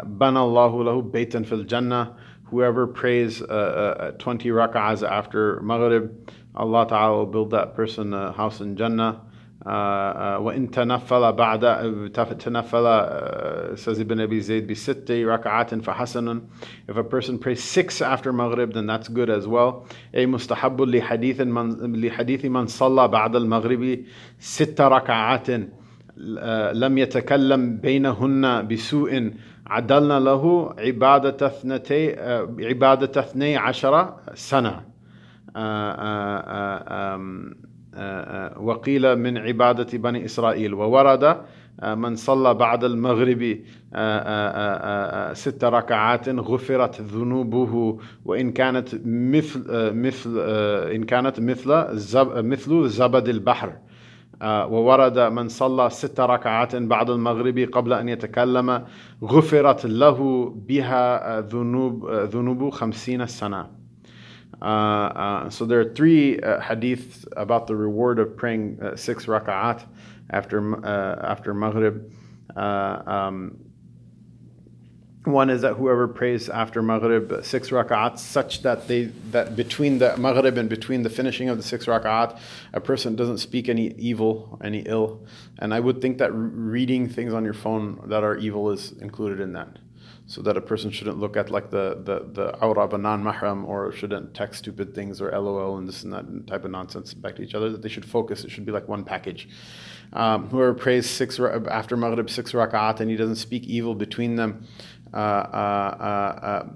بنى 0.04 0.38
الله 0.38 0.84
له 0.84 1.02
بيتا 1.02 1.42
في 1.42 1.52
الجنة 1.52 2.14
whoever 2.54 2.86
prays 2.86 3.42
uh, 3.42 3.46
uh, 3.46 4.10
20 4.12 4.50
rak'ahs 4.52 5.02
after 5.02 5.60
Maghrib, 5.60 6.32
Allah 6.54 6.86
Ta'ala 6.88 7.16
will 7.18 7.26
build 7.26 7.50
that 7.50 7.74
person 7.74 8.14
a 8.14 8.30
house 8.30 8.60
in 8.60 8.76
Jannah. 8.76 9.22
وإن 9.65 10.71
تنفل 10.71 11.33
بعد 11.33 12.11
تنفل 12.13 12.85
says 13.75 13.99
Ibn 13.99 14.19
Abi 14.21 14.39
Zayd 14.41 14.67
بست 14.67 15.11
ركعات 15.11 15.75
فحسن. 15.83 16.41
If 16.87 16.95
a 16.95 17.03
person 17.03 17.37
prays 17.37 17.61
six 17.61 18.01
after 18.01 18.31
Maghrib 18.31 18.73
then 18.73 18.87
that's 18.87 19.09
good 19.09 19.29
as 19.29 19.47
well. 19.47 19.85
أي 20.15 20.25
مستحب 20.25 20.81
لحديث 20.81 21.41
من 21.41 21.95
لحديث 22.01 22.45
من 22.45 22.67
صلى 22.67 23.07
بعد 23.07 23.35
المغرب 23.35 23.99
ست 24.39 24.81
ركعات. 24.81 25.49
لم 26.73 26.97
يتكلم 26.97 27.77
بينهن 27.77 28.67
بسوء. 28.67 29.31
عدلنا 29.67 30.19
له 30.19 30.75
عبادة 30.79 31.47
اثنتي 31.47 32.15
عبادة 32.59 33.21
اثني 33.21 33.57
عشر 33.57 34.13
سنة. 34.33 34.81
وقيل 38.59 39.15
من 39.15 39.37
عبادة 39.37 39.97
بني 39.97 40.25
إسرائيل 40.25 40.73
وورد 40.73 41.37
من 41.83 42.15
صلى 42.15 42.53
بعد 42.53 42.83
المغرب 42.83 43.59
ست 45.33 45.63
ركعات 45.63 46.29
غفرت 46.29 47.01
ذنوبه 47.01 47.99
وإن 48.25 48.51
كانت 48.51 48.89
مثل 49.05 49.63
مثل 49.93 50.39
إن 50.95 51.03
كانت 51.03 51.39
مثل 51.39 51.85
مثل 52.43 52.87
زبد 52.87 53.29
البحر. 53.29 53.73
وورد 54.43 55.19
من 55.19 55.47
صلى 55.47 55.89
ست 55.89 56.19
ركعات 56.19 56.75
بعد 56.75 57.09
المغرب 57.09 57.59
قبل 57.59 57.93
أن 57.93 58.09
يتكلم 58.09 58.85
غفرت 59.23 59.85
له 59.85 60.49
بها 60.67 61.41
ذنوب 61.41 62.09
ذنوب 62.09 62.69
خمسين 62.69 63.25
سنة. 63.25 63.78
So 65.49 65.65
there 65.65 65.79
are 65.79 65.93
three 65.93 66.39
uh, 66.39 66.59
hadiths 66.59 67.25
about 67.37 67.67
the 67.67 67.75
reward 67.75 68.19
of 68.19 68.35
praying 68.35 68.79
uh, 68.81 68.95
six 68.95 69.25
raka'at 69.25 69.85
after 70.29 70.85
uh, 70.85 71.25
after 71.25 71.53
Maghrib. 71.53 72.11
Uh, 72.55 73.01
um, 73.05 73.57
one 75.25 75.49
is 75.49 75.61
that 75.61 75.75
whoever 75.75 76.07
prays 76.07 76.49
after 76.49 76.81
Maghrib 76.81 77.43
six 77.43 77.69
rak'ats, 77.69 78.19
such 78.19 78.63
that 78.63 78.87
they 78.87 79.05
that 79.31 79.55
between 79.55 79.99
the 79.99 80.17
Maghrib 80.17 80.57
and 80.57 80.69
between 80.69 81.03
the 81.03 81.09
finishing 81.09 81.49
of 81.49 81.57
the 81.57 81.63
six 81.63 81.85
rak'at, 81.85 82.37
a 82.73 82.81
person 82.81 83.15
doesn't 83.15 83.37
speak 83.37 83.69
any 83.69 83.93
evil, 83.93 84.59
any 84.63 84.79
ill. 84.79 85.25
And 85.59 85.73
I 85.73 85.79
would 85.79 86.01
think 86.01 86.17
that 86.17 86.31
reading 86.33 87.07
things 87.07 87.33
on 87.33 87.45
your 87.45 87.53
phone 87.53 88.01
that 88.07 88.23
are 88.23 88.35
evil 88.37 88.71
is 88.71 88.91
included 88.93 89.39
in 89.39 89.53
that. 89.53 89.77
So 90.29 90.43
that 90.43 90.55
a 90.55 90.61
person 90.61 90.91
shouldn't 90.91 91.17
look 91.17 91.35
at 91.35 91.49
like 91.49 91.71
the 91.71 92.01
the 92.03 92.17
the 92.31 92.55
awra 92.61 92.83
of 92.83 92.93
a 92.93 92.99
non-mahram 92.99 93.65
or 93.65 93.91
shouldn't 93.91 94.35
text 94.35 94.59
stupid 94.59 94.93
things 94.93 95.21
or 95.21 95.31
lol 95.31 95.77
and 95.79 95.87
this 95.87 96.03
and 96.03 96.13
that 96.13 96.45
type 96.45 96.65
of 96.65 96.69
nonsense 96.69 97.15
back 97.15 97.35
to 97.37 97.41
each 97.41 97.55
other. 97.55 97.71
That 97.71 97.81
they 97.81 97.89
should 97.89 98.05
focus. 98.05 98.43
It 98.43 98.51
should 98.51 98.63
be 98.63 98.71
like 98.71 98.87
one 98.87 99.03
package. 99.03 99.49
Um, 100.13 100.47
whoever 100.49 100.75
prays 100.75 101.09
six 101.09 101.39
after 101.39 101.97
Maghrib 101.97 102.29
six 102.29 102.51
rak'at 102.51 102.99
and 102.99 103.09
he 103.09 103.17
doesn't 103.17 103.37
speak 103.37 103.63
evil 103.63 103.95
between 103.95 104.35
them. 104.35 104.67
Uh, 105.11 105.17
uh, 105.17 106.39
uh, 106.49 106.69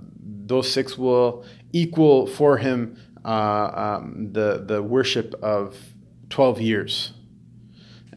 those 0.47 0.67
six 0.71 0.97
will 0.97 1.45
equal 1.73 2.25
for 2.25 2.57
him 2.57 2.97
um, 3.23 4.29
the 4.33 4.63
the 4.65 4.81
worship 4.81 5.35
of 5.43 5.77
twelve 6.29 6.59
years. 6.59 7.13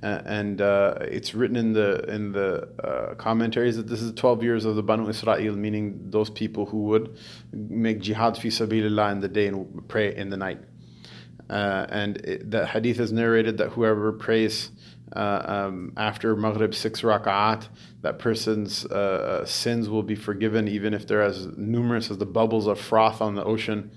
And 0.03 0.61
it's 0.61 1.35
written 1.35 1.57
in 1.57 1.73
the 1.73 2.05
in 2.09 2.33
the 2.33 3.17
commentaries 3.19 3.77
that 3.77 3.87
this 3.87 4.03
is 4.03 4.13
12 4.13 4.43
years 4.43 4.65
of 4.65 4.77
the 4.77 4.83
Banu 4.83 5.09
Israel, 5.09 5.57
meaning 5.57 6.11
those 6.11 6.31
people 6.31 6.67
who 6.67 6.85
would 6.85 7.17
make 7.53 8.01
jihad 8.01 8.37
fi 8.37 8.49
sabilillah 8.49 9.13
in 9.13 9.21
the 9.21 9.29
day 9.29 9.47
and 9.49 9.89
pray 9.89 10.15
in 10.15 10.31
the 10.31 10.37
night. 10.37 10.61
and 11.49 12.17
it, 12.19 12.51
the 12.51 12.67
hadith 12.67 13.01
is 13.01 13.13
narrated 13.13 13.59
that 13.59 13.71
whoever 13.71 14.13
prays 14.13 14.71
uh, 15.15 15.43
um, 15.69 15.93
after 15.97 16.35
Maghrib 16.35 16.75
six 16.75 17.03
rak'at, 17.03 17.69
that 18.03 18.19
person's 18.19 18.85
uh, 18.87 19.45
sins 19.45 19.89
will 19.89 20.03
be 20.03 20.17
forgiven 20.17 20.67
even 20.67 20.93
if 20.95 21.07
they're 21.07 21.23
as 21.23 21.47
numerous 21.57 22.11
as 22.11 22.19
the 22.19 22.27
bubbles 22.27 22.67
of 22.67 22.81
froth 22.81 23.21
on 23.21 23.35
the 23.35 23.45
ocean. 23.45 23.91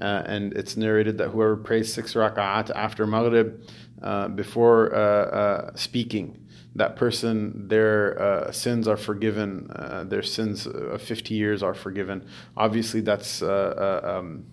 Uh, 0.00 0.22
and 0.26 0.52
it's 0.54 0.76
narrated 0.76 1.18
that 1.18 1.28
whoever 1.28 1.56
prays 1.56 1.92
six 1.92 2.14
rak'at 2.14 2.70
after 2.74 3.06
Maghrib 3.06 3.62
uh, 4.02 4.28
before 4.28 4.94
uh, 4.94 4.98
uh, 4.98 5.70
speaking, 5.76 6.38
that 6.74 6.96
person, 6.96 7.68
their 7.68 8.48
sins 8.50 8.88
are 8.88 8.96
forgiven, 8.96 9.70
their 10.08 10.22
sins 10.22 10.66
of 10.66 11.02
50 11.02 11.34
years 11.34 11.62
are 11.62 11.74
forgiven. 11.74 12.26
Obviously, 12.56 13.02
that's 13.02 13.42
um, 13.42 14.46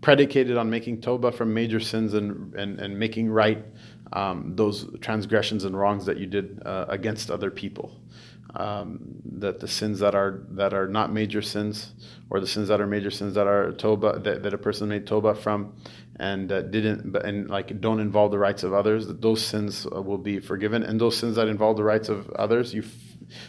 predicated 0.00 0.56
on 0.56 0.70
making 0.70 1.00
tawbah 1.00 1.34
from 1.34 1.52
major 1.52 1.80
sins 1.80 2.14
and, 2.14 2.54
and, 2.54 2.80
and 2.80 2.98
making 2.98 3.30
right 3.30 3.64
um, 4.12 4.54
those 4.56 4.88
transgressions 5.00 5.64
and 5.64 5.78
wrongs 5.78 6.04
that 6.06 6.18
you 6.18 6.26
did 6.26 6.62
uh, 6.64 6.86
against 6.88 7.30
other 7.30 7.50
people. 7.50 8.00
Um, 8.56 8.98
that 9.38 9.60
the 9.60 9.68
sins 9.68 10.00
that 10.00 10.16
are 10.16 10.42
that 10.50 10.74
are 10.74 10.88
not 10.88 11.12
major 11.12 11.40
sins, 11.40 11.92
or 12.30 12.40
the 12.40 12.48
sins 12.48 12.66
that 12.66 12.80
are 12.80 12.86
major 12.86 13.10
sins 13.10 13.34
that 13.34 13.46
are 13.46 13.70
toba 13.70 14.18
that, 14.24 14.42
that 14.42 14.52
a 14.52 14.58
person 14.58 14.88
made 14.88 15.06
toba 15.06 15.36
from, 15.36 15.72
and 16.20 16.52
uh, 16.52 16.62
didn't 16.62 17.16
and 17.16 17.48
like 17.48 17.80
don't 17.80 17.98
involve 17.98 18.30
the 18.30 18.38
rights 18.38 18.62
of 18.62 18.72
others, 18.72 19.06
those 19.08 19.44
sins 19.44 19.86
uh, 19.86 20.00
will 20.00 20.18
be 20.18 20.38
forgiven, 20.38 20.82
and 20.82 21.00
those 21.00 21.16
sins 21.16 21.34
that 21.36 21.48
involve 21.48 21.76
the 21.76 21.84
rights 21.84 22.08
of 22.08 22.30
others, 22.30 22.72
you 22.72 22.84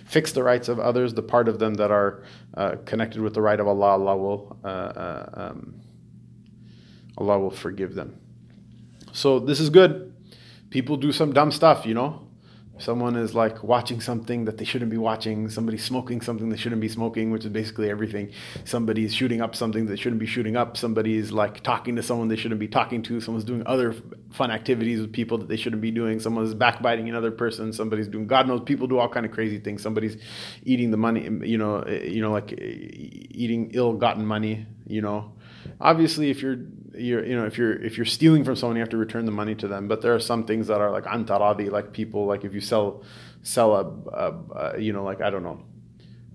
fix 0.06 0.32
the 0.32 0.44
rights 0.44 0.70
of 0.70 0.80
others, 0.80 1.14
the 1.14 1.22
part 1.22 1.48
of 1.48 1.60
them 1.60 1.74
that 1.76 1.92
are 1.92 2.24
uh, 2.56 2.76
connected 2.86 3.22
with 3.22 3.34
the 3.34 3.42
right 3.42 3.60
of 3.60 3.68
Allah, 3.68 3.92
Allah 3.92 4.18
will 4.18 4.58
uh, 4.64 4.68
uh, 4.68 5.30
um, 5.34 5.82
Allah 7.18 7.40
will 7.40 7.52
forgive 7.52 7.94
them. 7.94 8.18
So 9.12 9.40
this 9.40 9.60
is 9.60 9.70
good 9.70 10.12
people 10.72 10.98
do 10.98 11.12
some 11.12 11.34
dumb 11.34 11.52
stuff, 11.52 11.86
you 11.86 11.94
know. 11.94 12.28
Someone 12.82 13.16
is 13.16 13.36
like 13.36 13.64
watching 13.64 14.02
something 14.02 14.46
that 14.46 14.58
they 14.58 14.66
shouldn't 14.66 14.90
be 14.90 14.98
watching. 14.98 15.50
Somebody's 15.50 15.84
smoking 15.84 16.20
something 16.22 16.50
they 16.50 16.58
shouldn't 16.58 16.82
be 16.82 16.90
smoking, 16.90 17.32
which 17.32 17.46
is 17.46 17.52
basically 17.52 17.90
everything. 17.90 18.32
Somebody's 18.66 19.14
shooting 19.14 19.40
up 19.40 19.56
something 19.56 19.86
they 19.86 19.96
shouldn't 19.96 20.20
be 20.20 20.26
shooting 20.26 20.56
up. 20.56 20.78
Somebody's 20.78 21.32
like 21.32 21.62
talking 21.62 21.96
to 21.96 22.04
someone 22.04 22.28
they 22.28 22.36
shouldn't 22.36 22.60
be 22.60 22.68
talking 22.68 23.04
to. 23.04 23.22
Someone's 23.22 23.46
doing 23.46 23.64
other 23.66 23.94
fun 24.32 24.50
activities 24.50 25.00
with 25.00 25.14
people 25.14 25.38
that 25.38 25.48
they 25.48 25.58
shouldn't 25.58 25.82
be 25.82 25.92
doing. 25.92 26.20
Someone's 26.20 26.56
backbiting 26.56 27.08
another 27.08 27.32
person. 27.32 27.72
Somebody's 27.72 28.08
doing 28.08 28.26
God 28.28 28.48
knows 28.48 28.62
people 28.66 28.88
do 28.88 28.98
all 28.98 29.10
kind 29.10 29.26
of 29.26 29.32
crazy 29.32 29.60
things. 29.60 29.84
Somebody's 29.84 30.18
eating 30.64 30.90
the 30.92 30.98
money, 30.98 31.24
you 31.48 31.58
know, 31.58 31.80
eh, 31.82 32.04
you 32.06 32.22
know, 32.22 32.32
like 32.32 32.52
eating 32.52 33.72
ill-gotten 33.74 34.26
money, 34.26 34.66
you 34.88 35.02
know. 35.02 35.34
Obviously, 35.80 36.30
if 36.30 36.42
you're 36.42 36.58
you're 36.94 37.26
you 37.26 37.36
know 37.36 37.46
if 37.46 37.58
you're 37.58 37.74
if 37.82 37.98
you're 37.98 38.06
stealing 38.06 38.44
from 38.44 38.56
someone 38.56 38.76
you 38.76 38.82
have 38.82 38.90
to 38.90 38.98
return 38.98 39.26
the 39.26 39.32
money 39.32 39.56
to 39.56 39.68
them 39.68 39.88
but 39.88 40.02
there 40.02 40.14
are 40.14 40.20
some 40.20 40.46
things 40.46 40.68
that 40.68 40.82
are 40.82 40.92
like 40.92 41.06
antaradi 41.06 41.70
like 41.72 41.92
people 41.94 42.26
like 42.26 42.44
if 42.44 42.54
you 42.54 42.62
sell 42.62 43.04
sell 43.44 43.76
a, 43.76 43.86
a, 44.14 44.74
a, 44.76 44.80
you 44.80 44.94
know 44.94 45.04
like 45.04 45.22
i 45.22 45.30
don't 45.30 45.44
know 45.44 45.62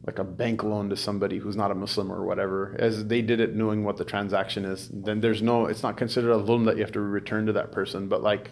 like 0.06 0.18
a 0.18 0.24
bank 0.24 0.62
loan 0.62 0.88
to 0.88 0.96
somebody 0.96 1.38
who's 1.38 1.56
not 1.56 1.70
a 1.70 1.74
muslim 1.74 2.10
or 2.10 2.24
whatever 2.24 2.76
as 2.78 3.06
they 3.06 3.20
did 3.20 3.40
it 3.40 3.54
knowing 3.54 3.84
what 3.84 3.96
the 3.96 4.04
transaction 4.04 4.64
is 4.64 4.88
then 4.92 5.20
there's 5.20 5.42
no 5.42 5.66
it's 5.66 5.82
not 5.82 5.96
considered 5.96 6.30
a 6.30 6.36
loan 6.36 6.64
that 6.64 6.76
you 6.76 6.82
have 6.82 6.92
to 6.92 7.00
return 7.00 7.46
to 7.46 7.52
that 7.52 7.72
person 7.72 8.08
but 8.08 8.22
like 8.22 8.50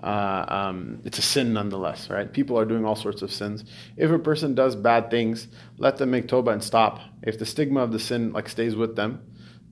uh, 0.00 0.44
um, 0.46 1.00
it's 1.04 1.18
a 1.18 1.22
sin 1.22 1.52
nonetheless, 1.52 2.08
right? 2.08 2.32
People 2.32 2.56
are 2.56 2.64
doing 2.64 2.84
all 2.84 2.94
sorts 2.94 3.20
of 3.20 3.32
sins. 3.32 3.64
If 3.96 4.12
a 4.12 4.18
person 4.20 4.54
does 4.54 4.76
bad 4.76 5.10
things, 5.10 5.48
let 5.76 5.96
them 5.96 6.12
make 6.12 6.28
toba 6.28 6.52
and 6.52 6.62
stop. 6.62 7.00
If 7.20 7.40
the 7.40 7.44
stigma 7.44 7.80
of 7.80 7.90
the 7.90 7.98
sin 7.98 8.32
like 8.32 8.48
stays 8.48 8.76
with 8.76 8.94
them, 8.94 9.20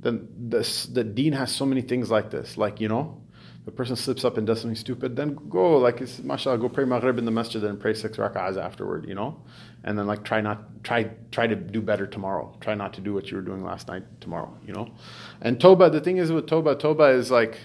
then 0.06 0.28
the, 0.48 0.88
the 0.92 1.04
deen 1.04 1.32
has 1.32 1.54
so 1.54 1.66
many 1.66 1.82
things 1.82 2.10
like 2.10 2.30
this. 2.30 2.56
Like, 2.56 2.80
you 2.80 2.88
know, 2.88 3.22
the 3.64 3.72
person 3.72 3.96
slips 3.96 4.24
up 4.24 4.36
and 4.36 4.46
does 4.46 4.60
something 4.60 4.76
stupid, 4.76 5.16
then 5.16 5.34
go, 5.48 5.78
like, 5.78 6.00
it's, 6.00 6.20
mashallah, 6.20 6.58
go 6.58 6.68
pray 6.68 6.84
maghrib 6.84 7.18
in 7.18 7.24
the 7.24 7.30
masjid 7.30 7.62
and 7.64 7.80
pray 7.80 7.94
six 7.94 8.16
rak'ahs 8.16 8.56
afterward, 8.56 9.08
you 9.08 9.14
know? 9.14 9.42
And 9.84 9.98
then, 9.98 10.06
like, 10.06 10.24
try 10.24 10.40
not, 10.40 10.84
try, 10.84 11.10
try 11.32 11.46
to 11.46 11.56
do 11.56 11.82
better 11.82 12.06
tomorrow. 12.06 12.56
Try 12.60 12.74
not 12.74 12.94
to 12.94 13.00
do 13.00 13.12
what 13.12 13.30
you 13.30 13.36
were 13.36 13.42
doing 13.42 13.64
last 13.64 13.88
night 13.88 14.04
tomorrow, 14.20 14.56
you 14.64 14.72
know? 14.72 14.94
And 15.40 15.60
toba, 15.60 15.90
the 15.90 16.00
thing 16.00 16.18
is 16.18 16.30
with 16.30 16.46
toba, 16.46 16.76
toba 16.76 17.04
is 17.04 17.30
like, 17.30 17.58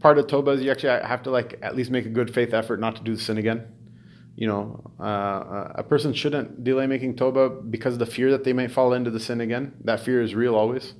part 0.00 0.18
of 0.18 0.26
Toba 0.26 0.52
is 0.52 0.62
you 0.62 0.70
actually 0.70 1.06
have 1.06 1.22
to 1.24 1.30
like 1.30 1.58
at 1.62 1.76
least 1.76 1.90
make 1.90 2.06
a 2.06 2.08
good 2.08 2.32
faith 2.34 2.52
effort 2.52 2.80
not 2.80 2.96
to 2.96 3.02
do 3.02 3.14
the 3.14 3.20
sin 3.20 3.38
again. 3.38 3.66
You 4.34 4.46
know, 4.46 4.90
uh, 4.98 5.72
a 5.74 5.84
person 5.86 6.14
shouldn't 6.14 6.64
delay 6.64 6.86
making 6.86 7.16
Toba 7.16 7.50
because 7.50 7.94
of 7.94 7.98
the 7.98 8.06
fear 8.06 8.30
that 8.30 8.42
they 8.42 8.54
might 8.54 8.70
fall 8.70 8.94
into 8.94 9.10
the 9.10 9.20
sin 9.20 9.40
again. 9.42 9.74
That 9.84 10.00
fear 10.00 10.22
is 10.22 10.34
real 10.34 10.54
always. 10.54 10.94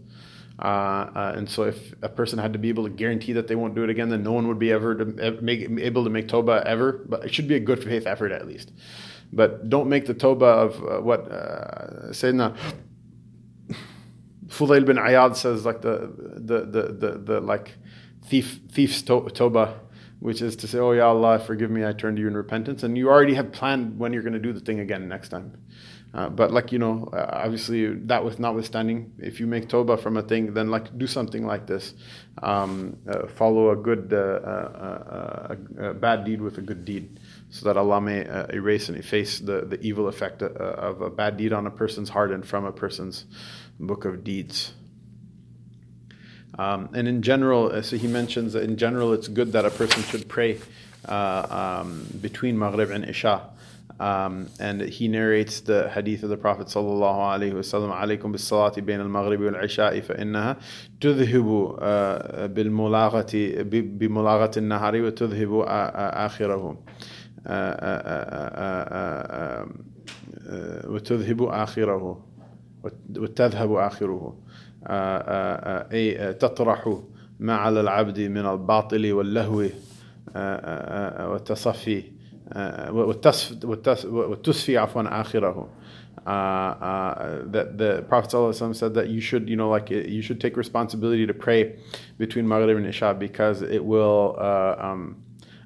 Uh, 0.61 1.11
uh, 1.15 1.33
and 1.37 1.49
so, 1.49 1.63
if 1.63 1.95
a 2.03 2.09
person 2.09 2.39
had 2.39 2.53
to 2.53 2.59
be 2.59 2.69
able 2.69 2.85
to 2.85 2.91
guarantee 2.91 3.33
that 3.33 3.49
they 3.49 3.55
won't 3.57 3.75
do 3.75 3.83
it 3.83 3.89
again, 3.89 4.11
then 4.11 4.23
no 4.23 4.33
one 4.33 4.47
would 4.47 4.59
be 4.59 4.71
ever 4.71 4.95
to 4.95 5.41
make, 5.41 5.61
able 5.81 6.05
to 6.05 6.11
make 6.11 6.29
Toba 6.29 6.63
ever. 6.67 7.05
But 7.09 7.25
it 7.25 7.35
should 7.35 7.49
be 7.49 7.55
a 7.55 7.61
good 7.61 7.83
faith 7.83 8.07
effort 8.07 8.31
at 8.31 8.47
least. 8.47 8.71
But 9.33 9.71
don't 9.71 9.89
make 9.89 10.07
the 10.07 10.15
Toba 10.15 10.45
of 10.45 10.77
uh, 10.83 11.01
what 11.01 11.31
uh, 11.33 12.11
Sayyidina 12.11 12.57
Fudail 14.49 14.85
bin 14.85 14.97
Ayad 14.97 15.37
says, 15.37 15.65
like 15.65 15.81
the 15.81 16.13
the 16.37 16.61
the 16.67 16.83
the, 16.93 17.19
the 17.19 17.41
like 17.41 17.77
thief 18.27 18.61
thief's 18.71 19.01
to- 19.03 19.31
Toba, 19.33 19.81
which 20.19 20.43
is 20.43 20.57
to 20.57 20.67
say, 20.69 20.79
"Oh 20.79 20.93
Ya 20.93 21.09
Allah, 21.09 21.39
forgive 21.39 21.71
me, 21.71 21.87
I 21.87 21.93
turn 21.93 22.17
to 22.17 22.21
you 22.21 22.29
in 22.29 22.37
repentance," 22.37 22.83
and 22.83 22.99
you 22.99 23.09
already 23.09 23.35
have 23.35 23.53
planned 23.53 23.99
when 23.99 24.13
you're 24.13 24.23
going 24.23 24.35
to 24.35 24.41
do 24.41 24.53
the 24.53 24.61
thing 24.61 24.81
again 24.81 25.09
next 25.09 25.29
time. 25.29 25.57
Uh, 26.13 26.29
but 26.29 26.51
like 26.51 26.73
you 26.73 26.79
know, 26.79 27.09
uh, 27.13 27.27
obviously 27.45 27.95
that 27.95 28.25
with 28.25 28.41
notwithstanding, 28.41 29.13
if 29.19 29.39
you 29.39 29.47
make 29.47 29.69
toba 29.69 29.97
from 29.97 30.17
a 30.17 30.23
thing, 30.23 30.55
then 30.55 30.69
like 30.69 30.97
do 30.99 31.07
something 31.07 31.47
like 31.47 31.67
this. 31.67 31.95
Um, 32.43 32.97
uh, 33.09 33.29
follow 33.29 33.71
a 33.71 33.77
good, 33.77 34.13
uh, 34.13 34.17
uh, 34.17 35.57
a 35.79 35.95
bad 35.95 36.25
deed 36.25 36.41
with 36.41 36.59
a 36.59 36.63
good 36.63 36.85
deed, 36.85 37.21
so 37.51 37.67
that 37.67 37.77
Allah 37.77 38.01
may 38.01 38.27
erase 38.53 38.89
and 38.89 38.99
efface 38.99 39.39
the, 39.39 39.61
the 39.63 39.81
evil 39.81 40.09
effect 40.09 40.43
of 40.43 41.01
a 41.01 41.11
bad 41.11 41.37
deed 41.37 41.53
on 41.53 41.67
a 41.67 41.71
person's 41.71 42.09
heart 42.09 42.33
and 42.33 42.45
from 42.45 42.65
a 42.65 42.73
person's 42.73 43.27
book 43.79 44.05
of 44.05 44.25
deeds. 44.25 44.73
Um, 46.59 46.89
and 46.93 47.07
in 47.07 47.23
general, 47.23 47.83
so 47.83 47.97
he 47.97 48.09
mentions 48.09 48.55
that 48.55 48.65
in 48.65 48.77
general, 48.77 49.13
it's 49.13 49.29
good 49.29 49.53
that 49.53 49.65
a 49.65 49.71
person 49.71 50.03
should 50.03 50.29
pray 50.29 50.59
um, 51.05 52.07
between 52.21 52.59
Maghrib 52.59 52.91
and 52.91 53.09
Isha. 53.09 53.51
Um, 54.01 54.49
and 54.59 54.81
he 54.81 55.09
narrates 55.09 55.61
the 55.61 55.91
hadith 55.91 56.23
of 56.23 56.31
the 56.31 56.37
Prophet 56.39 56.69
sallallahu 56.69 57.21
alaihi 57.35 57.53
wasallam 57.53 57.91
عليكم 57.93 58.33
بالصلاة 58.33 58.81
بين 58.81 59.01
المغرب 59.01 59.41
والعشاء 59.41 60.01
فإنها 60.01 60.57
تذهب 61.01 61.77
بالملاغة 62.55 63.33
بملاغة 63.63 64.51
النهار 64.57 65.03
وتذهب 65.03 65.65
آخره 65.67 66.77
وتذهب 70.89 71.43
آخره 71.43 72.25
وتذهب 73.17 73.73
آخره 73.73 74.37
أي 75.93 76.35
تطرح 76.35 76.99
ما 77.41 77.55
على 77.55 77.81
العبد 77.81 78.21
من 78.21 78.47
الباطل 78.47 79.13
واللهو 79.13 79.67
والتصفي 81.33 82.20
وَتُسْفِي 82.54 84.78
عَفْوًا 84.78 85.12
آخِرَهُ 85.12 85.70
uh, 86.26 86.30
uh, 86.30 87.42
that 87.46 87.78
the 87.78 88.04
Prophet 88.08 88.32
ﷺ 88.32 88.76
said 88.76 88.94
that 88.96 89.10
you 89.10 89.22
should, 89.22 89.48
you 89.48 89.56
know, 89.56 89.70
like 89.70 89.90
you 89.90 90.22
should 90.22 90.42
take 90.42 90.58
responsibility 90.58 91.28
to 91.28 91.34
pray 91.34 91.78
between 92.18 92.48
Maghrib 92.48 92.78
and 92.78 92.88
Isha 92.88 93.16
because 93.20 93.62
it 93.62 93.84
will 93.84 94.36
uh, 94.40 94.76
um, 94.80 95.22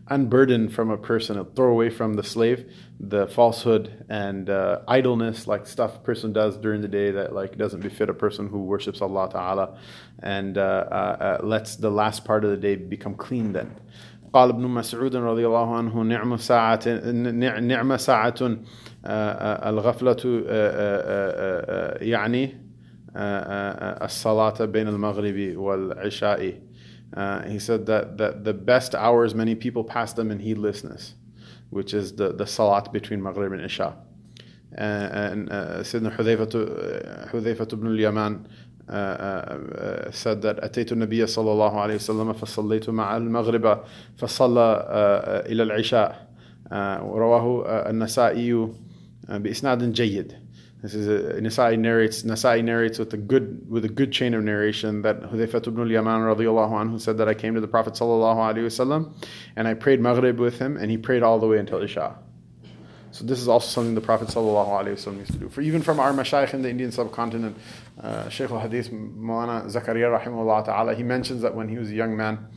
unburden 0.08 0.70
from 0.70 0.90
a 0.90 0.98
person, 0.98 1.38
it'll 1.38 1.54
throw 1.54 1.72
away 1.72 1.90
from 1.90 2.16
the 2.16 2.24
slave 2.24 2.66
the 3.00 3.28
falsehood 3.28 4.06
and 4.10 4.50
uh, 4.50 4.82
idleness, 4.88 5.48
like 5.48 5.66
stuff 5.66 5.96
a 5.96 6.00
person 6.00 6.34
does 6.34 6.58
during 6.58 6.82
the 6.82 6.88
day 6.88 7.12
that 7.12 7.34
like 7.34 7.58
doesn't 7.58 7.80
befit 7.80 8.10
a 8.10 8.14
person 8.14 8.50
who 8.50 8.64
worships 8.64 9.02
Allah 9.02 9.30
Taala, 9.30 9.78
and 10.22 10.58
uh, 10.58 10.62
uh, 10.62 11.40
lets 11.42 11.78
the 11.78 11.90
last 11.90 12.26
part 12.26 12.44
of 12.44 12.52
the 12.52 12.58
day 12.58 12.76
become 12.76 13.16
clean. 13.16 13.54
Then. 13.54 13.74
قال 14.35 14.49
ابن 14.49 14.63
مسعود 14.63 15.17
رضي 15.17 15.47
الله 15.47 15.77
عنه 15.77 16.03
نعم 16.03 16.37
ساعة 16.37 16.89
نعم 17.61 17.97
ساعة 17.97 18.35
الغفلة 19.69 20.45
يعني 22.01 22.55
الصلاة 24.03 24.65
بين 24.65 24.89
المغرب 24.89 25.57
والعشاء 25.57 26.61
he 27.47 27.61
said 27.61 27.87
that, 27.87 28.19
that 28.19 28.43
the 28.43 28.53
best 28.53 28.95
hours 28.97 29.37
many 29.37 29.55
people 29.55 29.85
pass 29.85 30.13
them 30.15 30.33
in 30.33 30.41
heedlessness 30.41 31.15
which 31.71 31.95
is 31.95 32.17
the, 32.17 32.33
the 32.33 32.47
salat 32.47 32.93
between 32.93 33.23
Maghrib 33.23 33.53
and 33.53 33.61
Isha 33.61 33.97
and 34.77 35.51
uh, 35.53 35.79
Sayyidina 35.79 36.17
Hudhayfah, 37.31 37.73
ibn 37.73 37.87
al-Yaman 37.87 38.49
said 40.12 40.42
that 40.42 40.60
أتيت 40.64 40.92
النبي 40.92 41.28
صلى 41.28 41.52
الله 41.52 41.80
عليه 41.82 41.96
وسلم 41.96 42.34
فصليت 42.34 42.90
مع 42.90 43.18
المغرب 43.18 43.84
فصلى 44.18 44.86
إلى 45.46 45.64
العشاء 45.64 46.28
ورواه 47.02 47.66
النسائي 47.90 48.70
بإسناد 49.30 49.94
جيد 49.94 50.34
This 50.82 50.96
is 50.96 51.08
a, 51.10 51.42
Nasai 51.42 51.78
narrates 51.78 52.24
Nasai 52.24 52.64
narrates 52.64 53.00
with 53.00 53.14
a 53.14 53.18
good 53.18 53.70
with 53.70 53.84
a 53.84 53.90
good 53.90 54.14
chain 54.14 54.34
of 54.34 54.46
narration 54.46 55.02
that 55.02 55.22
Hudayfah 55.24 55.68
ibn 55.68 55.82
al-Yaman 55.82 56.22
radiyallahu 56.22 56.72
anhu 56.72 57.02
said 57.02 57.18
that 57.18 57.28
I 57.28 57.34
came 57.34 57.54
to 57.56 57.60
the 57.60 57.68
Prophet 57.68 57.96
sallallahu 57.96 58.38
alaihi 58.38 58.64
wasallam 58.64 59.14
and 59.58 59.68
I 59.68 59.74
prayed 59.74 60.00
Maghrib 60.00 60.40
with 60.40 60.58
him 60.58 60.78
and 60.78 60.90
he 60.90 60.98
prayed 60.98 61.22
all 61.22 61.38
the 61.38 61.48
way 61.48 61.58
until 61.58 61.82
Isha. 61.84 62.16
So 63.15 63.25
this 63.25 63.39
is 63.39 63.47
also 63.47 63.69
something 63.69 63.95
the 63.95 64.01
Prophet 64.01 64.27
ﷺ 64.27 65.19
used 65.19 65.31
to 65.31 65.39
do. 65.39 65.49
For 65.49 65.61
even 65.61 65.83
from 65.83 66.01
our 66.01 66.13
mashayikh 66.13 66.53
in 66.53 66.63
the 66.63 66.69
Indian 66.69 66.91
subcontinent, 66.91 67.57
uh, 68.03 68.29
Shaykh 68.29 68.51
al-Hadith 68.51 68.91
Maulana 68.91 69.67
Zakaria 69.67 70.21
rahimahullah 70.21 70.65
ta'ala, 70.65 70.97
he 70.97 71.05
mentions 71.05 71.41
that 71.43 71.55
when 71.55 71.69
he 71.69 71.79
was 71.79 71.91
a 71.91 71.95
young 71.95 72.17
man, 72.17 72.49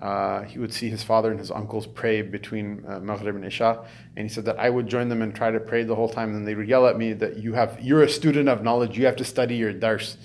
uh, 0.00 0.42
he 0.42 0.60
would 0.60 0.72
see 0.72 0.88
his 0.88 1.02
father 1.02 1.32
and 1.32 1.40
his 1.40 1.50
uncles 1.50 1.88
pray 1.88 2.22
between 2.22 2.84
uh, 2.86 3.00
Maghrib 3.00 3.34
and 3.34 3.44
Isha, 3.44 3.84
and 4.16 4.28
he 4.28 4.32
said 4.32 4.44
that 4.44 4.60
I 4.60 4.70
would 4.70 4.86
join 4.86 5.08
them 5.08 5.22
and 5.22 5.34
try 5.34 5.50
to 5.50 5.58
pray 5.58 5.82
the 5.82 5.96
whole 5.96 6.08
time, 6.08 6.36
and 6.36 6.46
they 6.46 6.54
would 6.54 6.68
yell 6.68 6.86
at 6.86 6.96
me 6.96 7.12
that 7.14 7.38
you 7.38 7.54
have 7.54 7.76
you're 7.82 8.02
a 8.02 8.08
student 8.08 8.48
of 8.48 8.62
knowledge, 8.62 8.96
you 8.96 9.06
have 9.06 9.16
to 9.16 9.24
study 9.24 9.56
your 9.56 9.72
dars, 9.72 10.18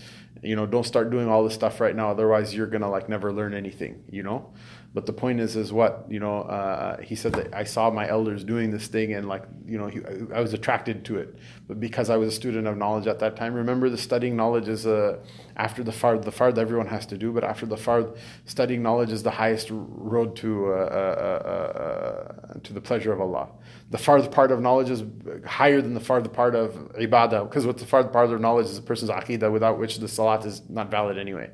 you 0.44 0.56
know, 0.56 0.68
don't 0.68 0.86
start 0.86 1.10
doing 1.10 1.28
all 1.28 1.44
this 1.44 1.56
stuff 1.56 1.82
right 1.82 1.96
now, 1.96 2.12
otherwise 2.12 2.54
you're 2.54 2.68
gonna 2.68 2.90
like 2.90 3.10
never 3.10 3.34
learn 3.34 3.56
anything, 3.56 4.04
you 4.12 4.22
know. 4.22 4.54
But 4.94 5.06
the 5.06 5.14
point 5.14 5.39
is, 5.39 5.56
is 5.56 5.72
what 5.72 6.06
you 6.10 6.20
know. 6.20 6.42
Uh, 6.42 7.02
he 7.02 7.16
said 7.16 7.32
that 7.34 7.56
I 7.56 7.64
saw 7.64 7.89
my 7.89 8.10
elders 8.10 8.44
doing 8.44 8.72
this 8.72 8.88
thing, 8.88 9.14
and 9.14 9.26
like 9.26 9.44
you 9.66 9.78
know, 9.78 9.88
he, 9.88 10.02
I 10.36 10.42
was 10.42 10.54
attracted 10.54 11.06
to 11.06 11.18
it. 11.18 11.34
But 11.66 11.80
because 11.80 12.10
I 12.10 12.18
was 12.18 12.34
a 12.34 12.36
student 12.36 12.68
of 12.68 12.76
knowledge 12.76 13.08
at 13.08 13.20
that 13.20 13.38
time, 13.38 13.54
remember 13.54 13.89
the 13.89 13.98
studying 13.98 14.36
knowledge 14.36 14.68
is 14.68 14.86
uh, 14.86 15.20
after 15.56 15.82
the 15.82 15.94
fard. 15.94 16.24
The 16.24 16.32
fard 16.32 16.58
everyone 16.58 16.88
has 16.88 17.06
to 17.06 17.18
do, 17.18 17.32
but 17.32 17.46
after 17.46 17.66
the 17.66 17.78
fard, 17.78 18.18
studying 18.44 18.84
knowledge 18.84 19.14
is 19.14 19.24
the 19.24 19.32
highest 19.32 19.70
road 19.72 20.36
to 20.38 20.74
uh, 20.74 20.76
uh, 20.76 21.48
uh, 21.48 22.60
to 22.62 22.74
the 22.74 22.82
pleasure 22.82 23.14
of 23.14 23.22
Allah. 23.22 23.48
The 23.92 23.98
fard 23.98 24.30
part 24.30 24.52
of 24.52 24.60
knowledge 24.60 24.89
is 24.89 25.06
higher 25.46 25.82
than 25.82 25.94
the 25.94 26.02
fard 26.02 26.32
part 26.34 26.54
of 26.54 26.74
ibadah, 26.96 27.48
because 27.48 27.66
what 27.66 27.78
the 27.78 27.86
fard 27.86 28.12
part 28.12 28.30
of 28.30 28.42
knowledge 28.42 28.66
is 28.66 28.78
a 28.78 28.82
person's 28.82 29.10
aqidah, 29.10 29.50
without 29.54 29.80
which 29.80 30.00
the 30.00 30.10
salat 30.10 30.46
is 30.46 30.64
not 30.70 30.92
valid 30.92 31.18
anyway 31.18 31.50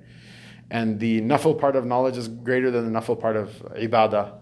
and 0.69 0.99
the 0.99 1.21
nafil 1.21 1.59
part 1.59 1.75
of 1.75 1.85
knowledge 1.85 2.17
is 2.17 2.27
greater 2.27 2.71
than 2.71 2.91
the 2.91 2.99
nafil 2.99 3.19
part 3.19 3.35
of 3.35 3.49
ibadah. 3.75 4.33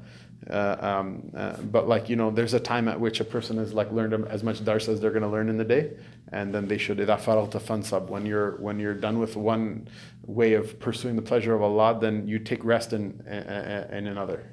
Uh, 0.50 0.78
um, 0.80 1.32
uh, 1.36 1.58
but 1.58 1.88
like 1.88 2.08
you 2.08 2.16
know, 2.16 2.30
there's 2.30 2.54
a 2.54 2.60
time 2.60 2.88
at 2.88 3.00
which 3.00 3.20
a 3.20 3.24
person 3.24 3.58
has 3.58 3.74
like 3.74 3.92
learned 3.92 4.14
as 4.28 4.44
much 4.44 4.64
dars 4.64 4.88
as 4.88 5.02
they're 5.02 5.12
going 5.12 5.24
to 5.24 5.30
learn 5.30 5.50
in 5.50 5.58
the 5.58 5.64
day, 5.64 5.92
and 6.32 6.54
then 6.54 6.68
they 6.68 6.78
should 6.78 6.98
fansab. 6.98 8.08
When 8.10 8.26
you're 8.26 8.58
when 8.58 8.80
you're 8.80 8.94
done 8.94 9.20
with 9.20 9.36
one 9.36 9.88
way 10.26 10.54
of 10.54 10.80
pursuing 10.80 11.16
the 11.16 11.22
pleasure 11.22 11.56
of 11.56 11.64
Allah, 11.64 11.98
then 12.00 12.28
you 12.28 12.38
take 12.38 12.64
rest 12.64 12.94
in 12.94 13.24
in, 13.26 13.98
in 13.98 14.08
another, 14.08 14.46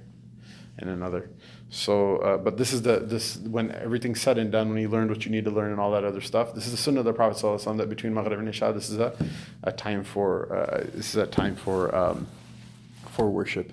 in 0.78 0.88
another. 0.88 1.28
So, 1.74 2.18
uh, 2.18 2.36
but 2.36 2.58
this 2.58 2.74
is 2.74 2.82
the 2.82 2.98
this 2.98 3.38
when 3.38 3.70
everything's 3.70 4.20
said 4.20 4.36
and 4.36 4.52
done, 4.52 4.68
when 4.68 4.82
you 4.82 4.90
learned 4.90 5.08
what 5.08 5.24
you 5.24 5.30
need 5.30 5.46
to 5.46 5.50
learn 5.50 5.70
and 5.70 5.80
all 5.80 5.90
that 5.92 6.04
other 6.04 6.20
stuff. 6.20 6.54
This 6.54 6.66
is 6.66 6.72
the 6.72 6.76
sunnah 6.76 7.00
of 7.00 7.06
the 7.06 7.14
Prophet 7.14 7.42
ﷺ, 7.42 7.78
that 7.78 7.88
between 7.88 8.12
Maghrib 8.12 8.38
and 8.38 8.46
Isha, 8.46 8.72
this 8.74 8.90
is 8.90 8.98
a, 8.98 9.16
a 9.62 9.72
time 9.72 10.04
for 10.04 10.54
uh, 10.54 10.84
this 10.94 11.08
is 11.08 11.16
a 11.16 11.26
time 11.26 11.56
for 11.56 11.94
um, 11.96 12.26
for 13.12 13.30
worship. 13.30 13.72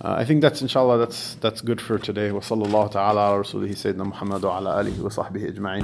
Uh, 0.00 0.16
I 0.18 0.24
think 0.24 0.42
that's 0.42 0.62
inshallah 0.62 0.98
that's 0.98 1.34
that's 1.34 1.60
good 1.60 1.80
for 1.80 1.96
today. 1.96 2.32
Wa 2.32 2.40
sallallahu 2.40 2.90
ta'ala 2.90 3.30
ala 3.30 3.44
rasulihi 3.44 3.70
sayyidina 3.70 4.06
Muhammad 4.06 4.42
wa 4.42 4.58
ala 4.58 4.82
alihi 4.82 4.98
wa 4.98 5.08
sahbihi 5.08 5.52
ajma'in. 5.52 5.76